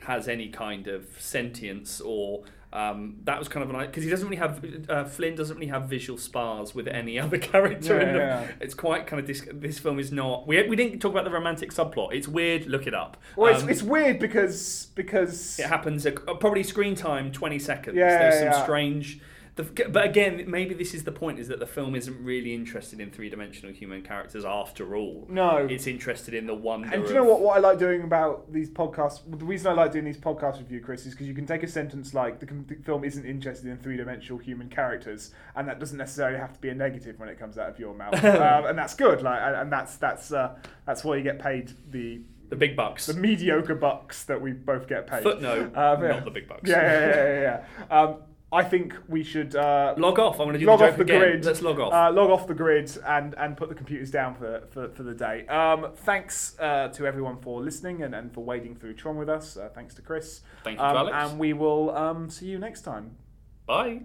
has 0.00 0.26
any 0.28 0.48
kind 0.48 0.86
of 0.88 1.06
sentience 1.18 2.00
or 2.00 2.42
um, 2.72 3.16
that 3.24 3.38
was 3.38 3.48
kind 3.48 3.64
of 3.64 3.74
an 3.74 3.86
because 3.86 4.04
he 4.04 4.10
doesn't 4.10 4.26
really 4.28 4.36
have 4.38 4.64
uh, 4.88 5.04
Flynn 5.04 5.34
doesn't 5.34 5.56
really 5.56 5.66
have 5.70 5.88
visual 5.88 6.16
spars 6.18 6.74
with 6.74 6.86
any 6.86 7.18
other 7.24 7.38
character 7.38 7.96
Yeah, 7.96 8.00
in 8.00 8.06
them. 8.14 8.16
yeah. 8.16 8.48
It's 8.60 8.74
quite 8.74 9.06
kind 9.08 9.18
of 9.20 9.26
this. 9.26 9.42
This 9.52 9.78
film 9.78 9.98
is 9.98 10.12
not. 10.12 10.46
We, 10.46 10.62
we 10.68 10.76
didn't 10.76 11.00
talk 11.00 11.10
about 11.12 11.24
the 11.24 11.30
romantic 11.30 11.72
subplot. 11.72 12.12
It's 12.14 12.28
weird. 12.28 12.66
Look 12.66 12.86
it 12.86 12.94
up. 12.94 13.16
Well, 13.36 13.52
it's, 13.52 13.62
Um, 13.64 13.68
it's 13.70 13.82
weird 13.82 14.18
because 14.20 14.88
because 14.94 15.58
it 15.58 15.66
happens 15.66 16.06
uh, 16.06 16.12
probably 16.12 16.62
screen 16.62 16.94
time 16.94 17.32
20 17.32 17.58
seconds 17.58 17.96
Yeah, 17.96 18.18
there's 18.18 18.42
yeah, 18.42 18.52
some 18.52 18.62
strange 18.62 19.20
the, 19.56 19.64
but 19.88 20.04
again 20.04 20.44
maybe 20.48 20.74
this 20.74 20.94
is 20.94 21.04
the 21.04 21.12
point 21.12 21.38
is 21.38 21.48
that 21.48 21.58
the 21.58 21.66
film 21.66 21.94
isn't 21.94 22.24
really 22.24 22.54
interested 22.54 23.00
in 23.00 23.10
three-dimensional 23.10 23.74
human 23.74 24.02
characters 24.02 24.44
after 24.44 24.94
all 24.94 25.26
No. 25.28 25.56
it's 25.58 25.86
interested 25.86 26.34
in 26.34 26.46
the 26.46 26.54
one. 26.54 26.84
And 26.84 27.02
do 27.02 27.08
you 27.08 27.14
know 27.14 27.24
what, 27.24 27.40
what 27.40 27.56
I 27.56 27.60
like 27.60 27.78
doing 27.78 28.02
about 28.02 28.52
these 28.52 28.70
podcasts? 28.70 29.20
The 29.38 29.44
reason 29.44 29.66
I 29.68 29.74
like 29.74 29.92
doing 29.92 30.04
these 30.04 30.18
podcasts 30.18 30.58
with 30.58 30.70
you, 30.70 30.80
Chris, 30.80 31.04
is 31.06 31.12
because 31.14 31.26
you 31.26 31.34
can 31.34 31.46
take 31.46 31.62
a 31.62 31.68
sentence 31.68 32.14
like 32.14 32.40
the, 32.40 32.46
the 32.46 32.76
film 32.82 33.04
isn't 33.04 33.24
interested 33.26 33.68
in 33.68 33.76
three 33.78 33.96
dimensional 33.96 34.38
human 34.38 34.68
characters, 34.68 35.32
and 35.56 35.66
that 35.68 35.78
doesn't 35.80 35.98
necessarily 35.98 36.38
have 36.38 36.52
to 36.52 36.60
be 36.60 36.68
a 36.68 36.74
negative 36.74 37.18
when 37.18 37.28
it 37.28 37.38
comes 37.38 37.58
out 37.58 37.68
of 37.68 37.78
your 37.78 37.94
mouth, 37.94 38.14
um, 38.24 38.66
and 38.66 38.78
that's 38.78 38.94
good. 38.94 39.22
Like, 39.22 39.40
and, 39.42 39.56
and 39.56 39.72
that's 39.72 39.96
that's 39.96 40.32
uh, 40.32 40.56
that's 40.86 41.02
why 41.04 41.16
you 41.16 41.22
get 41.22 41.38
paid 41.38 41.72
the 41.90 42.20
the 42.48 42.56
big 42.56 42.74
bucks 42.76 43.06
the 43.06 43.14
mediocre 43.14 43.74
bucks 43.76 44.24
that 44.24 44.40
we 44.40 44.52
both 44.52 44.88
get 44.88 45.06
paid. 45.06 45.22
Footnote, 45.22 45.76
Um, 45.76 46.02
yeah. 46.02 46.08
not 46.08 46.24
the 46.24 46.30
big 46.30 46.48
bucks. 46.48 46.68
Yeah, 46.68 46.82
yeah, 46.82 47.06
yeah, 47.08 47.40
yeah. 47.40 47.64
yeah. 47.90 48.00
Um, 48.00 48.16
I 48.52 48.64
think 48.64 48.94
we 49.08 49.22
should 49.22 49.54
uh, 49.54 49.94
log 49.96 50.18
off 50.18 50.40
i'm 50.40 50.46
going 50.46 50.54
to 50.54 50.58
do 50.58 50.66
log 50.66 50.80
the 50.80 50.88
off 50.88 50.96
the 50.96 51.02
again 51.02 51.20
grid. 51.20 51.44
let's 51.44 51.62
log 51.62 51.78
off 51.78 51.92
Uh, 51.92 52.10
log 52.12 52.30
off 52.30 52.46
the 52.48 52.54
grid 52.54 52.90
and, 53.06 53.34
and 53.38 53.56
put 53.56 53.68
the 53.68 53.74
computers 53.76 54.10
down 54.10 54.34
for, 54.34 54.62
for, 54.72 54.88
for 54.88 55.02
the 55.04 55.14
day. 55.14 55.46
Um, 55.46 55.92
thanks 55.94 56.56
uh, 56.58 56.88
to 56.88 57.06
everyone 57.06 57.36
for 57.38 57.60
listening 57.60 58.02
and, 58.02 58.14
and 58.14 58.32
for 58.34 58.42
wading 58.44 58.74
through 58.76 58.94
Tron 58.94 59.16
with 59.16 59.28
us. 59.28 59.56
Uh, 59.56 59.68
thanks 59.74 59.94
to 59.94 60.02
Chris. 60.02 60.40
Thank 60.64 60.78
you 60.78 60.84
um, 60.84 60.96
Alex. 60.96 61.16
And 61.16 61.38
we 61.38 61.52
will 61.52 61.96
um, 61.96 62.28
see 62.28 62.46
you 62.46 62.58
next 62.58 62.82
time. 62.82 63.16
bye 63.66 64.00